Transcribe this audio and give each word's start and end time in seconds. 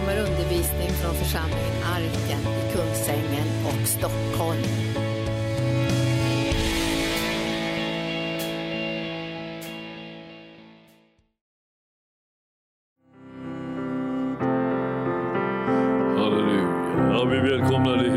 kommer 0.00 0.18
undervisning 0.18 0.88
från 0.88 1.14
församlingen 1.14 1.82
Arken 1.84 2.40
i 2.40 2.72
Kungsängen 2.72 3.48
och 3.66 3.88
Stockholm. 3.88 4.62
Halleluja. 16.16 16.68
Ja, 17.10 17.24
vi 17.24 17.50
välkomnar 17.50 17.96
dig 17.96 18.10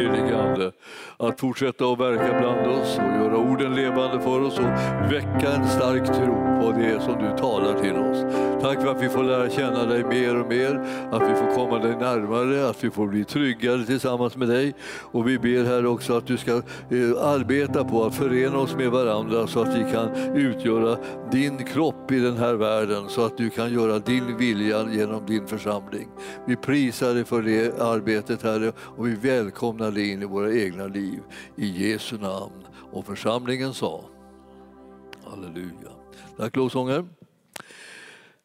att 1.23 1.39
fortsätta 1.39 1.85
att 1.85 1.99
verka 1.99 2.39
bland 2.39 2.67
oss 2.67 2.97
och 2.97 3.03
göra 3.03 3.37
orden 3.37 3.75
levande 3.75 4.21
för 4.21 4.41
oss 4.41 4.59
och 4.59 4.65
väcka 5.11 5.51
en 5.51 5.67
stark 5.67 6.05
tro 6.05 6.49
på 6.61 6.71
det 6.71 7.01
som 7.01 7.13
du 7.19 7.37
talar 7.37 7.79
till 7.79 7.95
oss. 7.95 8.33
Tack 8.61 8.81
för 8.81 8.91
att 8.91 9.03
vi 9.03 9.09
får 9.09 9.23
lära 9.23 9.49
känna 9.49 9.85
dig 9.85 10.03
mer 10.03 10.39
och 10.39 10.47
mer, 10.47 10.75
att 11.11 11.21
vi 11.21 11.35
får 11.35 11.55
komma 11.55 11.79
dig 11.79 11.95
närmare, 11.95 12.69
att 12.69 12.83
vi 12.83 12.91
får 12.91 13.07
bli 13.07 13.25
tryggare 13.25 13.85
tillsammans 13.85 14.35
med 14.35 14.47
dig. 14.47 14.73
Och 15.11 15.27
vi 15.27 15.39
ber 15.39 15.63
här 15.63 15.85
också 15.85 16.17
att 16.17 16.27
du 16.27 16.37
ska 16.37 16.51
eh, 16.51 16.61
arbeta 17.21 17.83
på 17.83 18.05
att 18.05 18.15
förena 18.15 18.57
oss 18.57 18.75
med 18.75 18.89
varandra 18.89 19.47
så 19.47 19.61
att 19.61 19.75
vi 19.75 19.91
kan 19.91 20.35
utgöra 20.35 20.97
din 21.31 21.65
kropp 21.65 22.11
i 22.11 22.19
den 22.19 22.37
här 22.37 22.53
världen, 22.53 23.09
så 23.09 23.25
att 23.25 23.37
du 23.37 23.49
kan 23.49 23.73
göra 23.73 23.99
din 23.99 24.37
vilja 24.37 24.85
genom 24.91 25.25
din 25.25 25.47
församling. 25.47 26.07
Vi 26.47 26.55
prisar 26.55 27.13
dig 27.13 27.25
för 27.25 27.41
det 27.41 27.81
arbetet 27.81 28.43
Herre 28.43 28.71
och 28.77 29.07
vi 29.07 29.15
välkomnar 29.15 29.91
dig 29.91 30.11
in 30.11 30.21
i 30.21 30.25
våra 30.25 30.53
egna 30.53 30.87
liv. 30.87 31.08
I 31.55 31.65
Jesu 31.65 32.17
namn. 32.17 32.65
Och 32.91 33.05
församlingen 33.05 33.73
sa 33.73 34.03
Halleluja. 35.25 35.91
Tack 36.37 36.55
lovsångare. 36.55 37.05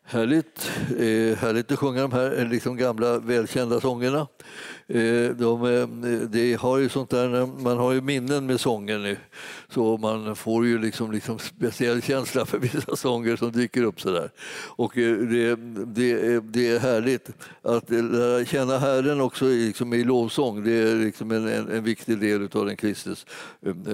Härligt, 0.06 0.70
eh, 0.90 1.38
härligt 1.38 1.72
att 1.72 1.78
sjunga 1.78 2.02
de 2.02 2.12
här 2.12 2.40
eh, 2.40 2.48
liksom 2.48 2.76
gamla 2.76 3.18
välkända 3.18 3.80
sångerna. 3.80 4.26
Eh, 4.86 5.30
de, 5.36 5.64
eh, 5.64 5.88
de, 6.28 6.54
har 6.54 6.78
ju 6.78 6.88
sånt 6.88 7.10
där, 7.10 7.40
eh, 7.40 7.46
man 7.46 7.78
har 7.78 7.92
ju 7.92 8.00
minnen 8.00 8.46
med 8.46 8.60
sånger 8.60 8.98
nu, 8.98 9.16
så 9.68 9.96
man 9.96 10.36
får 10.36 10.66
ju 10.66 10.78
liksom, 10.78 11.12
liksom 11.12 11.38
speciell 11.38 12.02
känsla 12.02 12.46
för 12.46 12.58
vissa 12.74 12.96
sånger 12.96 13.36
som 13.36 13.52
dyker 13.52 13.82
upp 13.82 14.00
sådär. 14.00 14.30
Och 14.66 14.92
det, 14.94 15.56
det, 15.86 16.40
det 16.40 16.70
är 16.70 16.78
härligt 16.78 17.30
att 17.62 17.90
lära 17.90 18.44
känna 18.44 18.78
Herren 18.78 19.20
också 19.20 19.44
liksom 19.44 19.94
i 19.94 20.04
lovsång. 20.04 20.64
Det 20.64 20.72
är 20.72 20.96
liksom 20.96 21.30
en, 21.30 21.48
en, 21.48 21.70
en 21.70 21.84
viktig 21.84 22.18
del 22.18 22.48
av 22.52 22.66
den 22.66 22.76
kristnes 22.76 23.26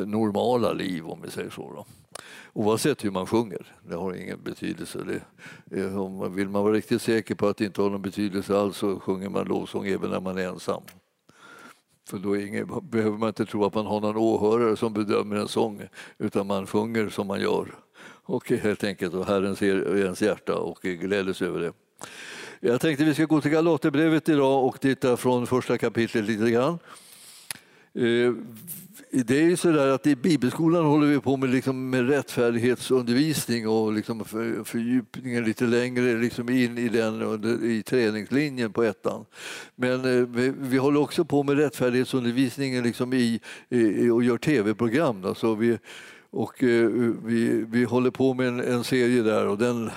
normala 0.07 0.73
liv 0.73 1.07
om 1.07 1.19
vi 1.23 1.31
säger 1.31 1.51
så. 1.51 1.73
Då. 1.77 2.00
Oavsett 2.53 3.05
hur 3.05 3.11
man 3.11 3.27
sjunger, 3.27 3.77
det 3.89 3.95
har 3.95 4.15
ingen 4.15 4.43
betydelse. 4.43 5.23
Det, 5.65 5.87
om 5.95 6.17
man, 6.17 6.35
vill 6.35 6.49
man 6.49 6.63
vara 6.63 6.73
riktigt 6.73 7.03
säker 7.03 7.35
på 7.35 7.49
att 7.49 7.57
det 7.57 7.65
inte 7.65 7.83
har 7.83 7.91
någon 7.91 8.03
betydelse 8.03 8.59
alls 8.59 8.77
så 8.77 9.01
sjunger 9.01 9.29
man 9.29 9.47
lovsång 9.47 9.87
även 9.87 10.11
när 10.11 10.21
man 10.21 10.39
är 10.39 10.49
ensam. 10.49 10.83
För 12.09 12.19
då 12.19 12.37
ingen, 12.37 12.89
behöver 12.91 13.19
man 13.19 13.29
inte 13.29 13.47
tro 13.47 13.65
att 13.65 13.75
man 13.75 13.87
har 13.87 14.01
någon 14.01 14.17
åhörare 14.17 14.77
som 14.77 14.93
bedömer 14.93 15.37
en 15.37 15.49
sång 15.49 15.83
utan 16.19 16.47
man 16.47 16.67
sjunger 16.67 17.09
som 17.09 17.27
man 17.27 17.41
gör. 17.41 17.75
Och 18.03 18.51
helt 18.51 18.85
enkelt, 18.85 19.15
och 19.15 19.27
Herren 19.27 19.57
ser 19.57 19.97
ens 19.97 20.23
hjärta 20.23 20.57
och 20.57 20.79
gläder 20.83 21.33
sig 21.33 21.49
över 21.49 21.61
det. 21.61 21.73
Jag 22.61 22.81
tänkte 22.81 23.05
vi 23.05 23.15
ska 23.15 23.25
gå 23.25 23.41
till 23.41 23.51
Galaterbrevet 23.51 24.29
idag 24.29 24.65
och 24.65 24.81
titta 24.81 25.17
från 25.17 25.47
första 25.47 25.79
kapitlet 25.79 26.25
lite 26.25 26.51
grann. 26.51 26.79
Eh, 28.01 28.33
det 29.13 29.39
är 29.39 29.43
ju 29.43 29.57
så 29.57 29.71
där 29.71 29.89
att 29.89 30.07
i 30.07 30.17
bibelskolan 30.17 30.85
håller 30.85 31.07
vi 31.07 31.21
på 31.21 31.37
med, 31.37 31.51
liksom, 31.51 31.91
med 31.91 32.09
rättfärdighetsundervisning 32.09 33.69
och 33.69 33.93
liksom 33.93 34.25
för, 34.25 34.65
fördjupningen 34.65 35.45
lite 35.45 35.65
längre 35.65 36.19
liksom 36.19 36.49
in 36.49 36.79
i, 36.79 36.89
den, 36.89 37.45
i 37.65 37.83
träningslinjen 37.83 38.73
på 38.73 38.83
ettan. 38.83 39.25
Men 39.77 40.05
eh, 40.05 40.27
vi, 40.27 40.53
vi, 40.59 40.77
håller 40.77 41.01
också 41.01 41.25
på 41.25 41.43
med 41.43 41.57
rättfärdighetsundervisningen 41.57 42.85
liksom 42.85 43.13
i, 43.13 43.41
i, 43.69 44.11
och 44.11 44.23
gör 44.23 44.39
tv-program. 44.39 45.25
Alltså 45.25 45.55
vi, 45.55 45.79
och 46.31 46.63
eh, 46.63 46.89
vi, 47.25 47.65
vi 47.69 47.85
håller 47.85 48.11
på 48.11 48.35
med 48.35 48.49
en, 48.49 48.61
en 48.61 48.85
serie 48.85 49.23
där 49.23 49.47
och 49.47 49.59
den 49.59 49.91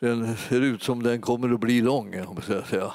den 0.00 0.36
ser 0.36 0.60
ut 0.60 0.82
som 0.82 1.02
den 1.02 1.20
kommer 1.20 1.54
att 1.54 1.60
bli 1.60 1.80
lång. 1.80 2.20
Om 2.26 2.36
jag 2.48 2.66
säga. 2.66 2.92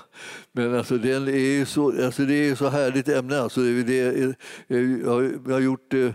Men 0.54 0.76
alltså, 0.76 0.98
den 0.98 1.28
är 1.28 1.66
så, 1.66 2.06
alltså, 2.06 2.26
det 2.26 2.50
är 2.50 2.56
så 2.56 2.70
härligt 2.70 3.08
ämne. 3.08 3.40
Alltså, 3.40 3.62
det, 3.62 3.84
det, 3.84 4.24
eh, 4.24 4.30
eh, 4.68 4.92
jag 5.02 5.54
har 5.54 5.60
gjort 5.60 5.94
eh, 5.94 6.12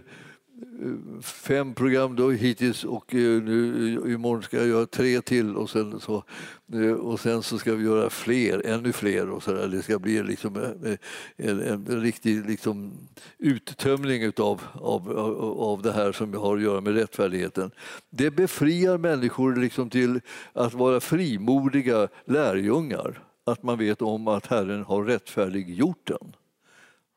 fem 1.22 1.74
program 1.74 2.16
då 2.16 2.30
hittills 2.30 2.84
och 2.84 3.14
eh, 3.14 3.42
nu, 3.42 4.12
imorgon 4.12 4.42
ska 4.42 4.56
jag 4.56 4.68
göra 4.68 4.86
tre 4.86 5.20
till 5.20 5.56
och 5.56 5.70
sen 5.70 6.00
så, 6.00 6.24
eh, 6.72 6.92
och 6.92 7.20
sen 7.20 7.42
så 7.42 7.58
ska 7.58 7.74
vi 7.74 7.84
göra 7.84 8.10
fler, 8.10 8.66
ännu 8.66 8.92
fler. 8.92 9.30
Och 9.30 9.42
så 9.42 9.52
där. 9.52 9.68
Det 9.68 9.82
ska 9.82 9.98
bli 9.98 10.22
liksom 10.22 10.56
en, 10.56 10.98
en, 11.36 11.60
en 11.60 12.00
riktig 12.00 12.46
liksom 12.46 12.92
uttömning 13.38 14.22
utav, 14.22 14.62
av, 14.72 15.18
av, 15.18 15.60
av 15.60 15.82
det 15.82 15.92
här 15.92 16.12
som 16.12 16.34
har 16.34 16.56
att 16.56 16.62
göra 16.62 16.80
med 16.80 16.94
rättfärdigheten. 16.94 17.70
Det 18.10 18.30
befriar 18.30 18.98
människor 18.98 19.56
liksom 19.56 19.90
till 19.90 20.20
att 20.52 20.74
vara 20.74 21.00
frimodiga 21.00 22.08
lärjungar. 22.24 23.22
Att 23.46 23.62
man 23.62 23.78
vet 23.78 24.02
om 24.02 24.28
att 24.28 24.46
Herren 24.46 24.84
har 24.84 25.04
rättfärdiggjort 25.04 26.06
den. 26.06 26.36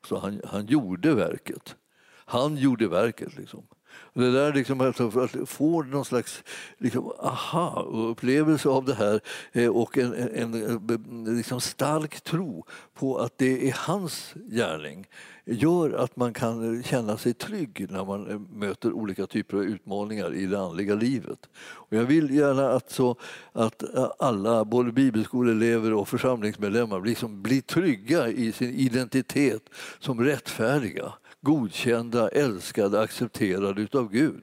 Så 0.08 0.18
han, 0.18 0.40
han 0.44 0.66
gjorde 0.66 1.14
verket. 1.14 1.76
Han 2.24 2.56
gjorde 2.56 2.88
verket. 2.88 3.36
Liksom. 3.36 3.66
Det 4.14 4.32
där 4.32 4.52
liksom, 4.52 4.80
alltså, 4.80 5.20
att 5.20 5.48
få 5.48 5.82
någon 5.82 6.04
slags 6.04 6.44
liksom, 6.78 7.12
aha-upplevelse 7.18 8.68
av 8.68 8.84
det 8.84 8.94
här 8.94 9.20
eh, 9.52 9.68
och 9.68 9.98
en, 9.98 10.14
en, 10.14 10.54
en 10.54 11.36
liksom 11.36 11.60
stark 11.60 12.20
tro 12.20 12.64
på 12.94 13.18
att 13.18 13.38
det 13.38 13.68
är 13.68 13.74
hans 13.78 14.34
gärning 14.50 15.06
gör 15.50 15.90
att 15.90 16.16
man 16.16 16.32
kan 16.32 16.82
känna 16.82 17.16
sig 17.16 17.34
trygg 17.34 17.86
när 17.90 18.04
man 18.04 18.30
eh, 18.30 18.38
möter 18.38 18.92
olika 18.92 19.26
typer 19.26 19.56
av 19.56 19.64
utmaningar 19.64 20.34
i 20.34 20.46
det 20.46 20.60
andliga 20.60 20.94
livet. 20.94 21.48
Och 21.56 21.96
jag 21.96 22.04
vill 22.04 22.30
gärna 22.30 22.70
att, 22.70 22.90
så, 22.90 23.16
att 23.52 23.82
eh, 23.82 24.10
alla, 24.18 24.64
både 24.64 24.92
bibelskoleelever 24.92 25.92
och 25.92 26.08
församlingsmedlemmar, 26.08 27.00
liksom 27.00 27.42
blir 27.42 27.60
trygga 27.60 28.28
i 28.28 28.52
sin 28.52 28.74
identitet 28.74 29.62
som 29.98 30.24
rättfärdiga 30.24 31.12
godkända, 31.42 32.28
älskade, 32.28 33.00
accepterade 33.00 33.82
utav 33.82 34.10
Gud. 34.10 34.40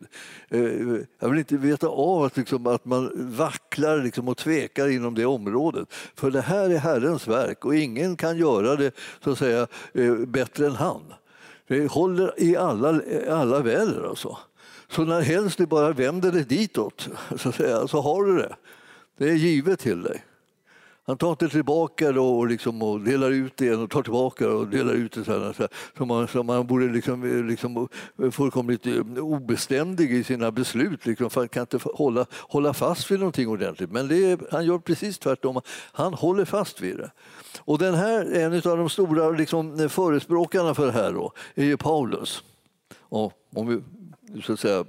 Eh, 0.50 0.62
jag 1.20 1.30
vill 1.30 1.40
inte 1.40 1.58
veta 1.58 1.88
av 1.88 2.24
att, 2.24 2.38
liksom, 2.38 2.68
att 2.68 2.86
man 2.86 3.12
vacklar 3.16 3.98
liksom, 3.98 4.28
och 4.28 4.38
tvekar 4.38 4.88
inom 4.88 5.16
det 5.16 5.26
området. 5.26 5.94
För 6.16 6.32
det 6.32 6.42
här 6.42 6.70
är 6.70 6.78
Herrens 6.78 7.28
verk 7.28 7.66
och 7.66 7.76
ingen 7.76 8.16
kan 8.16 8.38
göra 8.38 8.76
det 8.76 8.92
så 9.24 9.32
att 9.32 9.38
säga, 9.38 9.68
eh, 9.94 10.16
bättre 10.16 10.66
än 10.68 10.76
han. 10.76 11.02
Det 11.68 11.92
håller 11.92 12.34
i 12.38 12.56
alla, 12.56 13.02
alla 13.30 13.60
väder 13.60 14.10
alltså. 14.10 14.38
Så 14.90 15.04
när 15.04 15.22
helst 15.22 15.58
du 15.58 15.66
bara 15.66 15.92
vänder 15.92 16.32
dig 16.32 16.44
ditåt 16.44 17.10
så, 17.38 17.50
att 17.50 17.56
säga, 17.56 17.88
så 17.88 18.02
har 18.02 18.24
du 18.24 18.38
det. 18.38 18.56
Det 19.18 19.30
är 19.30 19.34
givet 19.34 19.80
till 19.80 20.02
dig. 20.02 20.24
Han 21.08 21.18
tar 21.18 21.32
inte 21.32 21.50
tillbaka 21.50 22.12
det 22.12 22.20
och, 22.20 22.48
liksom, 22.48 22.82
och 22.82 23.00
delar 23.00 23.32
ut 23.32 23.58
det 23.58 23.66
igen 23.66 23.82
och 23.82 23.90
tar 23.90 24.04
tillbaka 24.04 24.50
och 24.50 24.68
delar 24.68 24.94
ut 24.94 25.12
det. 25.12 25.24
Så, 25.24 25.32
här, 25.32 25.54
så, 25.54 25.68
så, 25.98 26.06
man, 26.06 26.28
så 26.28 26.44
man 26.44 26.68
borde 26.68 26.88
liksom, 26.88 27.48
liksom 27.48 27.88
fullkomligt 28.32 28.88
eh, 28.88 29.02
obeständig 29.18 30.12
i 30.14 30.24
sina 30.24 30.52
beslut. 30.52 31.06
Liksom, 31.06 31.30
för 31.30 31.42
han 31.42 31.50
kan 31.50 31.62
inte 31.62 31.80
hålla, 31.94 32.26
hålla 32.32 32.74
fast 32.74 33.12
vid 33.12 33.20
någonting 33.20 33.48
ordentligt. 33.48 33.92
Men 33.92 34.12
är, 34.12 34.52
han 34.52 34.66
gör 34.66 34.80
precis 34.80 35.20
tvärtom. 35.20 35.62
Han 35.92 36.14
håller 36.14 36.46
fast 36.46 36.82
vid 36.82 36.98
det. 36.98 37.12
Och 37.60 37.78
den 37.78 37.96
här, 37.96 38.34
en 38.34 38.54
av 38.54 38.78
de 38.78 38.90
stora 38.90 39.30
liksom, 39.30 39.80
eh, 39.80 39.88
förespråkarna 39.88 40.74
för 40.74 40.86
det 40.86 40.92
här 40.92 41.14
då, 41.14 41.32
är 41.56 41.66
ju 41.66 41.78
Paulus. 41.78 42.44
Och 43.00 43.34
om 43.56 43.68
vi 43.68 43.82
så 44.44 44.54
att 44.54 44.60
säga, 44.60 44.86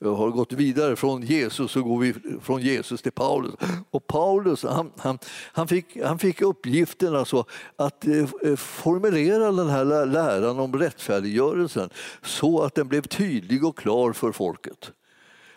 har 0.00 0.30
gått 0.30 0.52
vidare 0.52 0.96
från 0.96 1.22
Jesus 1.22 1.70
så 1.70 1.82
går 1.82 1.98
vi 1.98 2.14
från 2.40 2.62
Jesus 2.62 3.02
till 3.02 3.12
Paulus. 3.12 3.54
Och 3.90 4.06
Paulus 4.06 4.64
han, 4.64 4.92
han, 4.96 5.18
han, 5.52 5.68
fick, 5.68 6.02
han 6.04 6.18
fick 6.18 6.42
uppgiften 6.42 7.16
alltså 7.16 7.44
att 7.76 8.06
eh, 8.06 8.56
formulera 8.56 9.52
den 9.52 9.68
här 9.68 10.06
läran 10.06 10.58
om 10.58 10.78
rättfärdiggörelsen 10.78 11.90
så 12.22 12.62
att 12.62 12.74
den 12.74 12.88
blev 12.88 13.02
tydlig 13.02 13.64
och 13.64 13.78
klar 13.78 14.12
för 14.12 14.32
folket. 14.32 14.92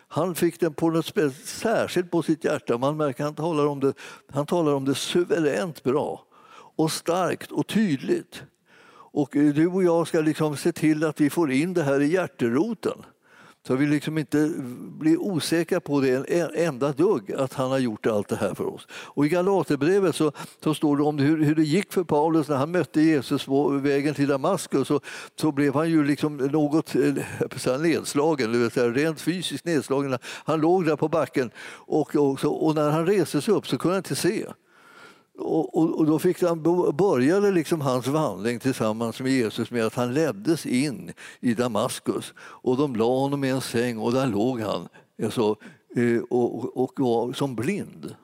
Han 0.08 0.34
fick 0.34 0.60
den 0.60 0.74
på 0.74 0.90
något 0.90 1.12
särskilt 1.44 2.10
på 2.10 2.22
sitt 2.22 2.44
hjärta. 2.44 2.78
Man 2.78 2.96
märker 2.96 3.24
han 3.24 3.34
talar 3.34 3.66
om 3.66 3.80
det, 3.80 3.92
han 4.32 4.46
talar 4.46 4.74
om 4.74 4.84
det 4.84 4.94
suveränt 4.94 5.82
bra 5.82 6.22
och 6.76 6.92
starkt 6.92 7.52
och 7.52 7.66
tydligt. 7.66 8.42
Och 9.16 9.36
eh, 9.36 9.54
du 9.54 9.66
och 9.66 9.84
jag 9.84 10.08
ska 10.08 10.20
liksom 10.20 10.56
se 10.56 10.72
till 10.72 11.04
att 11.04 11.20
vi 11.20 11.30
får 11.30 11.52
in 11.52 11.74
det 11.74 11.82
här 11.82 12.00
i 12.00 12.06
hjärteroten. 12.06 13.02
Så 13.66 13.74
vi 13.74 13.86
liksom 13.86 14.18
inte 14.18 14.52
blir 14.98 15.20
osäkra 15.20 15.80
på 15.80 16.00
det 16.00 16.30
en 16.30 16.50
enda 16.54 16.92
dugg, 16.92 17.32
att 17.32 17.52
han 17.52 17.70
har 17.70 17.78
gjort 17.78 18.06
allt 18.06 18.28
det 18.28 18.36
här 18.36 18.54
för 18.54 18.74
oss. 18.74 18.86
Och 18.90 19.26
I 19.26 19.28
Galaterbrevet 19.28 20.16
så, 20.16 20.32
så 20.64 20.74
står 20.74 20.96
det 20.96 21.02
om 21.02 21.18
hur, 21.18 21.44
hur 21.44 21.54
det 21.54 21.62
gick 21.62 21.92
för 21.92 22.04
Paulus 22.04 22.48
när 22.48 22.56
han 22.56 22.70
mötte 22.70 23.00
Jesus 23.00 23.44
på 23.44 23.68
vägen 23.68 24.14
till 24.14 24.28
Damaskus. 24.28 24.88
Så, 24.88 25.00
så 25.40 25.52
blev 25.52 25.74
han 25.74 25.90
ju 25.90 26.04
liksom 26.04 26.36
något 26.36 26.94
eh, 26.94 27.80
nedslagen, 27.80 28.52
det 28.52 28.58
vill 28.58 28.70
säga 28.70 28.90
rent 28.90 29.20
fysiskt 29.20 29.64
nedslagen. 29.64 30.18
Han 30.22 30.60
låg 30.60 30.86
där 30.86 30.96
på 30.96 31.08
backen 31.08 31.50
och, 31.68 32.16
och, 32.16 32.40
så, 32.40 32.52
och 32.52 32.74
när 32.74 32.90
han 32.90 33.06
reste 33.06 33.40
sig 33.40 33.54
upp 33.54 33.66
så 33.66 33.78
kunde 33.78 33.94
han 33.94 33.98
inte 33.98 34.16
se. 34.16 34.46
Och, 35.38 35.78
och, 35.78 35.98
och, 35.98 36.06
då 36.06 36.18
fick 36.18 36.42
han, 36.42 36.62
började 36.96 37.50
liksom 37.50 37.80
hans 37.80 38.06
vandring 38.06 38.58
tillsammans 38.58 39.20
med 39.20 39.32
Jesus 39.32 39.70
med 39.70 39.86
att 39.86 39.94
han 39.94 40.14
leddes 40.14 40.66
in 40.66 41.12
i 41.40 41.54
Damaskus 41.54 42.34
och 42.38 42.76
de 42.76 42.96
la 42.96 43.18
honom 43.18 43.44
i 43.44 43.48
en 43.48 43.60
säng 43.60 43.98
och 43.98 44.12
där 44.12 44.26
låg 44.26 44.60
han 44.60 44.88
alltså, 45.22 45.56
eh, 45.96 46.22
och, 46.30 46.76
och 46.76 46.92
var 46.96 47.32
som 47.32 47.56
blind. 47.56 48.14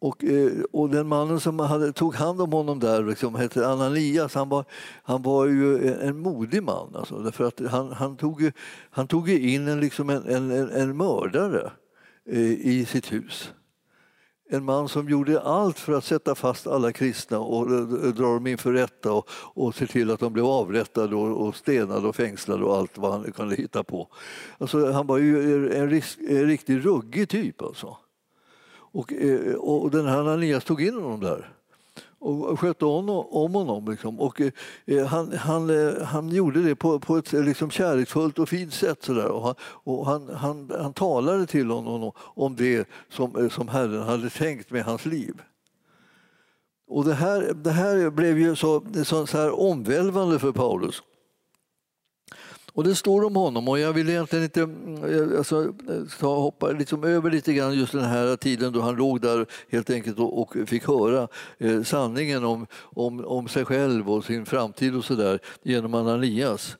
Och, 0.00 0.24
eh, 0.24 0.52
och 0.72 0.90
den 0.90 1.06
mannen 1.06 1.40
som 1.40 1.58
hade, 1.58 1.92
tog 1.92 2.14
hand 2.14 2.40
om 2.40 2.52
honom 2.52 2.78
där 2.78 3.04
liksom, 3.04 3.34
hette 3.34 3.68
Ananias. 3.68 4.34
Han 4.34 4.48
var, 4.48 4.64
han 5.02 5.22
var 5.22 5.46
ju 5.46 5.94
en 5.94 6.18
modig 6.18 6.62
man. 6.62 6.96
Alltså, 6.96 7.18
därför 7.18 7.44
att 7.44 7.60
han, 7.70 7.92
han, 7.92 8.16
tog, 8.16 8.50
han 8.90 9.06
tog 9.06 9.30
in 9.30 9.68
en, 9.68 9.80
liksom 9.80 10.10
en, 10.10 10.26
en, 10.26 10.70
en 10.70 10.96
mördare 10.96 11.72
eh, 12.30 12.50
i 12.50 12.86
sitt 12.86 13.12
hus. 13.12 13.52
En 14.52 14.64
man 14.64 14.88
som 14.88 15.08
gjorde 15.08 15.40
allt 15.40 15.78
för 15.78 15.92
att 15.92 16.04
sätta 16.04 16.34
fast 16.34 16.66
alla 16.66 16.92
kristna 16.92 17.38
och 17.38 17.70
eh, 17.70 17.78
eh, 17.78 18.14
dra 18.14 18.34
dem 18.34 18.46
inför 18.46 18.72
rätta 18.72 19.12
och, 19.12 19.28
och 19.30 19.74
se 19.74 19.86
till 19.86 20.10
att 20.10 20.20
de 20.20 20.32
blev 20.32 20.46
avrättade 20.46 21.16
och, 21.16 21.46
och 21.46 21.56
stenade 21.56 22.08
och 22.08 22.16
fängslade 22.16 22.64
och 22.64 22.76
allt 22.76 22.98
vad 22.98 23.12
han 23.12 23.32
kunde 23.32 23.56
hitta 23.56 23.84
på. 23.84 24.08
Alltså, 24.58 24.92
han 24.92 25.06
var 25.06 25.18
ju 25.18 25.72
en, 25.74 25.90
en 26.28 26.46
riktigt 26.46 26.84
ruggig 26.84 27.28
typ. 27.28 27.62
Alltså. 27.62 27.96
Och, 28.92 29.12
eh, 29.12 29.54
och 29.54 29.90
den 29.90 30.06
här 30.06 30.20
Ananias 30.20 30.64
tog 30.64 30.82
in 30.82 30.94
honom 30.94 31.20
där 31.20 31.59
och 32.20 32.60
skötte 32.60 32.84
om, 32.84 33.08
om 33.10 33.54
honom. 33.54 33.90
Liksom. 33.90 34.20
Och, 34.20 34.40
eh, 34.40 34.52
eh, 34.86 35.06
han, 35.06 35.32
han, 35.32 35.70
eh, 35.70 36.02
han 36.02 36.28
gjorde 36.28 36.62
det 36.62 36.74
på, 36.74 37.00
på 37.00 37.16
ett 37.16 37.34
eh, 37.34 37.42
liksom, 37.42 37.70
kärleksfullt 37.70 38.38
och 38.38 38.48
fint 38.48 38.74
sätt. 38.74 39.02
Så 39.02 39.12
där. 39.12 39.28
Och, 39.28 39.42
han, 39.42 39.54
och 39.62 40.06
han, 40.06 40.28
han, 40.34 40.70
han 40.80 40.92
talade 40.92 41.46
till 41.46 41.70
honom 41.70 42.12
om 42.16 42.56
det 42.56 42.88
som, 43.08 43.36
eh, 43.36 43.48
som 43.48 43.68
Herren 43.68 44.02
hade 44.02 44.30
tänkt 44.30 44.70
med 44.70 44.84
hans 44.84 45.06
liv. 45.06 45.42
Och 46.88 47.04
det 47.04 47.14
här, 47.14 47.52
det 47.54 47.70
här 47.70 48.10
blev 48.10 48.38
ju 48.38 48.56
så, 48.56 48.82
så, 49.04 49.26
så 49.26 49.38
här 49.38 49.60
omvälvande 49.60 50.38
för 50.38 50.52
Paulus. 50.52 51.02
Och 52.72 52.84
det 52.84 52.94
står 52.94 53.24
om 53.24 53.36
honom 53.36 53.68
och 53.68 53.78
jag 53.78 53.92
vill 53.92 54.08
egentligen 54.08 54.44
inte 54.44 54.62
mm, 54.62 55.04
eh, 55.04 55.38
alltså, 55.38 55.62
eh, 55.64 56.02
ta, 56.20 56.38
hoppa 56.38 56.70
liksom 56.70 57.04
över 57.04 57.30
lite 57.30 57.52
grann 57.52 57.74
just 57.74 57.92
den 57.92 58.04
här 58.04 58.36
tiden 58.36 58.72
då 58.72 58.80
han 58.80 58.94
låg 58.94 59.20
där 59.20 59.46
helt 59.68 59.90
enkelt 59.90 60.18
och, 60.18 60.42
och 60.42 60.56
fick 60.68 60.86
höra 60.86 61.28
eh, 61.58 61.82
sanningen 61.82 62.44
om, 62.44 62.66
om, 62.82 63.24
om 63.24 63.48
sig 63.48 63.64
själv 63.64 64.10
och 64.10 64.24
sin 64.24 64.46
framtid 64.46 64.96
och 64.96 65.04
så 65.04 65.14
där 65.14 65.40
genom 65.62 65.94
Ananias. 65.94 66.76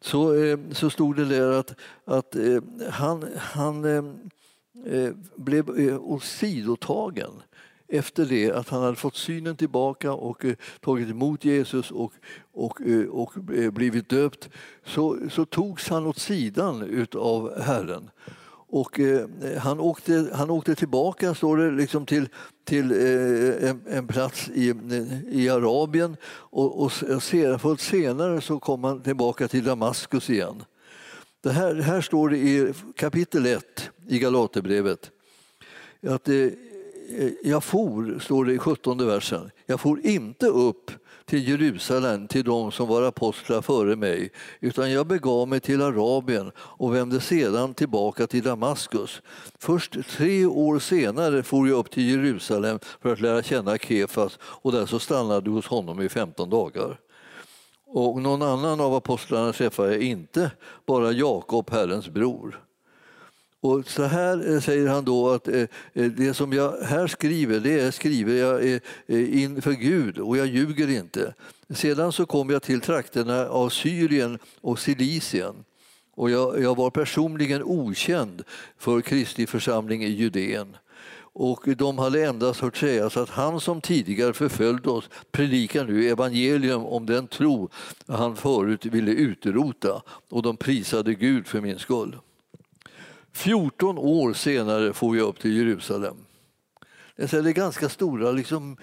Så, 0.00 0.44
eh, 0.44 0.58
så 0.72 0.90
stod 0.90 1.16
det 1.16 1.24
där 1.24 1.50
att, 1.50 1.74
att 2.04 2.36
eh, 2.36 2.62
han, 2.90 3.28
han 3.36 3.84
eh, 3.84 4.04
eh 4.94 5.12
blev 5.36 5.78
eh, 5.78 6.02
åsidotagen 6.02 7.30
efter 7.88 8.24
det 8.24 8.50
att 8.50 8.68
han 8.68 8.82
hade 8.82 8.96
fått 8.96 9.16
synen 9.16 9.56
tillbaka 9.56 10.12
och 10.12 10.44
eh, 10.44 10.54
tagit 10.80 11.10
emot 11.10 11.44
Jesus 11.44 11.90
och, 11.90 12.12
och, 12.52 12.80
eh, 12.80 13.06
och 13.06 13.32
eh, 13.54 13.70
blivit 13.70 14.08
döpt 14.08 14.48
så, 14.86 15.18
så 15.30 15.44
togs 15.44 15.88
han 15.88 16.06
åt 16.06 16.18
sidan 16.18 17.06
av 17.14 17.60
Herren. 17.60 18.10
Och 18.68 19.00
eh, 19.00 19.26
han, 19.58 19.80
åkte, 19.80 20.30
han 20.34 20.50
åkte 20.50 20.74
tillbaka, 20.74 21.34
står 21.34 21.56
det, 21.56 21.70
liksom 21.70 22.06
till, 22.06 22.28
till 22.64 22.90
eh, 22.90 23.70
en, 23.70 23.82
en, 23.88 24.06
plats 24.06 24.48
i, 24.48 24.74
i 25.30 25.48
Arabien 25.48 26.16
och, 26.26 26.82
och 26.82 26.92
sen, 26.92 27.20
senare 27.78 28.40
så 28.40 28.60
kom 28.60 28.84
han 28.84 29.02
tillbaka 29.02 29.48
till 29.48 29.64
Damaskus 29.64 30.30
igen. 30.30 30.64
Det 31.40 31.50
här, 31.50 31.74
här 31.74 32.00
står 32.00 32.28
det 32.28 32.38
i 32.38 32.72
kapitel 32.96 33.46
1 33.46 33.90
i 34.08 34.18
Galaterbrevet 34.18 35.10
att 36.08 36.28
Eh, 36.28 36.50
Eh, 37.08 37.30
jag 37.42 37.64
for, 37.64 38.18
står 38.18 38.44
det 38.44 38.52
i 38.52 38.58
17 38.58 39.06
versen, 39.06 39.50
jag 39.66 39.80
for 39.80 40.06
inte 40.06 40.46
upp 40.46 40.90
till 41.24 41.48
Jerusalem 41.48 42.28
till 42.28 42.44
de 42.44 42.72
som 42.72 42.88
var 42.88 43.02
apostlar 43.02 43.62
före 43.62 43.96
mig 43.96 44.32
utan 44.60 44.92
jag 44.92 45.06
begav 45.06 45.48
mig 45.48 45.60
till 45.60 45.82
Arabien 45.82 46.52
och 46.56 46.94
vände 46.94 47.20
sedan 47.20 47.74
tillbaka 47.74 48.26
till 48.26 48.42
Damaskus. 48.42 49.22
Först 49.58 49.96
tre 50.08 50.46
år 50.46 50.78
senare 50.78 51.42
for 51.42 51.68
jag 51.68 51.78
upp 51.78 51.90
till 51.90 52.10
Jerusalem 52.10 52.78
för 53.02 53.12
att 53.12 53.20
lära 53.20 53.42
känna 53.42 53.78
Kefas 53.78 54.38
och 54.42 54.72
där 54.72 54.86
så 54.86 54.98
stannade 54.98 55.50
hos 55.50 55.66
honom 55.66 56.00
i 56.00 56.08
15 56.08 56.50
dagar. 56.50 57.00
Och 57.86 58.22
någon 58.22 58.42
annan 58.42 58.80
av 58.80 58.94
apostlarna 58.94 59.52
träffade 59.52 59.92
jag 59.92 60.02
inte, 60.02 60.50
bara 60.86 61.12
Jakob, 61.12 61.70
Herrens 61.70 62.08
bror. 62.08 62.63
Och 63.64 63.90
så 63.90 64.02
här 64.02 64.54
eh, 64.54 64.60
säger 64.60 64.88
han 64.88 65.04
då 65.04 65.30
att 65.30 65.48
eh, 65.48 65.60
eh, 65.92 66.04
det 66.04 66.34
som 66.34 66.52
jag 66.52 66.76
här 66.82 67.06
skriver, 67.06 67.60
det 67.60 67.92
skriver 67.92 68.34
jag 68.34 68.80
inför 69.08 69.72
Gud 69.72 70.18
och 70.18 70.36
jag 70.36 70.46
ljuger 70.46 70.90
inte. 70.90 71.34
Sedan 71.70 72.12
så 72.12 72.26
kom 72.26 72.50
jag 72.50 72.62
till 72.62 72.80
trakterna 72.80 73.48
av 73.48 73.68
Syrien 73.68 74.38
och 74.60 74.78
Silicien 74.78 75.54
och 76.14 76.30
jag, 76.30 76.62
jag 76.62 76.76
var 76.76 76.90
personligen 76.90 77.62
okänd 77.62 78.42
för 78.78 79.00
Kristi 79.00 79.46
församling 79.46 80.04
i 80.04 80.08
Judeen. 80.08 80.76
Och 81.16 81.68
de 81.76 81.98
hade 81.98 82.24
endast 82.24 82.60
hört 82.60 82.76
sägas 82.76 83.16
att 83.16 83.30
han 83.30 83.60
som 83.60 83.80
tidigare 83.80 84.32
förföljde 84.32 84.90
oss 84.90 85.10
predikar 85.32 85.84
nu 85.84 86.08
evangelium 86.08 86.84
om 86.84 87.06
den 87.06 87.26
tro 87.26 87.68
han 88.08 88.36
förut 88.36 88.84
ville 88.84 89.12
utrota 89.12 90.02
och 90.30 90.42
de 90.42 90.56
prisade 90.56 91.14
Gud 91.14 91.46
för 91.46 91.60
min 91.60 91.78
skull. 91.78 92.16
14 93.34 93.98
år 93.98 94.32
senare 94.32 94.92
får 94.92 95.16
jag 95.16 95.28
upp 95.28 95.40
till 95.40 95.56
Jerusalem. 95.56 96.16
Det 97.16 97.32
är 97.32 97.42
ganska 97.42 97.88
stora 97.88 98.30
liksom, 98.30 98.76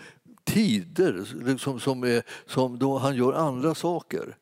tider 0.43 1.25
liksom, 1.45 1.79
som, 1.79 2.03
är, 2.03 2.23
som 2.45 2.79
då 2.79 2.97
han 2.97 3.15
gör 3.15 3.33
andra 3.33 3.75
saker. 3.75 4.37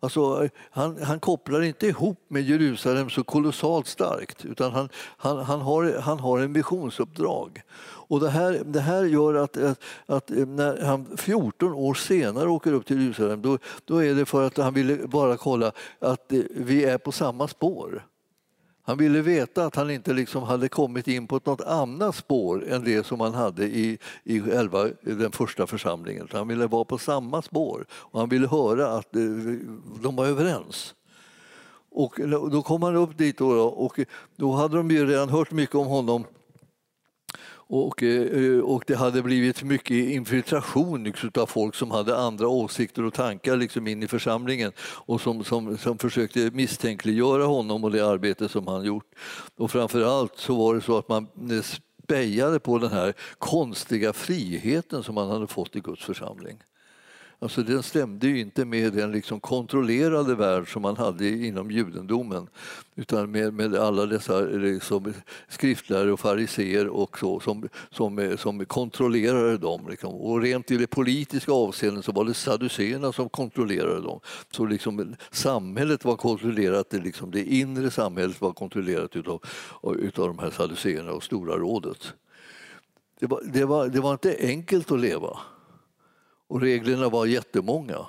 Alltså, 0.00 0.48
han, 0.70 1.02
han 1.02 1.20
kopplar 1.20 1.62
inte 1.62 1.86
ihop 1.86 2.24
med 2.28 2.42
Jerusalem 2.42 3.10
så 3.10 3.24
kolossalt 3.24 3.86
starkt 3.86 4.44
utan 4.44 4.72
han, 4.72 4.88
han, 5.16 5.38
han, 5.38 5.60
har, 5.60 6.00
han 6.00 6.18
har 6.18 6.38
en 6.38 6.52
missionsuppdrag. 6.52 7.62
Och 7.80 8.20
det, 8.20 8.30
här, 8.30 8.62
det 8.64 8.80
här 8.80 9.04
gör 9.04 9.34
att, 9.34 9.56
att, 9.56 9.82
att, 10.06 10.30
eh, 10.30 10.46
när 10.46 10.82
han 10.82 11.16
14 11.16 11.72
år 11.72 11.94
senare 11.94 12.48
åker 12.48 12.72
upp 12.72 12.86
till 12.86 13.02
Jerusalem 13.02 13.42
då, 13.42 13.58
då 13.84 14.04
är 14.04 14.14
det 14.14 14.26
för 14.26 14.46
att 14.46 14.56
han 14.56 14.74
ville 14.74 14.96
bara 14.96 15.36
kolla 15.36 15.72
att 15.98 16.32
eh, 16.32 16.40
vi 16.50 16.84
är 16.84 16.98
på 16.98 17.12
samma 17.12 17.48
spår. 17.48 18.06
Han 18.84 18.98
ville 18.98 19.22
veta 19.22 19.64
att 19.64 19.76
han 19.76 19.90
inte 19.90 20.12
liksom 20.12 20.42
hade 20.42 20.68
kommit 20.68 21.08
in 21.08 21.26
på 21.26 21.40
något 21.44 21.60
annat 21.60 22.14
spår 22.16 22.68
än 22.68 22.84
det 22.84 23.06
som 23.06 23.20
han 23.20 23.34
hade 23.34 23.64
i, 23.64 23.98
i 24.24 24.38
elva, 24.38 24.88
den 25.02 25.32
första 25.32 25.66
församlingen. 25.66 26.28
Han 26.32 26.48
ville 26.48 26.66
vara 26.66 26.84
på 26.84 26.98
samma 26.98 27.42
spår 27.42 27.86
och 27.92 28.20
han 28.20 28.28
ville 28.28 28.48
höra 28.48 28.96
att 28.96 29.16
eh, 29.16 29.22
de 30.02 30.16
var 30.16 30.26
överens. 30.26 30.94
Och 31.94 32.14
då 32.50 32.62
kom 32.62 32.82
han 32.82 32.96
upp 32.96 33.18
dit 33.18 33.40
och 33.40 33.96
då 34.36 34.52
hade 34.52 34.76
de 34.76 34.90
ju 34.90 35.06
redan 35.06 35.28
hört 35.28 35.50
mycket 35.50 35.74
om 35.74 35.86
honom 35.86 36.24
och, 37.74 38.02
eh, 38.02 38.60
och 38.60 38.84
det 38.86 38.94
hade 38.94 39.22
blivit 39.22 39.62
mycket 39.62 39.96
infiltration 39.96 41.04
liksom, 41.04 41.30
av 41.34 41.46
folk 41.46 41.74
som 41.74 41.90
hade 41.90 42.16
andra 42.16 42.48
åsikter 42.48 43.04
och 43.04 43.14
tankar 43.14 43.56
liksom 43.56 43.86
in 43.86 44.02
i 44.02 44.08
församlingen 44.08 44.72
och 44.80 45.20
som, 45.20 45.44
som, 45.44 45.78
som 45.78 45.98
försökte 45.98 46.50
misstänkliggöra 46.52 47.44
honom 47.44 47.84
och 47.84 47.90
det 47.90 48.00
arbete 48.00 48.48
som 48.48 48.66
han 48.66 48.84
gjort. 48.84 49.06
Och 49.56 49.70
framför 49.70 50.02
allt 50.02 50.38
så 50.38 50.54
var 50.54 50.74
det 50.74 50.80
så 50.80 50.98
att 50.98 51.08
man 51.08 51.28
eh, 51.50 51.62
spejade 52.04 52.60
på 52.60 52.78
den 52.78 52.90
här 52.90 53.14
konstiga 53.38 54.12
friheten 54.12 55.02
som 55.02 55.14
man 55.14 55.30
hade 55.30 55.46
fått 55.46 55.76
i 55.76 55.80
Guds 55.80 56.04
församling. 56.04 56.58
Alltså 57.42 57.62
den 57.62 57.82
stämde 57.82 58.26
ju 58.26 58.40
inte 58.40 58.64
med 58.64 58.92
den 58.92 59.12
liksom 59.12 59.40
kontrollerade 59.40 60.34
värld 60.34 60.72
som 60.72 60.82
man 60.82 60.96
hade 60.96 61.28
inom 61.28 61.70
judendomen 61.70 62.48
utan 62.94 63.30
med, 63.30 63.54
med 63.54 63.74
alla 63.74 64.06
dessa 64.06 64.40
liksom, 64.40 65.12
skriftlärare 65.48 66.12
och 66.12 66.20
fariseer 66.20 66.88
och 66.88 67.18
så, 67.18 67.40
som, 67.40 67.68
som, 67.90 68.36
som 68.38 68.64
kontrollerade 68.64 69.58
dem. 69.58 69.88
Liksom. 69.90 70.14
Och 70.14 70.42
rent 70.42 70.70
i 70.70 70.76
det 70.76 70.86
politiska 70.86 71.52
avseendet 71.52 72.04
så 72.04 72.12
var 72.12 72.24
det 72.24 72.34
Saduséerna 72.34 73.12
som 73.12 73.28
kontrollerade 73.28 74.00
dem. 74.00 74.20
Så 74.50 74.64
liksom, 74.64 75.14
samhället 75.30 76.04
var 76.04 76.16
kontrollerat, 76.16 76.90
det, 76.90 76.98
liksom, 76.98 77.30
det 77.30 77.44
inre 77.44 77.90
samhället 77.90 78.40
var 78.40 78.52
kontrollerat 78.52 79.16
utav, 79.16 79.42
utav 79.98 80.26
de 80.28 80.38
här 80.38 80.50
saduséerna 80.50 81.12
och 81.12 81.22
Stora 81.22 81.56
rådet. 81.56 82.12
Det 83.20 83.26
var, 83.26 83.40
det, 83.52 83.64
var, 83.64 83.88
det 83.88 84.00
var 84.00 84.12
inte 84.12 84.36
enkelt 84.40 84.92
att 84.92 85.00
leva. 85.00 85.38
Och 86.52 86.60
reglerna 86.60 87.08
var 87.08 87.26
jättemånga. 87.26 88.06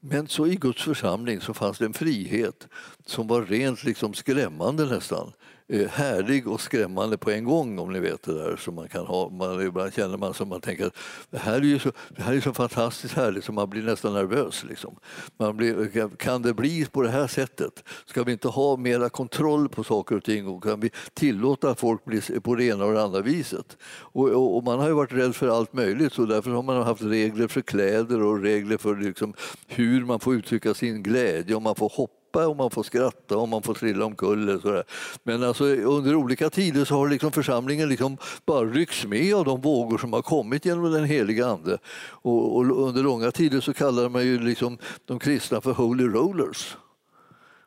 Men 0.00 0.28
så 0.28 0.46
i 0.46 0.56
Guds 0.56 0.82
församling 0.82 1.40
så 1.40 1.54
fanns 1.54 1.78
det 1.78 1.84
en 1.84 1.94
frihet 1.94 2.68
som 3.06 3.26
var 3.26 3.42
rent 3.42 3.84
liksom 3.84 4.14
skrämmande 4.14 4.84
nästan. 4.84 5.32
Eh, 5.68 5.88
härlig 5.88 6.48
och 6.48 6.60
skrämmande 6.60 7.18
på 7.18 7.30
en 7.30 7.44
gång 7.44 7.78
om 7.78 7.92
ni 7.92 8.00
vet 8.00 8.22
det 8.22 8.34
där. 8.34 8.56
Så 8.56 8.72
man 8.72 8.88
kan 8.88 9.06
ha, 9.06 9.28
man, 9.28 9.66
ibland 9.66 9.94
känner 9.94 10.16
man 10.16 10.34
som 10.34 10.48
man 10.48 10.60
tänker 10.60 10.86
att 10.86 10.96
det 11.30 11.38
här 11.38 11.54
är 11.54 11.60
ju 11.60 11.78
så, 11.78 11.92
det 12.16 12.22
här 12.22 12.34
är 12.34 12.40
så 12.40 12.52
fantastiskt 12.52 13.14
härligt 13.14 13.44
så 13.44 13.52
man 13.52 13.70
blir 13.70 13.82
nästan 13.82 14.12
nervös. 14.12 14.64
Liksom. 14.64 14.96
Man 15.38 15.56
blir, 15.56 16.08
kan 16.16 16.42
det 16.42 16.54
bli 16.54 16.84
på 16.84 17.02
det 17.02 17.10
här 17.10 17.26
sättet? 17.26 17.84
Ska 18.06 18.22
vi 18.22 18.32
inte 18.32 18.48
ha 18.48 18.76
mera 18.76 19.08
kontroll 19.08 19.68
på 19.68 19.84
saker 19.84 20.16
och 20.16 20.24
ting 20.24 20.48
och 20.48 20.62
kan 20.62 20.80
vi 20.80 20.90
tillåta 21.14 21.70
att 21.70 21.80
folk 21.80 22.04
blir 22.04 22.40
på 22.40 22.54
det 22.54 22.64
ena 22.64 22.84
och 22.84 22.92
det 22.92 23.02
andra 23.02 23.20
viset? 23.20 23.76
Och, 23.84 24.28
och, 24.28 24.56
och 24.56 24.64
man 24.64 24.78
har 24.78 24.88
ju 24.88 24.94
varit 24.94 25.12
rädd 25.12 25.36
för 25.36 25.48
allt 25.48 25.72
möjligt 25.72 26.12
så 26.12 26.26
därför 26.26 26.50
har 26.50 26.62
man 26.62 26.82
haft 26.82 27.02
regler 27.02 27.48
för 27.48 27.60
kläder 27.60 28.22
och 28.22 28.42
regler 28.42 28.76
för 28.76 28.96
liksom 28.96 29.34
hur 29.66 30.04
man 30.04 30.20
får 30.20 30.34
uttrycka 30.34 30.74
sin 30.74 31.02
glädje, 31.02 31.54
om 31.54 31.62
man 31.62 31.74
får 31.74 31.88
hoppa 31.88 32.23
och 32.36 32.56
man 32.56 32.70
får 32.70 32.82
skratta, 32.82 33.36
och 33.36 33.48
man 33.48 33.62
får 33.62 33.74
trilla 33.74 34.04
omkull. 34.04 34.60
Sådär. 34.60 34.84
Men 35.22 35.42
alltså, 35.42 35.64
under 35.64 36.14
olika 36.14 36.50
tider 36.50 36.84
så 36.84 36.94
har 36.94 37.08
liksom 37.08 37.32
församlingen 37.32 37.88
liksom 37.88 38.16
bara 38.46 38.64
ryckts 38.64 39.06
med 39.06 39.34
av 39.34 39.44
de 39.44 39.60
vågor 39.60 39.98
som 39.98 40.12
har 40.12 40.22
kommit 40.22 40.64
genom 40.64 40.92
den 40.92 41.04
heliga 41.04 41.46
Ande. 41.46 41.78
Och, 42.06 42.56
och 42.56 42.86
under 42.88 43.02
långa 43.02 43.30
tider 43.30 43.60
så 43.60 43.74
kallade 43.74 44.08
man 44.08 44.24
ju 44.24 44.38
liksom 44.38 44.78
de 45.04 45.18
kristna 45.18 45.60
för 45.60 45.72
holy 45.72 46.04
rollers. 46.04 46.76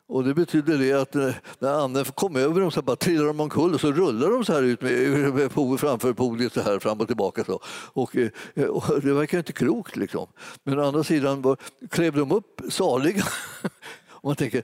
Och 0.08 0.24
det 0.24 0.34
betyder 0.34 0.78
det 0.78 0.92
att 0.92 1.14
eh, 1.14 1.30
när 1.58 1.72
anden 1.72 2.04
kom 2.04 2.36
över 2.36 2.60
dem 2.60 2.70
så 2.70 2.82
bara 2.82 2.96
trillade 2.96 3.28
de 3.28 3.40
omkull 3.40 3.74
och 3.74 3.80
så 3.80 3.92
rullade 3.92 4.32
de 4.32 4.44
så 4.44 4.52
här 4.52 4.62
ut 4.62 4.82
med, 4.82 5.34
med 5.34 5.52
framför 5.80 6.12
podiet 6.12 6.52
så 6.52 6.60
här 6.60 6.78
fram 6.78 7.00
och 7.00 7.06
tillbaka. 7.06 7.44
Så. 7.44 7.60
Och, 7.92 8.16
eh, 8.16 8.64
och 8.64 9.00
det 9.02 9.12
verkar 9.12 9.38
inte 9.38 9.52
klokt 9.52 9.96
liksom. 9.96 10.26
Men 10.64 10.78
å 10.78 10.84
andra 10.84 11.04
sidan 11.04 11.42
var, 11.42 11.56
klev 11.90 12.14
de 12.16 12.32
upp 12.32 12.60
saliga 12.68 13.24
Och 14.20 14.28
man 14.28 14.36
tänker, 14.36 14.62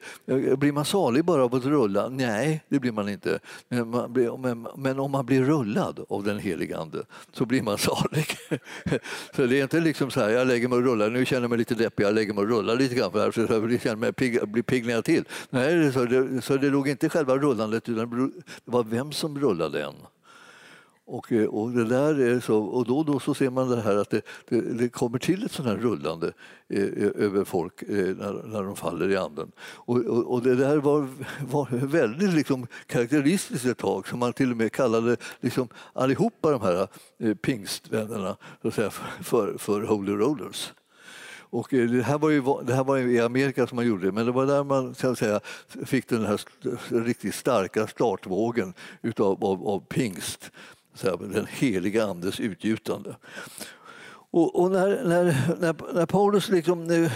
blir 0.57 0.73
man 0.73 0.85
salig 0.85 1.25
bara 1.25 1.45
av 1.45 1.55
att 1.55 1.65
rulla? 1.65 2.09
Nej, 2.09 2.65
det 2.69 2.79
blir 2.79 2.93
man 2.93 3.09
inte. 3.09 3.39
Men, 3.69 4.13
blir, 4.13 4.37
men, 4.37 4.67
men 4.77 4.99
om 4.99 5.11
man 5.11 5.27
blir 5.27 5.43
rullad 5.43 6.05
av 6.09 6.25
den 6.25 6.39
helige 6.39 6.79
Ande 6.79 7.03
så 7.33 7.47
blir 7.47 7.63
man 7.63 7.79
salig. 7.89 8.27
så 9.37 9.47
det 9.47 9.59
är 9.59 9.63
inte 9.63 9.81
liksom 9.81 10.11
så 10.11 10.21
här, 10.21 10.29
jag 10.29 10.47
lägger 10.47 10.69
mig 10.69 10.79
och 10.79 10.85
rullar, 10.85 11.11
nu 11.11 11.25
känner 11.25 11.43
jag 11.43 11.51
mig 11.51 11.59
lite 11.59 11.75
deppig, 11.75 12.05
jag 12.05 12.15
lägger 12.15 12.35
mig 12.35 12.43
och 12.43 12.51
rullar 12.51 12.77
lite 12.77 12.95
grann 12.95 13.13
för 13.13 13.29
att 13.29 13.37
jag 13.37 13.81
känner 13.81 13.97
mig 13.97 14.13
pigg, 14.13 14.49
blir 14.49 14.91
jag 14.91 15.05
till. 15.05 15.25
Nej, 15.51 15.93
så 15.93 16.05
det, 16.05 16.43
så 16.43 16.57
det 16.57 16.71
låg 16.71 16.89
inte 16.89 17.09
själva 17.09 17.37
rullandet 17.37 17.89
utan 17.89 18.31
det 18.65 18.73
var 18.73 18.85
vem 18.85 19.13
som 19.13 19.39
rullade 19.41 19.85
en. 19.85 19.95
Och, 21.07 21.33
eh, 21.33 21.47
och, 21.47 21.71
det 21.71 21.85
där 21.85 22.21
är 22.21 22.41
så, 22.41 22.59
och 22.59 22.87
då 22.87 22.99
och 22.99 23.05
då 23.05 23.21
så 23.21 23.35
ser 23.35 23.51
man 23.51 23.71
det 23.71 23.81
här 23.81 23.97
att 23.97 24.11
det, 24.11 24.23
det, 24.49 24.61
det 24.61 24.89
kommer 24.89 25.19
till 25.19 25.45
ett 25.45 25.53
sånt 25.53 25.69
här 25.69 25.77
rullande 25.77 26.33
eh, 26.69 26.83
över 27.15 27.45
folk 27.45 27.83
eh, 27.83 27.89
när, 27.89 28.47
när 28.47 28.63
de 28.63 28.77
faller 28.77 29.11
i 29.11 29.17
anden. 29.17 29.53
Och, 29.61 29.97
och, 29.97 30.33
och 30.33 30.43
det 30.43 30.55
där 30.55 30.77
var, 30.77 31.09
var 31.41 31.87
väldigt 31.87 32.35
liksom 32.35 32.67
karaktäristiskt 32.87 33.67
ett 33.67 33.79
tag 33.79 34.09
som 34.09 34.19
man 34.19 34.33
till 34.33 34.51
och 34.51 34.57
med 34.57 34.73
kallade 34.73 35.17
liksom 35.41 35.69
allihopa 35.93 36.51
de 36.51 36.61
här 36.61 36.89
eh, 37.19 37.35
pingstvännerna 37.35 38.37
så 38.63 38.69
att 38.69 38.75
säga, 38.75 38.91
för, 39.23 39.59
för 39.59 39.83
Holy 39.83 40.13
Rollers. 40.13 40.73
Och 41.55 41.75
eh, 41.75 41.91
det 41.91 42.03
här 42.03 42.19
var 42.19 42.31
ju 42.31 42.43
det 42.63 42.75
här 42.75 42.85
var 42.85 42.99
i 42.99 43.21
Amerika 43.21 43.67
som 43.67 43.77
man 43.77 43.87
gjorde 43.87 44.07
det, 44.07 44.13
men 44.13 44.27
det 44.27 44.33
var 44.33 44.47
där 44.47 44.65
man 44.65 44.95
så 44.95 45.17
säga, 45.17 45.41
fick 45.85 46.09
den 46.09 46.25
här 46.25 46.41
riktigt 47.05 47.35
starka 47.35 47.87
startvågen 47.87 48.75
utav, 49.03 49.45
av, 49.45 49.69
av 49.69 49.81
pingst 49.81 50.51
den 51.03 51.47
heliga 51.47 52.05
Andes 52.05 52.41
utgjutande. 52.41 53.17
Och, 54.31 54.61
och 54.61 54.71
när, 54.71 55.05
när, 55.05 55.25
när, 55.61 55.95
när, 55.95 56.07
Paulus 56.07 56.49
liksom 56.49 56.85
nu 56.85 57.11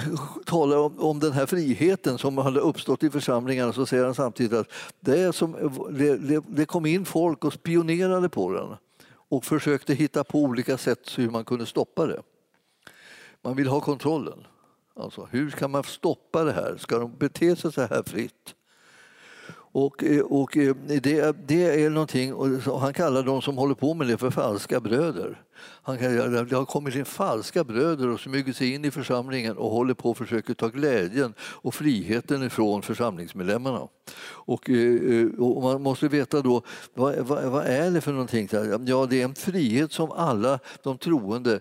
talar 0.46 0.76
om, 0.76 0.98
om, 0.98 1.20
den 1.20 1.32
här 1.32 1.46
friheten 1.46 2.18
som 2.18 2.38
hade 2.38 2.60
uppstått 2.60 3.02
i 3.02 3.10
församlingarna 3.10 3.72
så 3.72 3.86
säger 3.86 4.04
han 4.04 4.14
samtidigt 4.14 4.52
att 4.52 4.72
det, 5.00 5.34
som, 5.34 5.52
det, 5.90 6.42
det 6.48 6.66
kom 6.66 6.86
in 6.86 7.04
folk 7.04 7.44
och 7.44 7.52
spionerade 7.52 8.28
på 8.28 8.52
den 8.52 8.76
och 9.28 9.44
försökte 9.44 9.94
hitta 9.94 10.24
på 10.24 10.38
olika 10.38 10.78
sätt 10.78 11.18
hur 11.18 11.30
man 11.30 11.44
kunde 11.44 11.66
stoppa 11.66 12.06
det. 12.06 12.22
Man 13.42 13.56
vill 13.56 13.68
ha 13.68 13.80
kontrollen. 13.80 14.46
Alltså, 14.96 15.28
hur 15.30 15.50
kan 15.50 15.70
man 15.70 15.84
stoppa 15.84 16.44
det 16.44 16.52
här? 16.52 16.76
Ska 16.76 16.98
de 16.98 17.16
bete 17.18 17.56
sig 17.56 17.72
så 17.72 17.80
här 17.80 18.02
fritt? 18.06 18.54
Och, 19.78 20.04
eh, 20.04 20.20
och 20.20 20.56
eh, 20.56 20.76
det, 20.86 21.36
det, 21.48 21.84
är 21.84 21.90
någonting, 21.90 22.34
och 22.34 22.80
han 22.80 22.92
kallar 22.92 23.22
de 23.22 23.42
som 23.42 23.58
håller 23.58 23.74
på 23.74 23.94
med 23.94 24.06
det 24.06 24.18
för 24.18 24.30
falska 24.30 24.80
bröder. 24.80 25.42
Han, 25.82 25.96
det 25.96 26.56
har 26.56 26.64
kommit 26.64 26.94
in 26.94 27.04
falska 27.04 27.64
bröder 27.64 28.08
och 28.08 28.20
smugit 28.20 28.56
sig 28.56 28.74
in 28.74 28.84
i 28.84 28.90
församlingen 28.90 29.56
och 29.56 29.70
håller 29.70 29.94
på 29.94 30.10
att 30.10 30.18
försöka 30.18 30.54
ta 30.54 30.68
glädjen 30.68 31.34
och 31.40 31.74
friheten 31.74 32.42
ifrån 32.42 32.82
församlingsmedlemmarna. 32.82 33.88
Och, 34.28 34.70
eh, 34.70 35.26
och 35.38 35.62
man 35.62 35.82
måste 35.82 36.08
veta 36.08 36.40
då, 36.40 36.62
vad, 36.94 37.16
vad, 37.16 37.44
vad, 37.44 37.66
är 37.66 37.90
det 37.90 38.00
för 38.00 38.12
någonting? 38.12 38.48
Ja, 38.86 39.06
det 39.10 39.20
är 39.20 39.24
en 39.24 39.34
frihet 39.34 39.92
som 39.92 40.10
alla 40.10 40.58
de 40.82 40.98
troende 40.98 41.60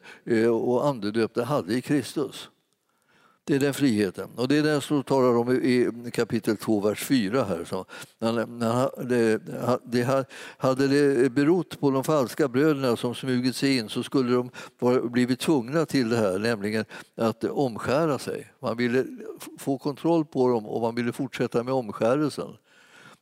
och 0.52 0.88
andedöpta 0.88 1.44
hade 1.44 1.74
i 1.74 1.82
Kristus. 1.82 2.50
Det 3.48 3.56
är 3.56 3.60
den 3.60 3.74
friheten. 3.74 4.30
Och 4.36 4.48
det 4.48 4.58
är 4.58 4.64
den 4.64 4.82
som 4.82 5.04
talar 5.04 5.38
om 5.38 5.52
i 5.52 5.92
kapitel 6.14 6.58
2, 6.58 6.80
vers 6.80 7.04
4. 7.04 7.44
Här. 7.44 7.66
Så, 7.66 7.86
när, 8.20 9.04
det, 9.04 9.42
det, 9.84 10.26
hade 10.58 10.88
det 10.88 11.30
berott 11.30 11.80
på 11.80 11.92
de 11.92 12.04
falska 12.04 12.48
bröderna 12.48 12.96
som 12.96 13.16
smugit 13.16 13.56
sig 13.56 13.78
in 13.78 13.90
så 13.90 14.04
skulle 14.04 14.34
de 14.34 14.50
blivit 15.10 15.40
tvungna 15.40 15.86
till 15.86 16.10
det 16.10 16.18
här, 16.18 16.40
nämligen 16.40 16.86
att 17.16 17.44
omskära 17.44 18.20
sig. 18.20 18.52
Man 18.60 18.78
ville 18.78 19.06
få 19.58 19.78
kontroll 19.78 20.26
på 20.26 20.50
dem 20.50 20.66
och 20.66 20.82
man 20.82 20.96
ville 20.96 21.12
fortsätta 21.12 21.64
med 21.64 21.74
omskärelsen. 21.74 22.50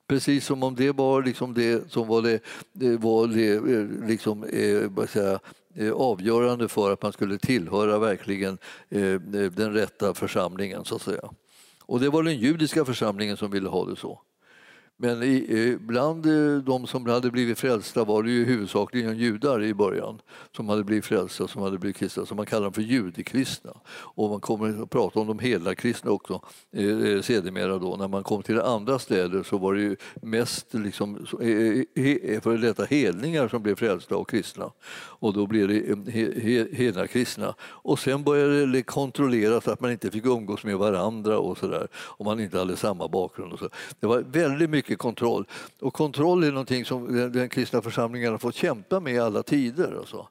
Precis 0.07 0.45
som 0.45 0.63
om 0.63 0.75
det 0.75 0.91
var 0.91 1.23
liksom 1.23 1.53
det 1.53 1.91
som 1.91 2.07
var 2.07 2.21
det, 2.21 2.39
det, 2.73 2.97
var 2.97 3.27
det 3.27 3.53
eh, 3.53 4.07
liksom, 4.07 4.43
eh, 4.43 5.05
säga, 5.05 5.39
Eh, 5.75 5.91
avgörande 5.91 6.67
för 6.67 6.93
att 6.93 7.01
man 7.01 7.13
skulle 7.13 7.37
tillhöra 7.37 7.99
verkligen 7.99 8.57
eh, 8.89 9.13
den 9.49 9.73
rätta 9.73 10.13
församlingen. 10.13 10.85
så 10.85 10.95
att 10.95 11.01
säga. 11.01 11.29
Och 11.81 11.99
det 11.99 12.09
var 12.09 12.23
den 12.23 12.37
judiska 12.37 12.85
församlingen 12.85 13.37
som 13.37 13.51
ville 13.51 13.69
ha 13.69 13.85
det 13.85 13.95
så. 13.95 14.21
Men 14.97 15.23
i, 15.23 15.77
bland 15.79 16.25
eh, 16.25 16.57
de 16.57 16.87
som 16.87 17.05
hade 17.05 17.31
blivit 17.31 17.59
frälsta 17.59 18.03
var 18.03 18.23
det 18.23 18.31
ju 18.31 18.45
huvudsakligen 18.45 19.17
judar 19.17 19.63
i 19.63 19.73
början 19.73 20.21
som 20.55 20.69
hade 20.69 20.83
blivit 20.83 21.05
frälsta, 21.05 21.47
som 21.47 21.61
hade 21.61 21.77
blivit 21.77 21.97
kristna, 21.97 22.25
så 22.25 22.35
man 22.35 22.45
kallar 22.45 22.63
dem 22.63 22.73
för 22.73 22.81
judekristna. 22.81 23.71
Och 23.87 24.29
man 24.29 24.41
kommer 24.41 24.83
att 24.83 24.89
prata 24.89 25.19
om 25.19 25.27
de 25.27 25.39
hela 25.39 25.75
kristna 25.75 26.11
också 26.11 26.41
eh, 26.71 26.85
eh 26.85 27.21
sedermera 27.21 27.77
då. 27.79 27.95
När 27.95 28.07
man 28.07 28.23
kom 28.23 28.43
till 28.43 28.59
andra 28.59 28.99
städer 28.99 29.43
så 29.43 29.57
var 29.57 29.73
det 29.73 29.81
ju 29.81 29.95
mest 30.21 30.73
liksom, 30.73 31.15
eh, 31.41 32.05
eh, 32.05 32.41
för 32.41 32.57
detta 32.57 32.85
hedningar 32.85 33.47
som 33.47 33.63
blev 33.63 33.75
frälsta 33.75 34.17
och 34.17 34.29
kristna. 34.29 34.71
Och 35.19 35.33
då 35.33 35.47
blev 35.47 35.67
det 35.67 36.73
hedna 36.73 37.07
kristna. 37.07 37.55
Och 37.61 37.99
sen 37.99 38.23
började 38.23 38.65
det 38.65 38.83
kontrolleras 38.83 39.67
att 39.67 39.81
man 39.81 39.91
inte 39.91 40.11
fick 40.11 40.25
umgås 40.25 40.63
med 40.63 40.77
varandra 40.77 41.39
och 41.39 41.57
sådär, 41.57 41.87
om 41.95 42.25
man 42.25 42.39
inte 42.39 42.59
hade 42.59 42.75
samma 42.75 43.07
bakgrund. 43.07 43.53
Och 43.53 43.59
så. 43.59 43.69
Det 43.99 44.07
var 44.07 44.19
väldigt 44.19 44.69
mycket 44.69 44.84
mycket 44.85 44.99
kontroll. 44.99 45.45
Och 45.79 45.93
kontroll 45.93 46.43
är 46.43 46.51
någonting 46.51 46.85
som 46.85 47.31
den 47.31 47.49
kristna 47.49 47.81
församlingen 47.81 48.31
har 48.31 48.37
fått 48.37 48.55
kämpa 48.55 48.99
med 48.99 49.13
i 49.13 49.19
alla 49.19 49.43
tider. 49.43 49.97
Alltså. 49.97 50.27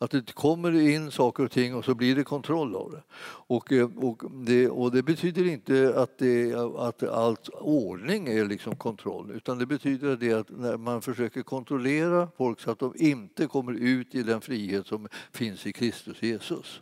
Att 0.00 0.10
det 0.10 0.34
kommer 0.34 0.80
in 0.80 1.10
saker 1.10 1.44
och 1.44 1.50
ting 1.50 1.74
och 1.74 1.84
så 1.84 1.94
blir 1.94 2.16
det 2.16 2.24
kontroll 2.24 2.76
av 2.76 2.92
det. 2.92 3.02
Och, 3.46 3.72
eh, 3.72 3.88
och, 3.96 4.22
det, 4.30 4.68
och 4.68 4.92
det 4.92 5.02
betyder 5.02 5.46
inte 5.46 5.94
att, 5.96 6.18
det, 6.18 6.54
att 6.78 7.02
allt 7.02 7.48
ordning 7.48 8.28
är 8.28 8.44
liksom 8.44 8.76
kontroll 8.76 9.30
utan 9.34 9.58
det 9.58 9.66
betyder 9.66 10.16
det 10.16 10.32
att 10.32 10.50
när 10.50 10.76
man 10.76 11.02
försöker 11.02 11.42
kontrollera 11.42 12.28
folk 12.36 12.60
så 12.60 12.70
att 12.70 12.78
de 12.78 12.92
inte 12.96 13.46
kommer 13.46 13.72
ut 13.72 14.14
i 14.14 14.22
den 14.22 14.40
frihet 14.40 14.86
som 14.86 15.08
finns 15.32 15.66
i 15.66 15.72
Kristus 15.72 16.22
Jesus. 16.22 16.80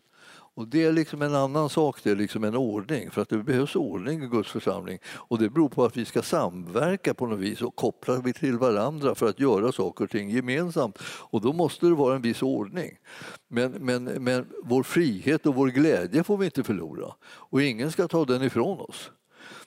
Och 0.57 0.69
det 0.69 0.85
är 0.85 0.93
liksom 0.93 1.23
en 1.23 1.35
annan 1.35 1.69
sak, 1.69 2.01
det 2.03 2.11
är 2.11 2.17
liksom 2.17 2.45
en 2.45 2.57
ordning. 2.57 3.11
För 3.11 3.23
att 3.23 3.29
det 3.29 3.39
behövs 3.39 3.77
ordning 3.77 4.23
i 4.23 4.27
Guds 4.27 4.51
församling. 4.51 4.99
Och 5.07 5.39
det 5.39 5.51
beror 5.51 5.69
på 5.69 5.85
att 5.85 5.97
vi 5.97 6.05
ska 6.05 6.23
samverka 6.23 7.15
på 7.15 7.27
något 7.27 7.39
vis 7.39 7.63
och 7.63 7.77
koppla 7.77 8.21
vi 8.21 8.33
till 8.33 8.59
varandra 8.59 9.15
för 9.15 9.29
att 9.29 9.41
göra 9.41 9.73
saker 9.73 10.05
och 10.05 10.11
ting 10.11 10.31
gemensamt. 10.31 10.99
Och 11.03 11.41
då 11.41 11.53
måste 11.53 11.87
det 11.87 11.95
vara 11.95 12.15
en 12.15 12.23
viss 12.23 12.43
ordning. 12.43 12.99
Men, 13.49 13.73
men, 13.73 14.05
men 14.05 14.47
vår 14.65 14.83
frihet 14.83 15.47
och 15.47 15.55
vår 15.55 15.69
glädje 15.69 16.25
får 16.25 16.37
vi 16.37 16.45
inte 16.45 16.65
förlora. 16.65 17.15
Och 17.25 17.63
ingen 17.63 17.93
ska 17.93 18.09
ta 18.09 18.25
den 18.25 18.43
ifrån 18.43 18.81
oss. 18.81 19.11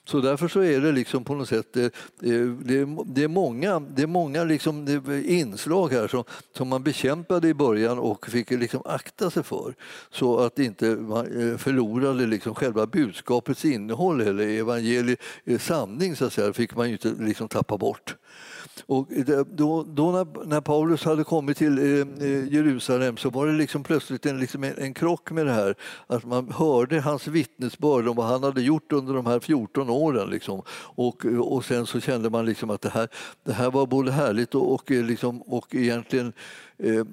Så 0.04 0.20
därför 0.20 0.48
så 0.48 0.62
är 0.62 0.80
det 0.80 0.92
liksom 0.92 1.24
på 1.24 1.34
något 1.34 1.48
sätt 1.48 1.76
eh, 1.76 1.84
eh, 1.84 1.90
det, 2.20 2.84
det, 2.84 2.96
det 3.06 3.22
är 3.22 3.28
många, 3.28 3.80
det 3.80 4.02
är 4.02 4.06
många 4.06 4.44
liksom 4.44 5.02
inslag 5.26 5.92
här 5.92 6.08
som, 6.08 6.24
som 6.56 6.68
man 6.68 6.82
bekämpade 6.82 7.48
i 7.48 7.54
början 7.54 7.98
och 7.98 8.26
fick 8.30 8.50
liksom 8.50 8.82
akta 8.84 9.30
sig 9.30 9.42
för 9.42 9.74
så 10.10 10.38
att 10.38 10.58
inte 10.58 10.86
man 10.86 11.26
inte 11.26 11.58
förlorade 11.58 12.26
liksom 12.26 12.54
själva 12.54 12.86
budskapets 12.86 13.64
innehåll 13.64 14.20
eller 14.20 14.48
evangeliets 14.48 15.24
sanning 15.58 16.16
så 16.16 16.24
att 16.24 16.32
säga, 16.32 16.52
fick 16.52 16.76
man 16.76 16.86
ju 16.86 16.92
inte 16.92 17.14
liksom 17.18 17.48
tappa 17.48 17.78
bort. 17.78 18.16
Och 18.86 19.08
då, 19.52 19.82
då 19.82 20.12
när, 20.12 20.46
när, 20.46 20.60
Paulus 20.60 21.04
hade 21.04 21.24
kommit 21.24 21.56
till 21.56 21.78
eh, 21.78 22.26
eh, 22.28 22.52
Jerusalem 22.54 23.16
så 23.16 23.30
var 23.30 23.46
det 23.46 23.52
liksom 23.52 23.82
plötsligt 23.82 24.26
en, 24.26 24.40
liksom 24.40 24.64
en, 24.64 24.78
en 24.78 24.94
krock 24.94 25.30
med 25.30 25.46
det 25.46 25.52
här 25.52 25.74
att 26.06 26.24
man 26.24 26.52
hörde 26.52 27.00
hans 27.00 27.26
vittnesbörd 27.26 28.08
om 28.08 28.16
vad 28.16 28.26
han 28.26 28.42
hade 28.42 28.62
gjort 28.62 28.92
under 28.92 29.14
de 29.14 29.26
här 29.26 29.40
14 29.40 29.90
åren. 29.90 30.30
Liksom. 30.30 30.62
Och, 30.80 31.24
och 31.24 31.64
sen 31.64 31.86
så 31.86 32.00
kände 32.00 32.30
man 32.30 32.46
liksom 32.46 32.70
att 32.70 32.80
det 32.80 32.90
här, 32.90 33.08
det 33.44 33.52
här 33.52 33.70
var 33.70 33.86
både 33.86 34.12
härligt 34.12 34.54
och, 34.54 34.74
och, 34.74 34.90
eh, 34.90 35.04
liksom, 35.04 35.42
och 35.42 35.74
egentligen 35.74 36.32
Eh, 36.82 37.04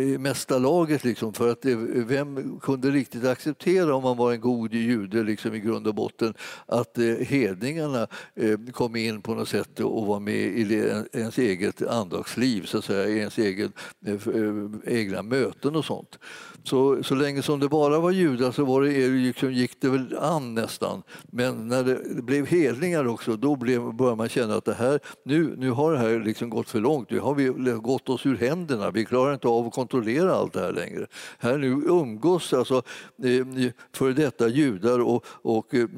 i 0.00 0.18
mesta 0.18 0.58
laget. 0.58 1.04
Liksom, 1.04 1.32
för 1.32 1.52
att 1.52 1.62
det, 1.62 1.74
vem 1.94 2.60
kunde 2.60 2.90
riktigt 2.90 3.24
acceptera 3.24 3.94
om 3.94 4.02
man 4.02 4.16
var 4.16 4.32
en 4.32 4.40
god 4.40 4.74
jude 4.74 5.22
liksom, 5.22 5.54
i 5.54 5.60
grund 5.60 5.86
och 5.86 5.94
botten 5.94 6.34
att 6.66 6.98
eh, 6.98 7.04
hedningarna 7.04 8.06
eh, 8.34 8.58
kom 8.72 8.96
in 8.96 9.22
på 9.22 9.34
något 9.34 9.48
sätt 9.48 9.80
och 9.80 10.06
var 10.06 10.20
med 10.20 10.34
i 10.34 10.94
ens 11.12 11.38
eget 11.38 11.82
andagsliv, 11.82 12.62
så 12.64 12.78
att 12.78 12.84
säga, 12.84 13.08
i 13.08 13.18
ens 13.18 13.38
egen, 13.38 13.72
eh, 14.06 14.14
eh 14.14 14.98
egna 14.98 15.22
möten 15.22 15.76
och 15.76 15.84
sånt. 15.84 16.18
Så, 16.64 17.02
så 17.02 17.14
länge 17.14 17.42
som 17.42 17.60
det 17.60 17.68
bara 17.68 18.00
var 18.00 18.10
judar 18.10 18.52
så 18.52 18.64
var 18.64 18.82
det, 18.82 19.08
liksom, 19.08 19.52
gick 19.52 19.80
det 19.80 19.88
väl 19.88 20.18
an 20.20 20.54
nästan. 20.54 21.02
Men 21.32 21.68
när 21.68 21.84
det 21.84 22.22
blev 22.22 22.46
hedningar 22.46 23.06
också, 23.06 23.36
då 23.36 23.56
blev, 23.56 23.94
började 23.94 24.16
man 24.16 24.28
känna 24.28 24.54
att 24.54 24.64
det 24.64 24.74
här, 24.74 25.00
nu, 25.24 25.54
nu 25.58 25.70
har 25.70 25.92
det 25.92 25.98
här 25.98 26.20
liksom 26.20 26.50
gått 26.50 26.70
för 26.70 26.80
långt. 26.80 27.10
Nu 27.10 27.20
har 27.20 27.34
vi 27.34 27.48
gått 27.82 28.08
oss 28.08 28.26
ur 28.26 28.36
händerna. 28.36 28.90
Vi 28.90 29.04
klarar 29.04 29.34
inte 29.34 29.48
av 29.48 29.66
att 29.66 29.74
kontrollera 29.74 30.34
allt 30.34 30.52
det 30.52 30.60
här 30.60 30.72
längre. 30.72 31.06
Här 31.38 31.58
nu 31.58 31.70
umgås 31.72 32.52
alltså 32.52 32.82
eh, 33.24 33.70
före 33.92 34.12
detta 34.12 34.48
judar 34.48 35.00
och, 35.00 35.26
och, 35.26 35.74
eh, 35.74 35.88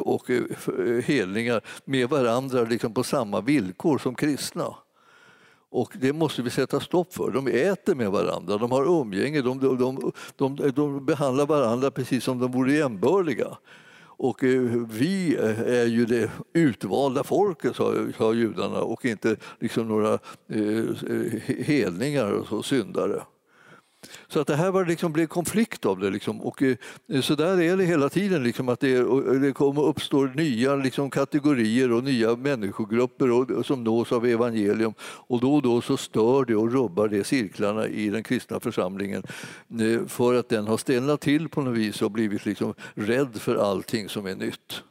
och 0.00 0.30
eh, 0.30 0.42
hedningar 1.04 1.60
med 1.84 2.08
varandra 2.08 2.62
liksom 2.62 2.94
på 2.94 3.02
samma 3.02 3.40
villkor 3.40 3.98
som 3.98 4.14
kristna. 4.14 4.74
Och 5.70 5.92
det 6.00 6.12
måste 6.12 6.42
vi 6.42 6.50
sätta 6.50 6.80
stopp 6.80 7.14
för. 7.14 7.30
De 7.30 7.46
äter 7.46 7.94
med 7.94 8.10
varandra, 8.10 8.56
de 8.56 8.72
har 8.72 9.00
umgänge, 9.00 9.42
de, 9.42 9.60
de, 9.76 10.12
de, 10.36 10.70
de 10.74 11.04
behandlar 11.06 11.46
varandra 11.46 11.90
precis 11.90 12.24
som 12.24 12.38
de 12.38 12.52
vore 12.52 12.72
jämbördiga. 12.72 13.56
Och 14.18 14.44
eh, 14.44 14.62
vi 14.90 15.36
eh, 15.36 15.60
är 15.60 15.86
ju 15.86 16.06
det 16.06 16.30
utvalda 16.52 17.24
folket, 17.24 17.76
sa, 17.76 18.32
judarna, 18.32 18.80
och 18.80 19.04
inte 19.04 19.36
liksom 19.60 19.88
några 19.88 20.12
eh, 20.48 20.84
hedningar 21.46 22.52
och 22.52 22.64
syndare. 22.64 23.22
Så 24.28 24.40
att 24.40 24.46
det 24.46 24.56
här 24.56 24.70
var 24.70 24.84
liksom, 24.84 25.12
blev 25.12 25.26
konflikt 25.26 25.86
av 25.86 25.98
det. 25.98 26.10
Liksom. 26.10 26.40
Och, 26.40 26.62
eh, 26.62 26.76
så 27.20 27.34
där 27.34 27.60
är 27.60 27.76
det 27.76 27.84
hela 27.84 28.08
tiden, 28.08 28.42
liksom, 28.42 28.68
att 28.68 28.80
det, 28.80 29.38
det 29.38 29.52
kommer 29.52 29.82
uppstå 29.82 30.24
nya 30.24 30.76
liksom, 30.76 31.10
kategorier 31.10 31.92
och 31.92 32.04
nya 32.04 32.36
människogrupper 32.36 33.30
och, 33.30 33.66
som 33.66 33.84
nås 33.84 34.12
av 34.12 34.26
evangelium. 34.26 34.94
Och 35.00 35.40
då 35.40 35.54
och 35.54 35.62
då 35.62 35.80
så 35.80 35.96
stör 35.96 36.44
det 36.44 36.56
och 36.56 36.72
rubbar 36.72 37.08
det 37.08 37.24
cirklarna 37.24 37.86
i 37.88 38.08
den 38.08 38.22
kristna 38.22 38.60
församlingen 38.60 39.22
eh, 39.80 40.06
för 40.06 40.34
att 40.34 40.48
den 40.48 40.66
har 40.66 40.76
stelnat 40.76 41.20
till 41.20 41.48
på 41.48 41.62
något 41.62 41.76
vis 41.76 42.02
och 42.02 42.10
blivit 42.10 42.46
liksom 42.46 42.74
rädd 42.94 43.36
för 43.40 43.56
allting 43.56 44.08
som 44.08 44.26
är 44.26 44.34
nytt. 44.34 44.82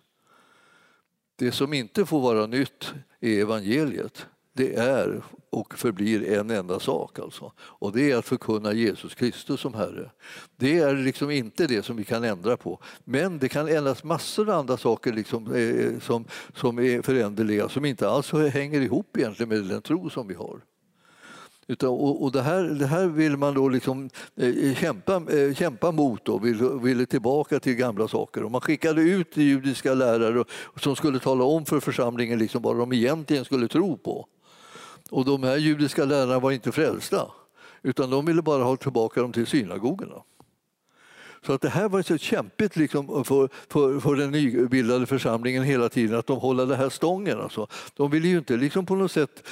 Det 1.36 1.52
som 1.52 1.74
inte 1.74 2.06
får 2.06 2.22
vara 2.22 2.46
nytt 2.46 2.94
är 3.20 3.42
evangeliet 3.42 4.28
det 4.56 4.76
är 4.76 5.22
och 5.50 5.78
förblir 5.78 6.34
en 6.34 6.50
enda 6.50 6.80
sak. 6.80 7.20
Alltså. 7.20 7.52
Och 7.58 7.92
det 7.92 8.12
är 8.12 8.18
att 8.18 8.26
förkunna 8.26 8.74
Jesus 8.74 9.16
Kristus 9.16 9.60
som 9.60 9.74
Herre. 9.74 10.12
Det 10.58 10.80
är 10.80 10.96
liksom 10.96 11.32
inte 11.32 11.68
det 11.68 11.86
som 11.86 11.96
vi 11.96 12.04
kan 12.04 12.24
ändra 12.24 12.58
på. 12.58 12.80
Men 13.04 13.40
det 13.40 13.50
kan 13.50 13.68
ändras 13.68 14.04
massor 14.04 14.50
av 14.50 14.60
andra 14.60 14.78
saker 14.78 15.14
liksom, 15.14 15.56
eh, 15.56 16.00
som, 16.00 16.26
som 16.54 16.80
är 16.80 17.02
föränderliga 17.02 17.70
som 17.70 17.86
inte 17.86 18.10
alls 18.10 18.32
hänger 18.32 18.82
ihop 18.82 19.18
egentligen 19.18 19.50
med 19.50 19.64
den 19.64 19.82
tro 19.82 20.10
som 20.10 20.28
vi 20.28 20.34
har. 20.34 20.62
Utan, 21.68 21.90
och, 21.90 22.24
och 22.24 22.32
det, 22.32 22.42
här, 22.42 22.64
det 22.64 22.86
här 22.86 23.08
vill 23.08 23.38
man 23.38 23.54
då 23.54 23.70
liksom, 23.70 24.10
eh, 24.36 24.76
kämpa, 24.76 25.16
eh, 25.16 25.54
kämpa 25.54 25.92
mot 25.92 26.30
och 26.30 26.46
vill, 26.46 26.70
ville 26.84 27.06
tillbaka 27.06 27.60
till 27.60 27.76
gamla 27.76 28.08
saker. 28.08 28.44
Och 28.44 28.52
man 28.52 28.62
skickade 28.62 29.02
ut 29.02 29.38
judiska 29.38 29.94
lärare 29.94 30.44
som 30.80 30.96
skulle 30.96 31.20
tala 31.20 31.44
om 31.44 31.66
för 31.66 31.80
församlingen 31.80 32.40
liksom 32.40 32.62
vad 32.62 32.78
de 32.78 32.94
egentligen 32.94 33.46
skulle 33.46 33.68
tro 33.68 33.98
på. 33.98 34.28
Och 35.10 35.26
de 35.26 35.44
här 35.44 35.58
judiska 35.58 36.06
lärarna 36.06 36.40
var 36.40 36.52
inte 36.52 36.72
frälsta 36.72 37.32
utan 37.82 38.10
de 38.10 38.26
ville 38.26 38.42
bara 38.42 38.64
ha 38.64 38.76
tillbaka 38.78 39.22
dem 39.22 39.34
till 39.34 39.48
synagogorna. 39.48 40.24
Så 41.46 41.54
att 41.54 41.62
det 41.62 41.70
här 41.70 41.90
var 41.90 42.02
så 42.02 42.18
kämpigt 42.18 42.76
liksom 42.76 43.26
för, 43.26 43.50
för, 43.70 44.00
för 44.00 44.16
den 44.16 44.32
nybildade 44.32 45.06
församlingen 45.06 45.64
hela 45.64 45.90
tiden 45.90 46.20
att 46.20 46.28
de 46.28 46.40
håller 46.40 46.66
det 46.66 46.76
här 46.76 46.90
stången. 46.90 47.42
Alltså. 47.42 47.68
De 47.96 48.12
ville 48.12 48.28
ju 48.28 48.38
inte 48.38 48.58
liksom 48.58 48.86
på 48.86 48.96
något 48.96 49.12
sätt 49.12 49.48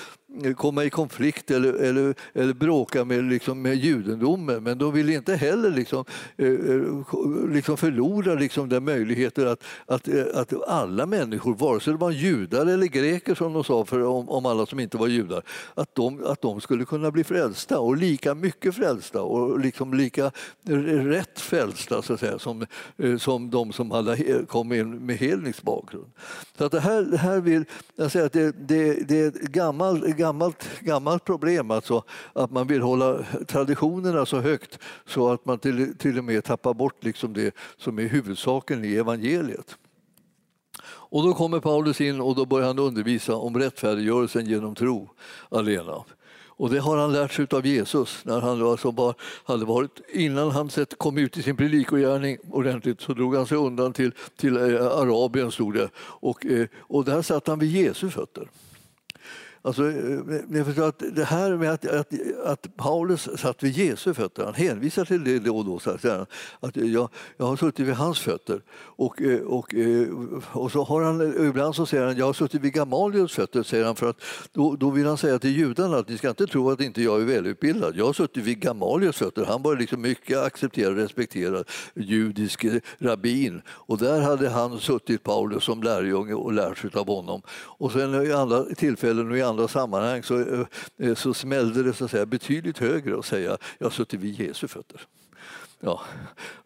komma 0.58 0.84
i 0.84 0.90
konflikt 0.90 1.52
eller, 1.52 1.74
eller, 1.74 2.16
eller 2.34 2.54
bråka 2.54 3.06
med, 3.06 3.24
liksom, 3.24 3.62
med 3.62 3.76
judendomen 3.76 4.64
men 4.64 4.78
de 4.78 4.94
vill 4.94 5.10
inte 5.10 5.36
heller 5.36 5.70
liksom, 5.70 6.06
eh, 6.38 6.48
eh, 6.48 7.50
liksom 7.50 7.78
förlora 7.78 8.34
liksom 8.34 8.70
den 8.70 8.84
möjligheten 8.84 9.48
att, 9.48 9.64
att, 9.86 10.08
eh, 10.08 10.24
att 10.34 10.68
alla 10.68 11.06
människor, 11.06 11.56
vare 11.56 11.80
sig 11.80 11.94
de 11.94 12.00
var 12.00 12.12
judar 12.12 12.66
eller 12.66 12.88
greker 12.88 13.36
som 13.36 13.54
de 13.54 13.64
sa 13.64 13.86
för, 13.86 14.04
om, 14.04 14.30
om 14.30 14.46
alla 14.46 14.66
som 14.66 14.80
inte 14.80 14.98
var 14.98 15.08
judar, 15.08 15.44
att 15.74 15.96
de, 15.96 16.26
att 16.26 16.42
de 16.42 16.62
skulle 16.62 16.86
kunna 16.86 17.12
bli 17.12 17.24
frälsta 17.24 17.80
och 17.80 17.98
lika 17.98 18.36
mycket 18.36 18.76
frälsta 18.76 19.22
och 19.22 19.60
liksom 19.60 19.94
lika 19.94 20.32
rätt 20.64 21.40
frälsta 21.40 22.02
så 22.02 22.14
att 22.14 22.20
säga, 22.20 22.40
som, 22.40 22.66
som 23.20 23.50
de 23.50 23.74
som 23.74 23.92
hade, 23.92 24.46
kom 24.48 24.74
in 24.74 25.06
med 25.06 25.18
hednisk 25.18 25.62
bakgrund. 25.62 26.12
Så 26.58 26.66
att 26.66 26.72
det 26.72 26.80
här, 26.80 27.02
det 27.02 27.18
här 27.18 27.40
vill, 27.40 27.66
jag 27.96 28.12
säger 28.12 28.26
att 28.26 28.34
det, 28.34 28.52
det, 28.68 29.08
det 29.08 29.20
är 29.20 29.28
ett 29.28 29.42
gammalt 29.42 30.18
gammalt, 30.24 30.70
gammalt 30.82 31.26
problem, 31.26 31.72
alltså, 31.72 32.04
att 32.34 32.52
man 32.52 32.68
vill 32.68 32.82
hålla 32.82 33.26
traditionerna 33.48 34.26
så 34.26 34.40
högt 34.40 34.80
så 35.06 35.32
att 35.32 35.46
man 35.46 35.60
till, 35.60 35.98
till 35.98 36.18
och 36.18 36.24
med 36.24 36.44
tappar 36.44 36.74
bort 36.74 37.04
liksom 37.04 37.34
det 37.34 37.56
som 37.78 38.00
är 38.00 38.04
huvudsaken 38.04 38.86
i 38.86 38.96
evangeliet. 38.96 39.78
Och 40.86 41.24
då 41.24 41.34
kommer 41.34 41.60
Paulus 41.60 42.02
in 42.02 42.22
och 42.22 42.36
då 42.36 42.46
börjar 42.46 42.68
han 42.68 42.80
undervisa 42.80 43.36
om 43.36 43.58
rättfärdiggörelsen 43.58 44.46
genom 44.46 44.76
tro 44.76 45.10
alena. 45.50 46.04
Och 46.56 46.70
det 46.70 46.80
har 46.80 46.98
han 46.98 47.14
lärt 47.14 47.32
sig 47.32 47.48
av 47.52 47.66
Jesus. 47.66 48.26
När 48.26 48.42
han 48.42 48.62
alltså 48.62 48.92
bara 48.92 49.14
hade 49.44 49.66
varit, 49.66 50.02
innan 50.14 50.52
han 50.52 50.70
sett, 50.70 50.98
kom 50.98 51.18
ut 51.18 51.38
i 51.38 51.44
sin 51.44 51.58
predikogärning 51.58 52.38
ordentligt 52.52 53.02
så 53.02 53.14
drog 53.14 53.36
han 53.36 53.48
sig 53.48 53.58
undan 53.58 53.94
till, 53.94 54.12
till 54.38 54.58
eh, 54.58 54.86
Arabien, 54.86 55.52
stod 55.52 55.74
det. 55.74 55.90
Och, 55.98 56.46
eh, 56.46 56.68
och 56.80 57.06
där 57.06 57.22
satt 57.22 57.48
han 57.48 57.60
vid 57.60 57.72
Jesu 57.72 58.10
fötter. 58.10 58.48
Alltså, 59.66 59.90
eh, 59.90 60.20
ni 60.48 60.64
förstår 60.64 60.88
att 60.88 61.04
det 61.16 61.24
här 61.24 61.58
med 61.58 61.72
att, 61.72 61.86
att, 61.86 62.14
att 62.46 62.78
Paulus 62.78 63.30
satt 63.38 63.64
vid 63.64 63.78
Jesu 63.78 64.14
fötter, 64.14 64.44
han 64.44 64.54
hänvisar 64.54 65.06
till 65.06 65.24
det 65.24 65.40
då 65.40 65.58
och 65.58 65.66
då. 65.66 65.80
Så 65.80 65.90
att, 65.90 66.06
att 66.60 66.76
jag, 66.76 67.10
jag 67.38 67.46
har 67.46 67.56
suttit 67.56 67.88
vid 67.88 67.96
hans 67.96 68.20
fötter. 68.20 68.62
Och, 68.74 69.22
eh, 69.22 69.40
och, 69.40 69.74
eh, 69.76 70.08
och 70.52 70.72
så 70.72 70.84
har 70.84 71.02
han, 71.02 71.48
ibland 71.48 71.76
så 71.76 71.86
säger 71.86 72.06
han 72.06 72.18
jag 72.18 72.26
har 72.26 72.34
suttit 72.34 72.62
vid 72.62 72.74
Gamaliels 72.74 73.34
fötter, 73.34 73.64
säger 73.64 73.86
han, 73.86 73.96
för 73.96 74.10
att 74.10 74.22
då, 74.52 74.76
då 74.76 74.90
vill 74.90 75.06
han 75.06 75.18
säga 75.18 75.40
till 75.40 75.58
judarna 75.58 75.98
att 75.98 76.10
ni 76.10 76.18
ska 76.18 76.30
inte 76.30 76.48
tro 76.48 76.72
att 76.72 76.82
inte 76.82 77.02
jag 77.02 77.22
är 77.22 77.26
välutbildad. 77.26 77.96
Jag 77.96 78.06
har 78.06 78.14
suttit 78.14 78.44
vid 78.44 78.60
Gamaliels 78.60 79.18
fötter. 79.18 79.46
Han 79.46 79.62
var 79.62 79.76
liksom 79.76 80.02
mycket 80.02 80.38
accepterad 80.38 80.92
och 80.92 80.98
respekterad 80.98 81.70
judisk 81.96 82.66
rabbin. 83.00 83.62
Och 83.68 83.98
där 83.98 84.22
hade 84.22 84.50
han 84.50 84.80
suttit, 84.80 85.24
Paulus, 85.24 85.64
som 85.64 85.84
lärjunge 85.84 86.34
och 86.34 86.54
lärt 86.54 86.78
sig 86.78 86.90
av 86.94 87.08
honom. 87.08 87.42
Och 87.78 87.92
sen 87.92 88.26
i 88.26 88.32
andra 88.32 88.64
tillfällen 88.64 89.32
och 89.32 89.38
i 89.38 89.42
andra 89.42 89.53
sammanhang 89.68 90.24
så, 90.24 90.40
eh, 90.40 90.66
eh, 91.00 91.16
så 91.16 91.34
smällde 91.34 91.84
det 91.84 91.94
så 91.94 92.06
att 92.06 92.12
säga, 92.12 92.26
betydligt 92.26 92.78
högre 92.78 93.20
att 93.20 93.26
säga 93.26 93.58
jag 93.78 93.86
har 93.86 93.92
suttit 93.92 94.20
vid 94.20 94.40
Jesu 94.40 94.68
fötter. 94.68 95.02
Ja, 95.86 96.02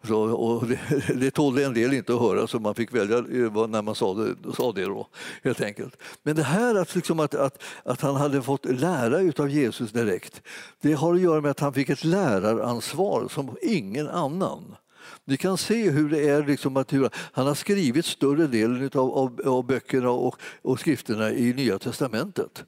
så, 0.02 0.20
och 0.20 0.66
det, 0.66 0.78
det 1.14 1.30
tålde 1.30 1.64
en 1.64 1.74
del 1.74 1.92
inte 1.92 2.14
att 2.14 2.20
höra 2.20 2.46
så 2.46 2.58
man 2.58 2.74
fick 2.74 2.94
välja 2.94 3.18
eh, 3.18 3.68
när 3.68 3.82
man 3.82 3.94
sa 3.94 4.14
det, 4.14 4.52
sa 4.56 4.72
det 4.72 4.84
då, 4.84 5.08
helt 5.42 5.60
enkelt. 5.60 5.96
Men 6.22 6.36
det 6.36 6.42
här 6.42 6.74
att, 6.74 6.94
liksom 6.94 7.20
att, 7.20 7.34
att, 7.34 7.62
att 7.84 8.00
han 8.00 8.16
hade 8.16 8.42
fått 8.42 8.64
lära 8.64 9.42
av 9.42 9.50
Jesus 9.50 9.92
direkt, 9.92 10.42
det 10.80 10.92
har 10.92 11.14
att 11.14 11.20
göra 11.20 11.40
med 11.40 11.50
att 11.50 11.60
han 11.60 11.72
fick 11.72 11.88
ett 11.88 12.04
läraransvar 12.04 13.28
som 13.28 13.56
ingen 13.62 14.08
annan. 14.08 14.76
Ni 15.24 15.36
kan 15.36 15.58
se 15.58 15.90
hur 15.90 16.08
det 16.10 16.28
är 16.28 16.46
liksom 16.46 16.76
att 16.76 16.92
hur, 16.92 17.10
han 17.14 17.46
har 17.46 17.54
skrivit 17.54 18.06
större 18.06 18.46
delen 18.46 18.90
av, 18.94 19.10
av, 19.10 19.40
av 19.44 19.66
böckerna 19.66 20.10
och, 20.10 20.36
och 20.62 20.80
skrifterna 20.80 21.30
i 21.30 21.52
Nya 21.52 21.78
testamentet. 21.78 22.64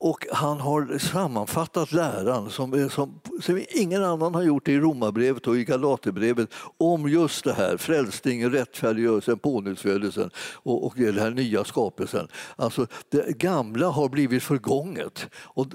Och 0.00 0.26
han 0.32 0.60
har 0.60 0.98
sammanfattat 0.98 1.92
läran 1.92 2.50
som, 2.50 2.90
som, 2.90 3.20
som 3.40 3.64
ingen 3.70 4.04
annan 4.04 4.34
har 4.34 4.42
gjort 4.42 4.68
i 4.68 4.78
Romarbrevet 4.78 5.46
och 5.46 5.56
i 5.56 5.64
Galaterbrevet 5.64 6.48
om 6.78 7.08
just 7.08 7.44
det 7.44 7.52
här, 7.52 7.76
frälsningen, 7.76 8.52
rättfärdiggörelsen, 8.52 9.38
pånyttfödelsen 9.38 10.30
och, 10.36 10.86
och 10.86 10.94
den 10.96 11.18
här 11.18 11.30
nya 11.30 11.64
skapelsen. 11.64 12.28
Alltså, 12.56 12.86
det 13.08 13.38
gamla 13.38 13.88
har 13.88 14.08
blivit 14.08 14.42
förgånget 14.42 15.26
och 15.36 15.66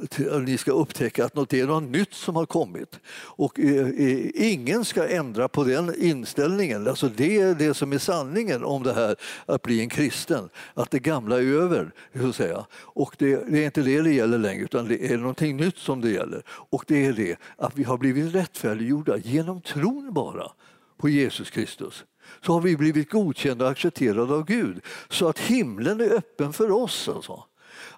ni 0.46 0.58
ska 0.58 0.72
upptäcka 0.72 1.26
att 1.26 1.36
något 1.36 1.54
är 1.54 1.68
något 1.68 1.84
nytt 1.84 2.14
som 2.14 2.36
har 2.36 2.46
kommit. 2.46 3.00
Och 3.16 3.60
eh, 3.60 3.88
eh, 3.88 4.52
ingen 4.54 4.86
ska 4.86 5.08
ändra 5.08 5.48
på 5.48 5.64
den 5.64 5.96
inställningen. 6.04 6.88
Alltså, 6.88 7.10
det 7.16 7.42
är 7.42 7.56
det 7.56 7.74
som 7.74 7.94
är 7.94 7.98
sanningen 7.98 8.64
om 8.64 8.84
det 8.84 8.94
här 8.94 9.16
att 9.46 9.62
bli 9.62 9.82
en 9.82 9.90
kristen, 9.90 10.50
att 10.74 10.92
det 10.92 11.00
gamla 11.00 11.38
är 11.38 11.62
över. 11.62 11.92
Så 12.20 12.28
att 12.28 12.36
säga. 12.36 12.66
Och 12.74 13.16
det, 13.20 13.36
det 13.36 13.60
är 13.60 13.66
inte 13.66 13.82
det 13.82 14.02
gäller 14.14 14.38
längre, 14.38 14.64
utan 14.64 14.88
det 14.88 15.12
är 15.12 15.18
någonting 15.18 15.58
nytt 15.58 15.78
som 15.78 16.02
det 16.02 16.10
gäller. 16.10 16.44
Och 16.48 16.84
det 16.88 17.06
är 17.06 17.14
det 17.14 17.40
att 17.58 17.78
vi 17.78 17.84
har 17.84 17.98
blivit 17.98 18.36
rättfärdiggjorda 18.36 19.18
genom 19.18 19.62
tron 19.62 20.14
bara 20.14 20.52
på 20.98 21.10
Jesus 21.10 21.50
Kristus 21.50 22.04
så 22.46 22.54
har 22.54 22.62
vi 22.62 22.78
blivit 22.78 23.10
godkända 23.10 23.66
och 23.66 23.72
accepterade 23.72 24.34
av 24.34 24.46
Gud 24.46 24.82
så 25.10 25.28
att 25.28 25.40
himlen 25.40 26.02
är 26.02 26.14
öppen 26.14 26.54
för 26.54 26.72
oss. 26.72 27.10
Alltså. 27.10 27.44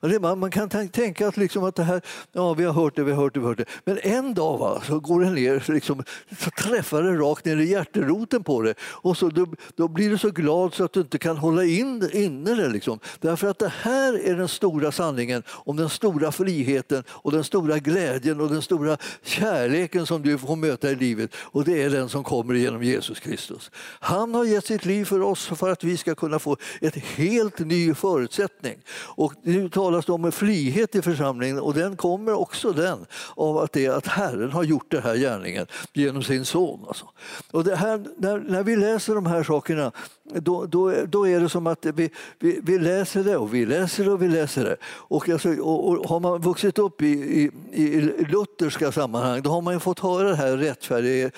Alltså, 0.06 0.36
man 0.36 0.52
kan 0.52 0.70
tänka 0.70 1.28
att, 1.28 1.38
liksom 1.38 1.64
att 1.64 1.76
det 1.76 1.84
här, 1.84 2.02
ja, 2.32 2.54
vi 2.54 2.64
har 2.64 2.74
hört 2.74 2.96
det, 2.96 3.04
vi 3.04 3.12
har 3.12 3.24
hört 3.24 3.34
det, 3.34 3.40
vi 3.40 3.46
har 3.46 3.50
hört 3.50 3.58
det. 3.58 3.66
Men 3.86 4.00
en 4.04 4.34
dag 4.34 4.58
va, 4.58 4.82
så 4.88 5.00
går 5.00 5.22
det 5.22 5.30
ner, 5.30 5.72
liksom, 5.74 6.04
så 6.40 6.50
träffar 6.50 7.04
det 7.04 7.12
rakt 7.12 7.46
ner 7.46 7.58
i 7.58 7.70
hjärteroten 7.70 8.44
på 8.44 8.62
det. 8.62 8.74
Och 8.82 9.18
så, 9.18 9.30
då, 9.30 9.48
då 9.76 9.88
blir 9.88 10.10
du 10.10 10.18
så 10.18 10.30
glad 10.30 10.74
så 10.74 10.84
att 10.84 10.94
du 10.94 11.00
inte 11.00 11.18
kan 11.18 11.38
hålla 11.38 11.64
in, 11.64 12.10
inne 12.14 12.56
det. 12.56 12.70
Liksom. 12.70 13.00
Därför 13.20 13.48
att 13.48 13.60
det 13.60 13.74
här 13.82 14.28
är 14.28 14.36
den 14.36 14.48
stora 14.48 14.92
sanningen 14.92 15.44
om 15.50 15.76
den 15.76 15.90
stora 15.90 16.32
friheten 16.32 17.04
och 17.10 17.32
den 17.32 17.44
stora 17.44 17.80
glädjen 17.80 18.42
och 18.42 18.50
den 18.50 18.62
stora 18.62 18.98
kärleken 19.24 20.06
som 20.06 20.22
du 20.22 20.38
får 20.38 20.56
möta 20.56 20.92
i 20.92 20.96
livet. 20.96 21.36
Och 21.36 21.64
det 21.64 21.84
är 21.84 21.90
den 21.90 22.10
som 22.10 22.24
kommer 22.24 22.54
genom 22.54 22.84
Jesus 22.84 23.20
Kristus. 23.20 23.72
Han 24.00 24.34
har 24.34 24.46
gett 24.46 24.66
sitt 24.66 24.86
liv 24.86 25.06
för 25.06 25.22
oss 25.22 25.46
för 25.46 25.70
att 25.70 25.84
vi 25.84 25.98
ska 25.98 26.16
kunna 26.16 26.40
få 26.40 26.58
ett 26.82 26.96
helt 26.96 27.60
ny 27.60 27.94
förutsättning. 27.94 28.78
Och 29.16 29.34
nu 29.44 29.70
talas 29.96 30.06
det 30.06 30.12
om 30.12 30.26
en 30.26 30.32
frihet 30.32 30.96
i 30.96 31.02
församlingen 31.02 31.60
och 31.60 31.74
den 31.74 31.96
kommer 31.96 32.34
också 32.34 32.72
den 32.72 33.06
av 33.36 33.58
att, 33.58 33.74
det, 33.74 33.88
att 33.88 34.08
Herren 34.08 34.52
har 34.52 34.64
gjort 34.64 34.92
den 34.92 35.04
här 35.04 35.16
gärningen 35.16 35.68
genom 35.94 36.24
sin 36.24 36.46
son. 36.46 36.80
Alltså. 36.88 37.06
Och 37.52 37.64
det 37.64 37.76
här, 37.76 38.04
när, 38.18 38.40
när 38.40 38.64
vi 38.64 38.76
läser 38.76 39.16
de 39.16 39.26
här 39.26 39.44
sakerna 39.44 39.92
då, 40.34 40.66
då, 40.66 40.94
då 41.08 41.28
är 41.28 41.40
det 41.40 41.50
som 41.50 41.68
att 41.68 41.86
vi, 41.86 42.10
vi, 42.40 42.60
vi, 42.64 42.80
läser 42.80 43.24
det 43.24 43.38
och 43.38 43.54
vi 43.54 43.66
läser 43.66 44.06
det 44.06 44.12
och 44.12 44.22
vi 44.22 44.28
läser 44.28 44.64
det. 44.64 44.78
Och, 44.86 45.30
alltså, 45.30 45.50
och, 45.50 45.90
och 45.90 46.10
har 46.10 46.20
man 46.20 46.42
vuxit 46.42 46.80
upp 46.80 47.02
i, 47.02 47.06
i, 47.06 47.52
i 47.84 48.02
lutherska 48.02 48.92
sammanhang 48.92 49.42
då 49.42 49.50
har 49.50 49.62
man 49.62 49.80
fått 49.80 50.00
höra 50.00 50.30
det 50.30 50.36
här 50.36 50.58
rättfärdig 50.58 51.32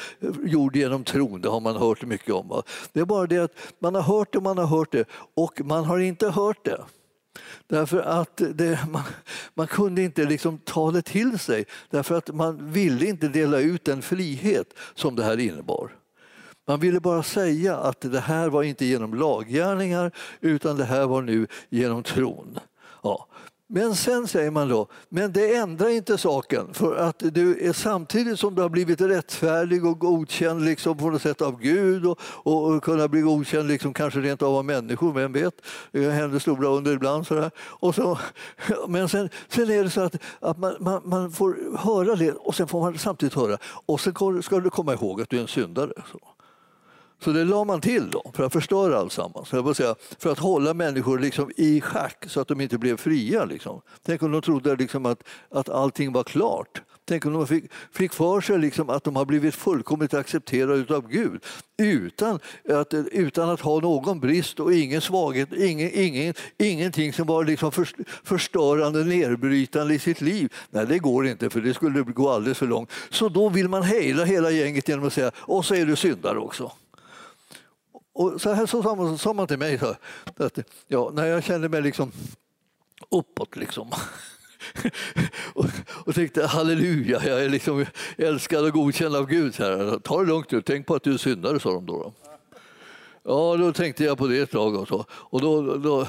gjord 0.46 0.76
genom 0.76 1.04
tron. 1.04 1.42
Det 1.42 1.50
har 1.50 1.60
man 1.60 1.76
hört 1.76 2.06
mycket 2.06 2.34
om. 2.34 2.62
Det 2.94 3.00
är 3.00 3.06
bara 3.06 3.28
det 3.28 3.38
att 3.38 3.54
man 3.80 3.96
har 3.96 4.02
hört 4.02 4.34
det, 4.34 4.40
man 4.40 4.58
har 4.58 4.68
hört 4.68 4.92
det 4.92 5.06
och 5.36 5.62
man 5.66 5.86
har 5.86 6.00
inte 6.00 6.30
hört 6.30 6.66
det. 6.66 6.82
Därför 7.70 8.00
att 8.00 8.42
det, 8.54 8.80
man, 8.90 9.04
man, 9.54 9.68
kunde 9.68 10.02
inte 10.02 10.26
liksom 10.26 10.58
ta 10.58 10.92
det 10.92 11.02
till 11.02 11.40
sig, 11.40 11.66
därför 11.90 12.16
att 12.18 12.36
man 12.36 12.72
ville 12.72 13.06
inte 13.06 13.28
dela 13.28 13.60
ut 13.60 13.86
den 13.86 14.02
frihet 14.02 14.74
som 14.96 15.16
det 15.16 15.24
här 15.24 15.40
innebar. 15.40 15.96
Man 16.68 16.80
ville 16.80 17.00
bara 17.00 17.24
säga 17.24 17.78
att 17.78 18.02
det 18.02 18.20
här 18.20 18.50
var 18.50 18.64
inte 18.64 18.86
genom 18.86 19.14
laggärningar 19.14 20.12
utan 20.42 20.78
det 20.78 20.86
här 20.86 21.06
var 21.06 21.22
nu 21.22 21.48
genom 21.70 22.04
tron. 22.04 22.60
Ja. 23.04 23.28
Men 23.70 23.96
sen 23.96 24.28
säger 24.28 24.52
man 24.52 24.70
då, 24.70 24.88
men 25.10 25.34
det 25.34 25.56
ändrar 25.56 25.90
inte 25.90 26.18
saken 26.18 26.74
för 26.74 26.96
att 26.96 27.20
du 27.20 27.68
är 27.68 27.74
samtidigt 27.74 28.40
som 28.40 28.56
du 28.56 28.62
har 28.62 28.70
blivit 28.70 29.02
rättfärdig 29.02 29.86
och 29.86 30.00
godkänd 30.00 30.66
liksom 30.66 30.98
på 30.98 31.10
något 31.10 31.22
sätt 31.22 31.42
av 31.42 31.60
Gud 31.60 32.06
och, 32.06 32.18
och 32.44 32.84
kunna 32.84 33.08
bli 33.08 33.22
godkänd 33.22 33.68
liksom 33.68 33.94
kanske 33.94 34.20
rent 34.20 34.42
av 34.42 34.56
av 34.56 34.66
människor, 34.66 35.14
vem 35.14 35.34
vet? 35.34 35.54
Det 35.92 36.12
händer 36.12 36.40
stora 36.40 36.68
under 36.68 36.94
ibland. 36.94 37.28
Sådär. 37.28 37.52
Och 37.58 37.96
så, 37.96 38.20
men 38.88 39.10
sen, 39.10 39.30
sen 39.48 39.70
är 39.70 39.84
det 39.84 39.90
så 39.90 40.02
att, 40.02 40.16
att 40.40 40.58
man, 40.58 40.76
man, 40.80 41.02
man, 41.06 41.32
får 41.32 41.78
höra 41.78 42.16
det 42.16 42.32
och 42.32 42.56
sen 42.56 42.68
får 42.68 42.82
man 42.82 42.98
samtidigt 42.98 43.36
höra 43.36 43.58
och 43.64 44.02
sen 44.02 44.44
ska 44.44 44.60
du 44.60 44.70
komma 44.70 44.94
ihåg 44.94 45.22
att 45.22 45.30
du 45.30 45.38
är 45.38 45.42
en 45.42 45.48
syndare. 45.48 45.92
Så. 46.12 46.20
Så 47.24 47.32
det 47.32 47.44
la 47.44 47.64
man 47.64 47.82
till 47.82 48.10
då, 48.10 48.32
för 48.34 48.44
att 48.44 48.54
förstöra 48.54 48.98
alltsammans. 48.98 49.54
Jag 49.54 49.76
säga, 49.76 49.96
för 50.20 50.32
att 50.32 50.40
hålla 50.40 50.74
människor 50.74 51.20
liksom 51.20 51.52
i 51.56 51.82
schack 51.82 52.26
så 52.28 52.42
att 52.42 52.48
de 52.48 52.62
inte 52.62 52.78
blev 52.78 52.98
fria. 52.98 53.46
Liksom. 53.46 53.82
Tänk 54.06 54.24
om 54.24 54.32
de 54.32 54.42
trodde 54.42 54.76
liksom 54.76 55.06
att, 55.06 55.24
att 55.52 55.70
allting 55.70 56.14
var 56.14 56.24
klart. 56.24 56.82
Tänk 57.10 57.26
om 57.26 57.34
de 57.34 57.48
fick, 57.48 57.64
fick 57.92 58.14
för 58.14 58.42
sig 58.42 58.58
liksom 58.58 58.90
att 58.90 59.04
de 59.04 59.16
har 59.16 59.26
blivit 59.26 59.56
fullkomligt 59.56 60.14
accepterade 60.14 60.96
av 60.96 61.08
Gud 61.08 61.44
utan 61.78 62.40
att, 62.70 62.94
utan 62.94 63.50
att 63.50 63.62
ha 63.62 63.80
någon 63.80 64.20
brist 64.20 64.60
och 64.60 64.74
ingen 64.74 65.02
svaghet, 65.02 65.54
ingen, 65.54 65.92
ingen, 65.94 66.34
ingenting 66.58 67.14
som 67.14 67.28
var 67.28 67.44
liksom 67.44 67.72
förstörande, 68.24 69.04
nedbrytande 69.04 69.94
i 69.94 70.00
sitt 70.00 70.22
liv. 70.22 70.54
Nej, 70.70 70.86
det 70.86 71.00
går 71.00 71.28
inte 71.28 71.50
för 71.50 71.62
det 71.62 71.74
skulle 71.74 72.02
gå 72.02 72.30
alldeles 72.30 72.58
för 72.58 72.68
långt. 72.68 72.92
Så 73.10 73.30
då 73.30 73.50
vill 73.50 73.70
man 73.70 73.84
hejla 73.84 74.26
hela 74.26 74.52
gänget 74.52 74.90
genom 74.90 75.08
att 75.08 75.14
säga 75.14 75.32
och 75.36 75.66
så 75.66 75.76
är 75.76 75.86
du 75.86 75.96
syndare 75.96 76.38
också. 76.38 76.72
Och 78.18 78.42
så 78.42 78.54
här 78.54 78.66
så 78.66 78.84
sa 78.84 78.96
man, 78.96 79.10
så 79.10 79.18
sa 79.18 79.34
man 79.34 79.48
till 79.48 79.58
mig, 79.58 79.80
så 79.80 79.96
att, 80.38 80.60
ja, 80.88 81.12
när 81.14 81.26
jag 81.26 81.44
kände 81.44 81.70
mig 81.70 81.82
liksom 81.82 82.12
uppåt 83.12 83.56
liksom. 83.56 83.92
och, 85.54 85.66
och 86.06 86.16
tänkte 86.16 86.46
halleluja, 86.46 87.22
jag 87.26 87.44
är 87.44 87.50
liksom 87.50 87.86
älskad 88.18 88.66
och 88.66 88.72
godkänd 88.72 89.16
av 89.16 89.26
Gud. 89.26 89.56
Så 89.56 89.64
Här. 89.64 90.00
Ta 90.00 90.20
det 90.20 90.28
lugnt 90.28 90.52
nu, 90.52 90.62
tänk 90.62 90.86
på 90.88 90.96
att 90.96 91.04
du 91.04 91.14
är 91.14 91.18
syndare, 91.18 91.60
sa 91.60 91.70
de 91.72 91.86
då. 91.86 92.04
då. 92.04 92.27
Ja, 93.30 93.58
då 93.58 93.74
tänkte 93.74 94.04
jag 94.04 94.18
på 94.18 94.28
det 94.28 94.40
ett 94.40 94.52
tag 94.52 94.76
och, 94.76 94.88
så. 94.88 95.06
och 95.12 95.42
då, 95.42 95.78
då 95.78 96.08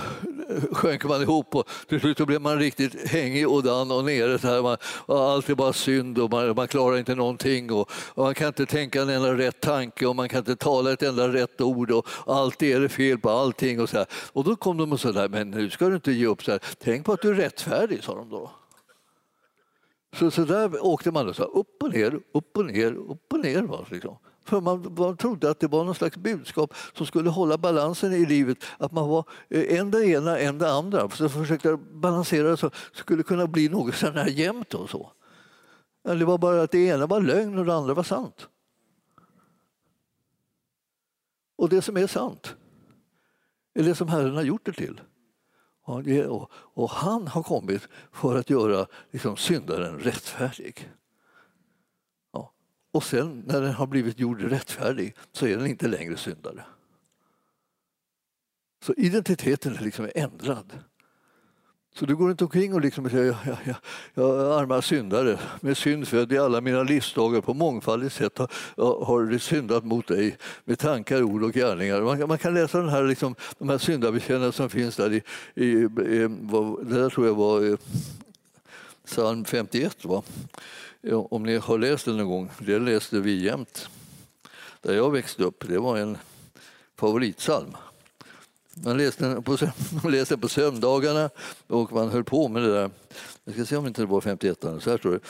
sjönk 0.73 1.05
man 1.05 1.23
ihop 1.23 1.55
och 1.55 1.69
till 1.89 2.01
slut 2.01 2.27
blev 2.27 2.41
man 2.41 2.59
riktigt 2.59 3.11
hängig 3.11 3.49
och 3.49 3.63
dan 3.63 3.91
och 3.91 4.05
nere. 4.05 4.39
Så 4.39 4.49
här. 4.49 4.63
Man, 4.63 4.77
allt 5.07 5.49
är 5.49 5.55
bara 5.55 5.73
synd 5.73 6.19
och 6.19 6.31
man, 6.31 6.55
man 6.55 6.69
klarar 6.69 6.99
inte 6.99 7.15
någonting 7.15 7.73
och, 7.73 7.91
och, 7.91 8.25
man 8.25 8.35
kan 8.35 8.47
inte 8.47 8.67
tänka 8.67 9.03
en 9.03 9.09
enda 9.09 9.35
rätt 9.35 9.61
tanke 9.61 10.07
och 10.07 10.17
man 10.17 10.29
kan 10.29 10.39
inte 10.39 10.57
tala 10.57 10.93
ett 10.93 11.03
enda 11.03 11.29
rätt 11.29 11.61
ord 11.61 11.91
och 11.91 12.07
alltid 12.27 12.77
är 12.77 12.81
det 12.81 12.89
fel 12.89 13.19
på 13.19 13.31
allting. 13.31 13.81
Och, 13.81 13.89
så 13.89 13.97
här. 13.97 14.07
och 14.33 14.45
då 14.45 14.57
kom 14.57 14.77
de 14.77 14.93
och 14.93 15.01
sa, 15.01 15.29
men 15.31 15.51
nu 15.51 15.71
ska 15.71 15.89
du 15.89 15.95
inte 15.95 16.13
ge 16.13 16.27
upp. 16.27 16.45
Så 16.45 16.51
här. 16.51 16.61
Tänk 16.79 17.07
på 17.07 17.13
att 17.13 17.23
du 17.23 17.31
är 17.31 17.35
rättfärdig, 17.35 18.05
sa 18.05 18.15
de 18.15 18.31
då. 18.31 18.51
Så, 20.19 20.31
så 20.31 20.45
där 20.45 20.87
åkte 20.87 21.11
man 21.11 21.29
och 21.29 21.37
så 21.37 21.43
här, 21.43 21.59
upp 21.59 21.83
och 21.83 21.93
ner, 21.93 22.21
upp 22.35 22.57
och 22.57 22.65
ner, 22.65 22.93
upp 22.93 23.33
och 23.33 23.41
ner. 23.41 23.87
Liksom. 23.91 24.17
För 24.49 24.61
man, 24.61 24.95
man 24.99 25.17
trodde 25.17 25.51
att 25.51 25.61
det 25.61 25.67
var 25.67 25.85
någon 25.85 25.95
slags 25.95 26.17
budskap 26.17 26.75
som 26.95 27.07
skulle 27.07 27.31
hålla 27.31 27.59
balansen 27.59 28.13
i 28.13 28.27
livet. 28.27 28.59
Att 28.79 28.93
man 28.93 29.09
var 29.09 29.25
eh, 29.49 29.79
en 29.79 29.91
det 29.91 30.07
ena, 30.07 30.39
en 30.39 30.59
det 30.59 30.73
andra. 30.73 31.11
Så 31.11 31.29
försökte 31.29 31.77
balansera 31.77 32.57
så 32.57 32.71
skulle 32.93 33.23
kunna 33.23 33.47
bli 33.47 33.69
något 33.69 33.95
sån 33.95 34.17
här 34.17 34.27
jämnt 34.27 34.75
och 34.75 34.91
så. 34.91 35.13
Det 36.03 36.25
var 36.25 36.39
bara 36.39 36.63
att 36.63 36.71
det 36.71 36.79
ena 36.79 37.07
var 37.07 37.21
lögn 37.21 37.59
och 37.59 37.65
det 37.65 37.75
andra 37.75 37.95
var 37.95 38.03
sant. 38.03 38.49
Och 41.57 41.69
det 41.69 41.83
som 41.83 41.97
är 41.97 42.07
sant 42.07 42.57
är 43.75 43.83
det 43.83 43.95
som 43.95 44.09
Herren 44.09 44.35
har 44.35 44.43
gjort 44.43 44.67
det 44.67 44.73
till. 44.73 45.01
Och 46.75 46.91
han 46.91 47.29
har 47.29 47.43
kommit 47.43 47.89
för 48.13 48.37
att 48.37 48.51
göra 48.51 48.87
liksom, 49.11 49.37
syndaren 49.37 49.99
rättfärdig. 49.99 50.91
Och 52.93 53.05
sen 53.05 53.43
när 53.47 53.61
den 53.61 53.75
har 53.75 53.87
blivit 53.87 54.19
gjord 54.19 54.41
rättfärdig 54.41 55.15
så 55.33 55.47
är 55.47 55.57
den 55.57 55.67
inte 55.67 55.89
längre 55.89 56.17
syndare. 56.17 56.65
Så 58.85 58.95
identiteten 58.97 59.77
är 59.77 59.81
liksom 59.81 60.09
ändrad. 60.15 60.73
Så 61.95 62.07
du 62.07 62.17
går 62.17 62.31
inte 62.31 62.45
omkring 62.45 62.75
och 62.75 62.81
liksom 62.81 63.11
säger 63.11 63.25
jag, 63.25 63.37
jag, 63.65 63.77
jag 64.15 64.41
är 64.41 64.61
arma 64.61 64.83
syndare, 64.83 65.39
med 65.61 65.77
synd 65.77 66.09
född 66.09 66.33
i 66.33 66.39
alla 66.39 66.61
mina 66.61 66.83
livsdagar 66.83 67.41
på 67.41 67.55
mångfaldigt 67.55 68.15
sätt 68.15 68.39
har, 68.39 69.05
har 69.05 69.39
syndat 69.39 69.85
mot 69.85 70.07
dig 70.07 70.37
med 70.65 70.79
tankar, 70.79 71.23
ord 71.23 71.43
och 71.43 71.53
gärningar. 71.53 72.01
Man, 72.01 72.29
man 72.29 72.39
kan 72.39 72.55
läsa 72.55 72.79
den 72.79 72.89
här, 72.89 73.03
liksom, 73.03 73.35
de 73.59 73.69
här 73.69 73.79
syndabekännelserna 73.79 74.53
som 74.53 74.71
finns 74.71 74.97
där 74.97 75.13
i, 75.13 75.23
i, 75.55 75.65
i 75.65 76.27
vad, 76.41 76.87
det 76.87 77.01
där 77.01 77.11
tror 77.11 77.27
jag 77.27 77.35
var 77.35 77.71
eh, 77.71 77.77
psalm 79.05 79.45
51. 79.45 80.05
Va? 80.05 80.23
Om 81.13 81.43
ni 81.43 81.57
har 81.57 81.79
läst 81.79 82.05
den 82.05 82.17
någon 82.17 82.29
gång, 82.29 82.51
det 82.59 82.79
läste 82.79 83.21
vi 83.21 83.45
jämt. 83.45 83.89
Där 84.83 84.95
jag 84.95 85.11
växte 85.11 85.45
upp, 85.45 85.65
det 85.69 85.79
var 85.79 85.97
en 85.97 86.19
favoritsalm. 86.97 87.77
Man 88.75 88.97
läste 88.97 89.25
den 89.25 89.43
på, 89.43 89.57
man 90.03 90.13
läste 90.13 90.39
på 90.39 90.49
söndagarna 90.49 91.31
och 91.67 91.93
man 91.93 92.09
höll 92.09 92.25
på 92.25 92.49
med 92.49 92.63
det 92.63 92.73
där. 92.73 92.91
Jag 93.45 93.55
ska 93.55 93.65
se 93.65 93.77
om 93.77 93.87
inte 93.87 94.03
det 94.03 94.07
var 94.07 94.21
51. 94.21 94.59
Så 94.61 94.91
här 94.91 94.99
står 94.99 95.13
det. 95.13 95.21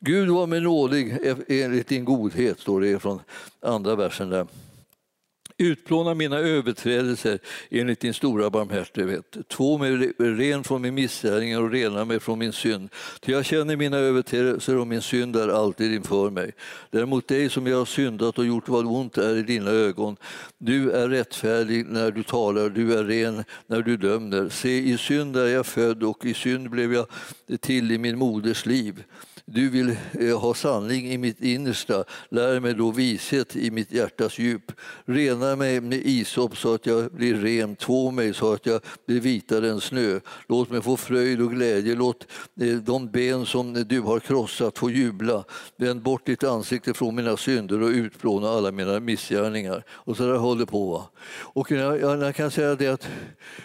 Gud 0.00 0.28
var 0.28 0.46
mig 0.46 0.60
nådig 0.60 1.18
e- 1.22 1.62
enligt 1.64 1.88
din 1.88 2.04
godhet, 2.04 2.60
står 2.60 2.80
det 2.80 2.98
från 2.98 3.20
andra 3.60 3.96
versen 3.96 4.30
där. 4.30 4.46
Utplåna 5.58 6.14
mina 6.14 6.38
överträdelser 6.38 7.38
enligt 7.70 8.00
din 8.00 8.14
stora 8.14 8.50
barmhärtighet. 8.50 9.36
Två 9.48 9.78
mig 9.78 10.12
ren 10.18 10.64
från 10.64 10.82
min 10.82 10.94
missgärning 10.94 11.58
och 11.58 11.70
rena 11.70 12.04
mig 12.04 12.20
från 12.20 12.38
min 12.38 12.52
synd. 12.52 12.88
Ty 13.20 13.32
jag 13.32 13.44
känner 13.44 13.76
mina 13.76 13.96
överträdelser 13.96 14.76
och 14.76 14.86
min 14.86 15.02
synd 15.02 15.36
är 15.36 15.48
alltid 15.48 15.94
inför 15.94 16.30
mig. 16.30 16.52
Det 16.90 16.98
är 16.98 17.06
mot 17.06 17.28
dig 17.28 17.50
som 17.50 17.66
jag 17.66 17.78
har 17.78 17.84
syndat 17.84 18.38
och 18.38 18.46
gjort 18.46 18.68
vad 18.68 18.86
ont 18.86 19.18
är 19.18 19.36
i 19.36 19.42
dina 19.42 19.70
ögon. 19.70 20.16
Du 20.58 20.90
är 20.90 21.08
rättfärdig 21.08 21.86
när 21.86 22.10
du 22.10 22.22
talar, 22.22 22.68
du 22.68 22.98
är 22.98 23.04
ren 23.04 23.44
när 23.66 23.82
du 23.82 23.96
dömer. 23.96 24.48
Se, 24.48 24.78
i 24.78 24.98
synd 24.98 25.36
är 25.36 25.46
jag 25.46 25.66
född 25.66 26.02
och 26.02 26.24
i 26.24 26.34
synd 26.34 26.70
blev 26.70 26.94
jag 26.94 27.06
till 27.60 27.92
i 27.92 27.98
min 27.98 28.18
moders 28.18 28.66
liv. 28.66 29.04
Du 29.48 29.70
vill 29.70 29.96
eh, 30.20 30.40
ha 30.40 30.54
sanning 30.54 31.12
i 31.12 31.18
mitt 31.18 31.40
innersta, 31.40 32.04
lär 32.28 32.60
mig 32.60 32.74
då 32.74 32.90
vishet 32.90 33.56
i 33.56 33.70
mitt 33.70 33.92
hjärtas 33.92 34.38
djup. 34.38 34.72
Rena 35.04 35.56
mig 35.56 35.80
med 35.80 35.98
isop 36.04 36.56
så 36.56 36.74
att 36.74 36.86
jag 36.86 37.12
blir 37.12 37.34
ren, 37.34 37.76
två 37.76 38.10
mig 38.10 38.34
så 38.34 38.52
att 38.52 38.66
jag 38.66 38.80
blir 39.06 39.20
vitare 39.20 39.70
än 39.70 39.80
snö. 39.80 40.20
Låt 40.48 40.70
mig 40.70 40.82
få 40.82 40.96
fröjd 40.96 41.40
och 41.40 41.50
glädje, 41.50 41.94
låt 41.94 42.26
eh, 42.60 42.76
de 42.76 43.10
ben 43.10 43.46
som 43.46 43.72
du 43.72 44.00
har 44.00 44.20
krossat 44.20 44.78
få 44.78 44.90
jubla. 44.90 45.44
Vänd 45.76 46.02
bort 46.02 46.26
ditt 46.26 46.44
ansikte 46.44 46.94
från 46.94 47.14
mina 47.14 47.36
synder 47.36 47.82
och 47.82 47.88
utplåna 47.88 48.48
alla 48.48 48.72
mina 48.72 49.00
missgärningar. 49.00 49.84
Och 49.88 50.16
så 50.16 50.26
där 50.26 50.36
håller 50.36 50.66
på. 50.66 50.92
Va? 50.92 51.08
Och 51.38 51.70
jag, 51.70 52.00
jag, 52.00 52.34
kan 52.34 52.50
säga 52.50 52.74
det 52.74 52.88
att 52.88 53.08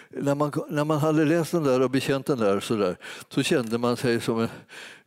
när 0.09 0.35
man, 0.35 0.51
när 0.69 0.83
man 0.83 0.97
hade 0.97 1.25
läst 1.25 1.51
den 1.51 1.63
där 1.63 1.81
och 1.81 1.89
bekänt 1.89 2.25
den 2.25 2.37
där 2.37 2.59
så, 2.59 2.75
där, 2.75 2.97
så 3.29 3.43
kände 3.43 3.77
man 3.77 3.97
sig 3.97 4.21
som 4.21 4.39
en, 4.39 4.49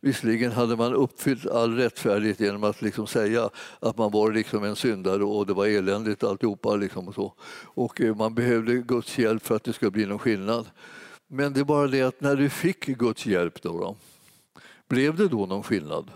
Visserligen 0.05 0.51
hade 0.51 0.75
man 0.75 0.93
uppfyllt 0.93 1.47
all 1.47 1.75
rättfärdighet 1.75 2.39
genom 2.39 2.63
att 2.63 2.81
liksom 2.81 3.07
säga 3.07 3.49
att 3.79 3.97
man 3.97 4.11
var 4.11 4.31
liksom 4.31 4.63
en 4.63 4.75
syndare 4.75 5.23
och 5.23 5.45
det 5.45 5.53
var 5.53 5.67
eländigt 5.67 6.23
alltihopa. 6.23 6.75
Liksom 6.75 7.07
och, 7.07 7.15
så. 7.15 7.33
och 7.63 8.01
eh, 8.01 8.15
man 8.15 8.35
behövde 8.35 8.75
Guds 8.75 9.17
hjälp 9.17 9.45
för 9.45 9.55
att 9.55 9.63
det 9.63 9.73
skulle 9.73 9.91
bli 9.91 10.05
någon 10.05 10.19
skillnad. 10.19 10.65
Men 11.27 11.53
det 11.53 11.59
är 11.59 11.63
bara 11.63 11.87
det 11.87 12.01
att 12.01 12.21
när 12.21 12.35
du 12.35 12.49
fick 12.49 12.85
Guds 12.85 13.25
hjälp, 13.25 13.61
då, 13.61 13.79
då 13.79 13.95
blev 14.87 15.15
det 15.15 15.27
då 15.27 15.45
någon 15.45 15.63
skillnad? 15.63 16.11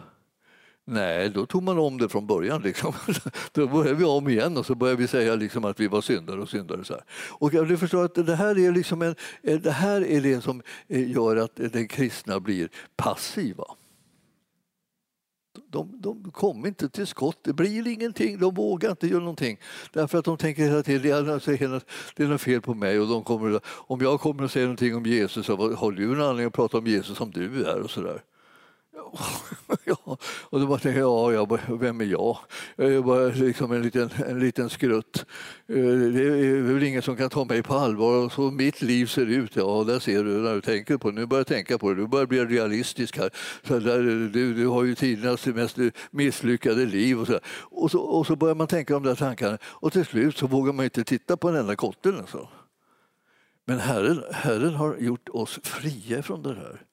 Nej, 0.92 1.30
då 1.30 1.46
tog 1.46 1.64
man 1.64 1.80
om 1.80 1.98
det 1.98 2.10
från 2.10 2.28
början. 2.28 2.62
Liksom. 2.62 2.94
Då 3.52 3.68
började 3.68 3.96
vi 3.96 4.06
om 4.06 4.30
igen 4.30 4.58
och 4.58 4.66
så 4.66 4.76
började 4.76 5.02
vi 5.02 5.08
säga 5.08 5.36
liksom 5.36 5.66
att 5.66 5.80
vi 5.80 5.88
var 5.88 6.02
syndare 6.02 6.42
och 6.42 6.50
syndare. 6.50 6.84
Så 6.84 6.94
här. 6.94 7.04
Och 7.30 7.54
jag 7.54 7.80
förstår 7.80 8.06
att 8.06 8.16
det 8.16 8.36
här 8.36 8.60
är, 8.60 8.72
liksom 8.72 9.02
en, 9.02 9.16
eh, 9.44 9.60
det 9.60 9.72
här 9.72 10.06
är 10.06 10.22
det 10.22 10.42
som 10.42 10.62
eh, 10.88 11.12
gör 11.12 11.36
att 11.36 11.56
den 11.56 11.88
kristna 11.88 12.40
blir 12.40 12.70
passiva. 12.96 13.64
De, 15.72 16.02
de 16.02 16.32
kommer 16.32 16.68
inte 16.68 16.90
till 16.90 17.08
skott, 17.08 17.38
det 17.44 17.54
blir 17.54 17.88
ingenting, 17.88 18.40
de 18.40 18.54
vågar 18.54 18.92
inte 18.92 19.08
göra 19.08 19.20
någonting. 19.20 19.60
Därför 19.94 20.18
att 20.18 20.26
de 20.26 20.38
tänker 20.38 20.64
hela 20.64 20.84
tiden 20.84 21.30
att 21.30 21.46
det 22.16 22.24
är 22.24 22.28
något 22.28 22.42
fel 22.42 22.62
på 22.62 22.74
mig. 22.74 23.00
Och 23.00 23.08
de 23.08 23.24
kommer, 23.24 23.60
om 23.66 24.02
jag 24.02 24.20
kommer 24.20 24.44
och 24.44 24.52
säger 24.52 24.68
någonting 24.68 24.96
om 24.96 25.06
Jesus, 25.06 25.46
så 25.46 25.76
har 25.76 25.92
du 25.92 26.14
en 26.14 26.22
anledning 26.22 26.46
att 26.46 26.54
prata 26.54 26.78
om 26.78 26.88
Jesus 26.88 27.18
som 27.18 27.32
du 27.32 27.66
är? 27.66 27.82
och 27.82 27.92
så 27.92 28.02
där. 28.02 28.22
ja, 29.86 30.18
och 30.24 30.60
då 30.60 30.68
bara 30.68 30.80
tänkte 30.80 31.00
jag, 31.00 31.34
ja, 31.34 31.58
vem 31.80 32.02
är 32.02 32.06
jag? 32.06 32.38
Jag 32.76 32.94
är 32.94 33.02
bara 33.02 33.28
liksom 33.28 33.72
en 33.72 33.82
liten, 33.82 34.10
en 34.28 34.40
liten 34.40 34.70
skrutt. 34.70 35.26
Eh, 35.68 35.76
det 35.76 36.24
är 36.24 36.62
väl 36.62 36.84
ingen 36.84 37.02
som 37.02 37.16
kan 37.16 37.30
ta 37.30 37.46
mig 37.46 37.64
på 37.64 37.74
allvar. 37.74 38.26
Och 38.26 38.32
så 38.32 38.42
mitt 38.42 38.82
liv 38.82 39.06
ser 39.06 39.26
ut, 39.26 39.56
ja, 39.56 39.84
där 39.88 40.00
ser 40.00 40.24
du 40.24 40.32
när 40.32 40.56
du 40.56 40.62
tänker 40.62 40.98
på 40.98 41.12
det. 41.12 41.20
Nu 41.20 41.26
börjar 41.26 41.40
jag 41.40 41.48
tänka 41.48 41.78
på 41.78 41.90
det, 41.90 41.96
du 41.96 42.08
börjar 42.08 42.26
bli 42.26 42.46
realistisk 42.46 43.18
här. 43.18 43.30
Så 43.64 43.80
där, 43.80 44.00
du, 44.34 44.54
du 44.54 44.68
har 44.68 44.84
ju 44.84 44.96
tidernas 44.96 45.46
mest 45.46 45.78
misslyckade 46.12 46.86
liv. 46.86 47.20
Och 47.20 47.28
så, 47.28 47.40
och 47.62 47.92
så, 47.92 48.00
och 48.00 48.28
så 48.28 48.36
börjar 48.36 48.56
man 48.56 48.68
tänka 48.68 48.94
de 48.94 49.04
där 49.04 49.16
tankarna 49.16 49.58
och 49.64 49.94
till 49.94 50.06
slut 50.06 50.38
så 50.38 50.48
vågar 50.48 50.74
man 50.74 50.86
inte 50.86 51.04
titta 51.04 51.38
på 51.38 51.52
den 51.52 51.60
enda 51.60 51.76
kotten. 51.76 52.18
Alltså. 52.18 52.48
Men 53.66 53.80
Herren, 53.80 54.24
Herren 54.32 54.74
har 54.74 54.98
gjort 54.98 55.30
oss 55.30 55.60
fria 55.64 56.24
från 56.24 56.44
det 56.44 56.56
här. 56.56 56.89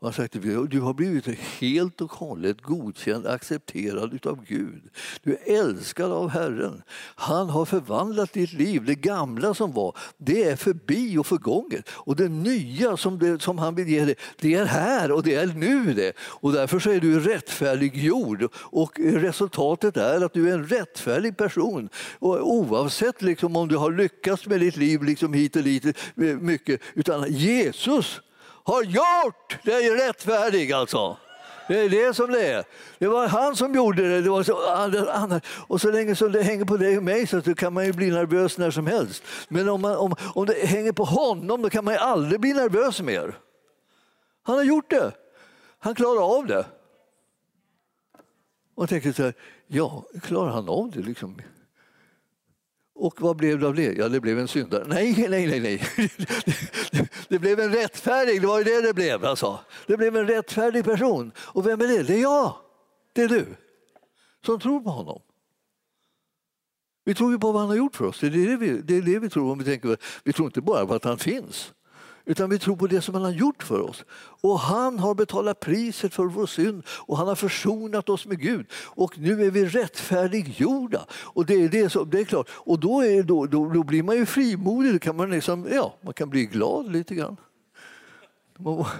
Och 0.00 0.06
han 0.06 0.12
sagt 0.12 0.36
att 0.36 0.70
du 0.70 0.80
har 0.80 0.94
blivit 0.94 1.26
helt 1.38 2.00
och 2.00 2.12
hållet 2.12 2.62
godkänd, 2.62 3.26
accepterad 3.26 4.26
av 4.26 4.44
Gud. 4.44 4.82
Du 5.22 5.32
är 5.32 5.60
älskad 5.60 6.12
av 6.12 6.28
Herren. 6.28 6.82
Han 7.14 7.48
har 7.50 7.64
förvandlat 7.64 8.32
ditt 8.32 8.52
liv. 8.52 8.84
Det 8.84 8.94
gamla 8.94 9.54
som 9.54 9.72
var, 9.72 9.96
det 10.16 10.44
är 10.44 10.56
förbi 10.56 11.18
och 11.18 11.26
förgånget. 11.26 11.88
Och 11.90 12.16
det 12.16 12.28
nya 12.28 12.96
som, 12.96 13.18
det, 13.18 13.42
som 13.42 13.58
han 13.58 13.74
vill 13.74 13.88
ge 13.88 14.04
dig, 14.04 14.14
det 14.40 14.54
är 14.54 14.64
här 14.64 15.12
och 15.12 15.22
det 15.22 15.34
är 15.34 15.46
nu 15.46 15.94
det. 15.94 16.12
Och 16.18 16.52
därför 16.52 16.78
så 16.78 16.90
är 16.90 17.00
du 17.00 17.20
rättfärdiggjord. 17.20 18.48
Och 18.54 18.98
resultatet 18.98 19.96
är 19.96 20.24
att 20.24 20.32
du 20.32 20.50
är 20.50 20.54
en 20.54 20.66
rättfärdig 20.66 21.36
person. 21.36 21.88
Och 22.18 22.52
oavsett 22.52 23.22
liksom 23.22 23.56
om 23.56 23.68
du 23.68 23.76
har 23.76 23.92
lyckats 23.92 24.46
med 24.46 24.60
ditt 24.60 24.76
liv 24.76 25.02
liksom 25.02 25.32
hit 25.32 25.56
och 25.56 25.62
dit 25.62 25.96
mycket, 26.40 26.80
utan 26.94 27.32
Jesus 27.32 28.20
har 28.68 28.82
gjort 28.82 29.64
dig 29.64 29.90
rättfärdig 29.90 30.72
alltså. 30.72 31.16
Det 31.68 31.80
är 31.80 31.88
det 31.88 32.14
som 32.14 32.32
det 32.32 32.46
är. 32.46 32.64
Det 32.98 33.06
var 33.06 33.28
han 33.28 33.56
som 33.56 33.74
gjorde 33.74 34.08
det. 34.08 34.20
det 34.20 34.30
var 34.30 34.42
så, 34.42 35.40
och 35.68 35.80
så 35.80 35.90
länge 35.90 36.16
som 36.16 36.32
det 36.32 36.42
hänger 36.42 36.64
på 36.64 36.76
dig 36.76 36.96
och 36.96 37.02
mig 37.02 37.26
så 37.26 37.54
kan 37.54 37.72
man 37.72 37.86
ju 37.86 37.92
bli 37.92 38.10
nervös 38.10 38.58
när 38.58 38.70
som 38.70 38.86
helst. 38.86 39.22
Men 39.48 39.68
om, 39.68 39.80
man, 39.80 39.96
om, 39.96 40.14
om 40.34 40.46
det 40.46 40.66
hänger 40.66 40.92
på 40.92 41.04
honom 41.04 41.62
då 41.62 41.70
kan 41.70 41.84
man 41.84 41.94
ju 41.94 42.00
aldrig 42.00 42.40
bli 42.40 42.52
nervös 42.52 43.00
mer. 43.00 43.38
Han 44.42 44.56
har 44.56 44.64
gjort 44.64 44.90
det. 44.90 45.12
Han 45.78 45.94
klarar 45.94 46.36
av 46.38 46.46
det. 46.46 46.66
Och 48.74 48.82
jag 48.82 48.88
tänker 48.88 49.12
så 49.12 49.22
här, 49.22 49.34
ja, 49.66 50.04
klarar 50.22 50.50
han 50.50 50.68
av 50.68 50.90
det? 50.90 51.00
Liksom? 51.00 51.40
Och 53.00 53.20
vad 53.20 53.36
blev 53.36 53.58
det 53.58 53.66
av 53.66 53.74
det? 53.74 53.92
Ja, 53.92 54.08
det 54.08 54.20
blev 54.20 54.38
en 54.38 54.48
syndare. 54.48 54.84
Nej, 54.86 55.26
nej, 55.28 55.46
nej. 55.46 55.60
nej. 55.60 56.10
Det 57.28 57.38
blev 57.38 57.60
en 57.60 57.72
rättfärdig, 57.72 58.40
det 58.40 58.46
var 58.46 58.58
ju 58.58 58.64
det 58.64 58.80
det 58.80 58.94
blev. 58.94 59.24
Alltså. 59.24 59.58
Det 59.86 59.96
blev 59.96 60.16
en 60.16 60.26
rättfärdig 60.26 60.84
person. 60.84 61.32
Och 61.38 61.66
vem 61.66 61.80
är 61.80 61.88
det? 61.88 62.02
Det 62.02 62.14
är 62.14 62.22
jag. 62.22 62.56
Det 63.12 63.22
är 63.22 63.28
du. 63.28 63.46
Som 64.46 64.60
tror 64.60 64.80
på 64.80 64.90
honom. 64.90 65.22
Vi 67.04 67.14
tror 67.14 67.32
ju 67.32 67.38
på 67.38 67.52
vad 67.52 67.60
han 67.60 67.70
har 67.70 67.76
gjort 67.76 67.96
för 67.96 68.04
oss. 68.04 68.20
Det 68.20 68.26
är 68.26 68.30
det 68.30 68.56
vi, 68.56 68.80
det 68.80 68.94
är 68.96 69.02
det 69.02 69.18
vi 69.18 69.30
tror. 69.30 69.52
Om 69.52 69.58
vi, 69.58 69.64
tänker, 69.64 69.96
vi 70.24 70.32
tror 70.32 70.46
inte 70.46 70.60
bara 70.60 70.86
på 70.86 70.94
att 70.94 71.04
han 71.04 71.18
finns 71.18 71.72
utan 72.28 72.50
vi 72.50 72.58
tror 72.58 72.76
på 72.76 72.86
det 72.86 73.00
som 73.00 73.14
han 73.14 73.24
har 73.24 73.30
gjort 73.30 73.62
för 73.62 73.80
oss. 73.80 74.04
Och 74.40 74.60
han 74.60 74.98
har 74.98 75.14
betalat 75.14 75.60
priset 75.60 76.14
för 76.14 76.24
vår 76.24 76.46
synd 76.46 76.82
och 76.88 77.16
han 77.18 77.28
har 77.28 77.34
försonat 77.34 78.08
oss 78.08 78.26
med 78.26 78.40
Gud. 78.40 78.66
Och 78.72 79.18
nu 79.18 79.46
är 79.46 79.50
vi 79.50 79.66
rättfärdiggjorda. 79.66 81.06
Och 81.10 81.46
det 81.46 81.54
är, 81.54 81.68
det 81.68 81.90
som, 81.90 82.10
det 82.10 82.20
är 82.20 82.24
klart. 82.24 82.48
Och 82.50 82.80
då, 82.80 83.00
är, 83.00 83.22
då, 83.22 83.46
då, 83.46 83.68
då 83.68 83.82
blir 83.82 84.02
man 84.02 84.16
ju 84.16 84.26
frimodig, 84.26 84.92
då 84.92 84.98
kan 84.98 85.16
man, 85.16 85.30
liksom, 85.30 85.68
ja, 85.72 85.94
man 86.00 86.14
kan 86.14 86.30
bli 86.30 86.46
glad 86.46 86.92
lite 86.92 87.14
grann. 87.14 87.36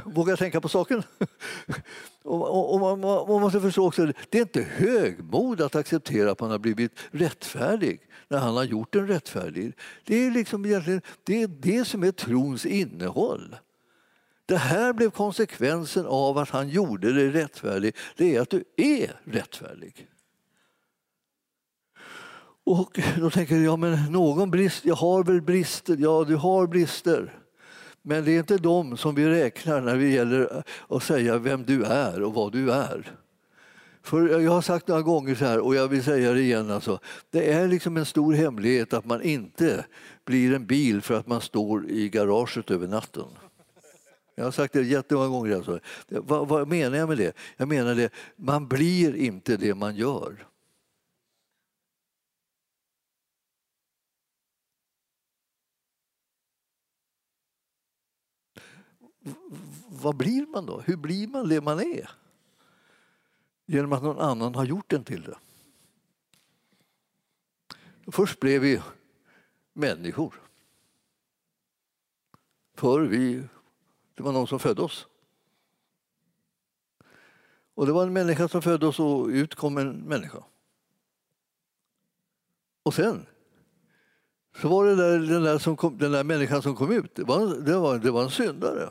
Våga 0.05 0.37
tänka 0.37 0.61
på 0.61 0.69
saken. 0.69 1.03
Och, 2.23 2.75
och, 2.75 2.81
man, 2.81 3.01
man, 3.01 3.41
måste 3.41 3.61
förstå 3.61 3.87
också 3.87 4.13
det 4.31 4.39
är 4.39 4.43
inte 4.43 4.63
högmod 4.63 5.61
att 5.61 5.77
acceptera 5.77 6.31
att 6.31 6.41
man 6.41 6.51
har 6.51 6.59
blivit 6.59 6.93
rättfärdig 7.11 8.01
när 8.29 8.39
han 8.39 8.57
har 8.57 8.65
gjort 8.65 8.93
den 8.93 9.07
rättfärdig. 9.07 9.73
Det 10.05 10.27
är, 10.27 10.31
liksom 10.31 10.63
det, 10.63 11.35
är 11.43 11.47
det 11.47 11.85
som 11.85 12.03
är 12.03 12.13
trons 12.13 12.67
innehåll. 12.67 13.57
Det 14.47 14.57
här 14.57 14.93
blev 14.93 15.11
konsekvensen 15.11 16.07
av 16.07 16.39
att 16.39 16.51
han 16.51 16.69
gjorde 16.69 17.13
dig 17.13 17.31
rättfärdig. 17.31 17.97
Det 18.17 18.37
är 18.37 18.41
att 18.41 18.51
du 18.51 18.65
är 18.77 19.21
rättfärdig. 19.25 20.09
Och 22.65 23.01
då 23.19 23.31
tänker 23.31 23.55
jag, 23.55 23.65
ja 23.65 23.77
men 23.77 24.13
någon 24.13 24.51
brist, 24.51 24.85
jag 24.85 24.95
har 24.95 25.25
väl 25.25 25.43
brister, 25.43 25.97
ja 25.99 26.25
du 26.25 26.37
har 26.37 26.67
brister. 26.67 27.39
Men 28.03 28.25
det 28.25 28.33
är 28.33 28.39
inte 28.39 28.59
de 28.59 28.97
som 28.97 29.15
vi 29.15 29.29
räknar 29.29 29.81
när 29.81 29.97
det 29.97 30.09
gäller 30.09 30.63
att 30.89 31.03
säga 31.03 31.39
vem 31.39 31.65
du 31.65 31.85
är 31.85 32.23
och 32.23 32.35
vad 32.35 32.53
du 32.53 32.73
är. 32.73 33.13
För 34.09 34.41
jag 34.41 34.51
har 34.51 34.63
sagt 34.63 34.89
några 34.89 35.03
gånger 35.03 35.35
så 35.35 35.45
här 35.45 35.61
och 35.61 35.75
jag 35.75 35.89
vill 35.89 36.03
säga 36.03 36.33
det 36.33 36.41
igen. 36.41 36.71
Alltså, 36.71 36.99
det 37.31 37.53
är 37.53 37.69
liksom 37.69 37.97
en 37.97 38.07
stor 38.07 38.33
hemlighet 38.33 38.93
att 38.93 39.05
man 39.05 39.23
inte 39.23 39.85
blir 40.25 40.55
en 40.55 40.67
bil 40.67 41.03
för 41.03 41.15
att 41.15 41.27
man 41.27 41.41
står 41.41 41.91
i 41.91 42.09
garaget 42.09 42.71
över 42.71 42.89
natten. 42.89 43.27
Jag 44.35 44.45
har 44.45 44.51
sagt 44.51 44.73
det 44.73 44.83
jättemånga 44.83 45.29
gånger. 45.29 45.57
Alltså. 45.57 45.81
Vad, 46.09 46.49
vad 46.49 46.69
menar 46.69 46.99
jag 46.99 47.09
med 47.09 47.19
det? 47.19 47.33
Jag 47.57 47.69
menar 47.69 47.95
det, 47.95 48.11
man 48.37 48.69
blir 48.69 49.17
inte 49.17 49.57
det 49.57 49.75
man 49.75 49.97
gör. 49.97 50.47
vad 59.89 60.17
blir 60.17 60.47
man 60.47 60.67
då? 60.67 60.81
Hur 60.81 60.97
blir 60.97 61.29
man 61.29 61.49
det 61.49 61.61
man 61.61 61.81
är? 61.81 62.11
Genom 63.71 63.93
att 63.93 64.03
någon 64.03 64.19
annan 64.19 64.55
har 64.55 64.65
gjort 64.65 64.91
den 64.91 65.05
till 65.05 65.23
det. 65.23 65.39
Först 68.13 68.41
blev 68.41 68.63
vi 68.63 68.83
människor. 69.73 70.35
För 72.75 73.01
vi, 73.01 73.43
det 74.15 74.23
var 74.23 74.33
någon 74.33 74.47
som 74.47 74.59
födde 74.59 74.83
oss. 74.83 75.07
Och 77.75 77.87
det 77.87 77.93
var 77.93 78.03
en 78.03 78.13
människa 78.13 78.49
som 78.49 78.63
födde 78.63 78.87
oss 78.87 79.01
och 79.01 79.27
ut 79.27 79.55
kom 79.55 79.79
en 79.79 79.97
människa. 79.97 80.45
Och 82.83 82.95
sen 82.95 83.27
så 84.61 84.69
var 84.69 84.87
det 84.87 84.97
där, 84.97 85.19
den, 85.19 85.43
där 85.43 85.59
som 85.59 85.77
kom, 85.77 85.99
den 85.99 86.13
där 86.13 86.25
människan 86.25 86.63
som 86.63 86.77
kom 86.77 86.93
ut, 86.93 87.15
det 87.15 87.25
var, 87.25 87.47
det 87.47 87.79
var, 87.79 87.99
det 87.99 88.11
var 88.11 88.23
en 88.23 88.31
syndare. 88.31 88.91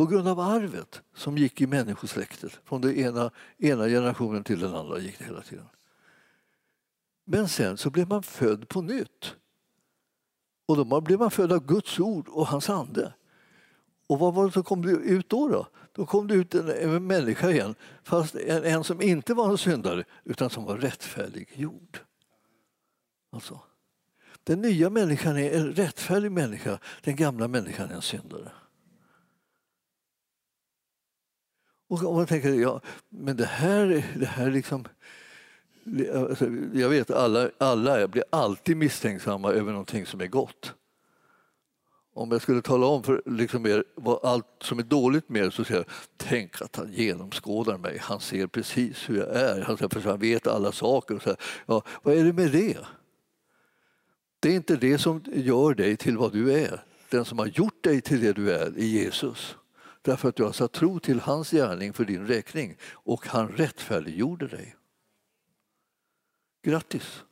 På 0.00 0.06
grund 0.06 0.28
av 0.28 0.40
arvet 0.40 1.02
som 1.14 1.38
gick 1.38 1.60
i 1.60 1.66
människosläktet. 1.66 2.60
Från 2.64 2.80
den 2.80 2.96
ena, 2.96 3.30
ena 3.58 3.86
generationen 3.86 4.44
till 4.44 4.60
den 4.60 4.74
andra 4.74 4.98
gick 4.98 5.18
det 5.18 5.24
hela 5.24 5.42
tiden. 5.42 5.66
Men 7.24 7.48
sen 7.48 7.76
så 7.76 7.90
blev 7.90 8.08
man 8.08 8.22
född 8.22 8.68
på 8.68 8.82
nytt. 8.82 9.34
Och 10.66 10.76
då 10.76 11.00
blev 11.00 11.18
man 11.18 11.30
född 11.30 11.52
av 11.52 11.66
Guds 11.66 12.00
ord 12.00 12.28
och 12.28 12.46
hans 12.46 12.70
ande. 12.70 13.12
Och 14.06 14.18
vad 14.18 14.34
var 14.34 14.46
det 14.46 14.52
som 14.52 14.64
kom 14.64 14.88
ut 14.88 15.28
då? 15.28 15.48
Då, 15.48 15.66
då 15.92 16.06
kom 16.06 16.26
det 16.26 16.34
ut 16.34 16.54
en, 16.54 16.70
en 16.70 17.06
människa 17.06 17.50
igen, 17.50 17.74
fast 18.02 18.34
en, 18.34 18.64
en 18.64 18.84
som 18.84 19.02
inte 19.02 19.34
var 19.34 19.50
en 19.50 19.58
syndare 19.58 20.04
utan 20.24 20.50
som 20.50 20.64
var 20.64 20.76
rättfärdiggjord. 20.76 21.98
Alltså, 23.32 23.60
den 24.44 24.60
nya 24.60 24.90
människan 24.90 25.36
är 25.38 25.56
en 25.56 25.72
rättfärdig 25.72 26.32
människa, 26.32 26.78
den 27.02 27.16
gamla 27.16 27.48
människan 27.48 27.90
är 27.90 27.94
en 27.94 28.02
syndare. 28.02 28.52
Och 31.90 32.02
man 32.02 32.26
tänker, 32.26 32.54
ja, 32.54 32.80
men 33.08 33.36
det 33.36 33.46
här, 33.46 34.06
det 34.18 34.26
här 34.26 34.50
liksom... 34.50 34.84
Alltså, 36.14 36.46
jag 36.74 36.88
vet 36.88 37.10
alla, 37.10 37.50
alla 37.58 38.08
blir 38.08 38.24
alltid 38.30 38.76
misstänksamma 38.76 39.52
över 39.52 39.72
någonting 39.72 40.06
som 40.06 40.20
är 40.20 40.26
gott. 40.26 40.74
Om 42.14 42.30
jag 42.30 42.42
skulle 42.42 42.62
tala 42.62 42.86
om 42.86 43.02
för 43.02 43.22
liksom 43.26 43.66
er 43.66 43.84
vad 43.94 44.24
allt 44.24 44.46
som 44.60 44.78
är 44.78 44.82
dåligt 44.82 45.28
med 45.28 45.42
det 45.42 45.50
så 45.50 45.64
säger 45.64 45.80
jag 45.80 45.86
tänk 46.16 46.62
att 46.62 46.76
han 46.76 46.92
genomskådar 46.92 47.78
mig. 47.78 47.98
Han 47.98 48.20
ser 48.20 48.46
precis 48.46 49.10
hur 49.10 49.16
jag 49.18 49.36
är. 49.36 49.60
Han, 49.60 49.76
för 49.76 50.00
han 50.00 50.20
vet 50.20 50.46
alla 50.46 50.72
saker. 50.72 51.14
Och 51.14 51.22
så 51.22 51.28
här, 51.28 51.38
ja, 51.66 51.82
vad 52.02 52.14
är 52.14 52.24
det 52.24 52.32
med 52.32 52.52
det? 52.52 52.78
Det 54.40 54.48
är 54.48 54.54
inte 54.54 54.76
det 54.76 54.98
som 54.98 55.24
gör 55.32 55.74
dig 55.74 55.96
till 55.96 56.16
vad 56.16 56.32
du 56.32 56.52
är. 56.52 56.84
Den 57.08 57.24
som 57.24 57.38
har 57.38 57.46
gjort 57.46 57.84
dig 57.84 58.00
till 58.00 58.20
det 58.20 58.32
du 58.32 58.52
är 58.52 58.66
är 58.66 58.86
Jesus. 58.86 59.56
Därför 60.02 60.28
att 60.28 60.36
du 60.36 60.42
har 60.42 60.52
satt 60.52 60.72
tro 60.72 61.00
till 61.00 61.20
hans 61.20 61.50
gärning 61.50 61.92
för 61.92 62.04
din 62.04 62.26
räkning 62.26 62.76
och 62.92 63.26
han 63.26 63.48
rättfärdiggjorde 63.48 64.46
dig. 64.46 64.76
Grattis! 66.62 67.22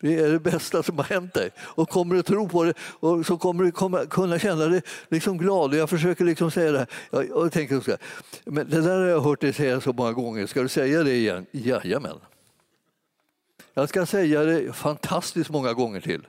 Det 0.00 0.14
är 0.14 0.30
det 0.30 0.38
bästa 0.38 0.82
som 0.82 0.96
har 0.98 1.04
hänt 1.04 1.34
dig. 1.34 1.50
Och 1.58 1.88
kommer 1.88 2.14
du 2.14 2.22
tro 2.22 2.48
på 2.48 2.64
det 2.64 2.74
och 2.80 3.26
så 3.26 3.38
kommer 3.38 3.64
du 3.64 3.72
komma, 3.72 4.06
kunna 4.06 4.38
känna 4.38 4.66
dig 4.66 4.82
liksom 5.08 5.38
glad. 5.38 5.74
Jag 5.74 5.90
försöker 5.90 6.24
liksom 6.24 6.50
säga 6.50 6.72
det 6.72 6.78
här. 6.78 6.88
Jag, 7.10 7.28
jag 7.28 7.52
tänker 7.52 7.80
så 7.80 7.90
här. 7.90 8.00
Men 8.44 8.70
det 8.70 8.80
där 8.80 9.00
har 9.00 9.06
jag 9.06 9.20
hört 9.20 9.40
dig 9.40 9.52
säga 9.52 9.80
så 9.80 9.92
många 9.92 10.12
gånger. 10.12 10.46
Ska 10.46 10.62
du 10.62 10.68
säga 10.68 11.02
det 11.02 11.16
igen? 11.16 11.46
Jajamän. 11.50 12.18
Jag 13.74 13.88
ska 13.88 14.06
säga 14.06 14.42
det 14.42 14.72
fantastiskt 14.72 15.50
många 15.50 15.72
gånger 15.72 16.00
till. 16.00 16.26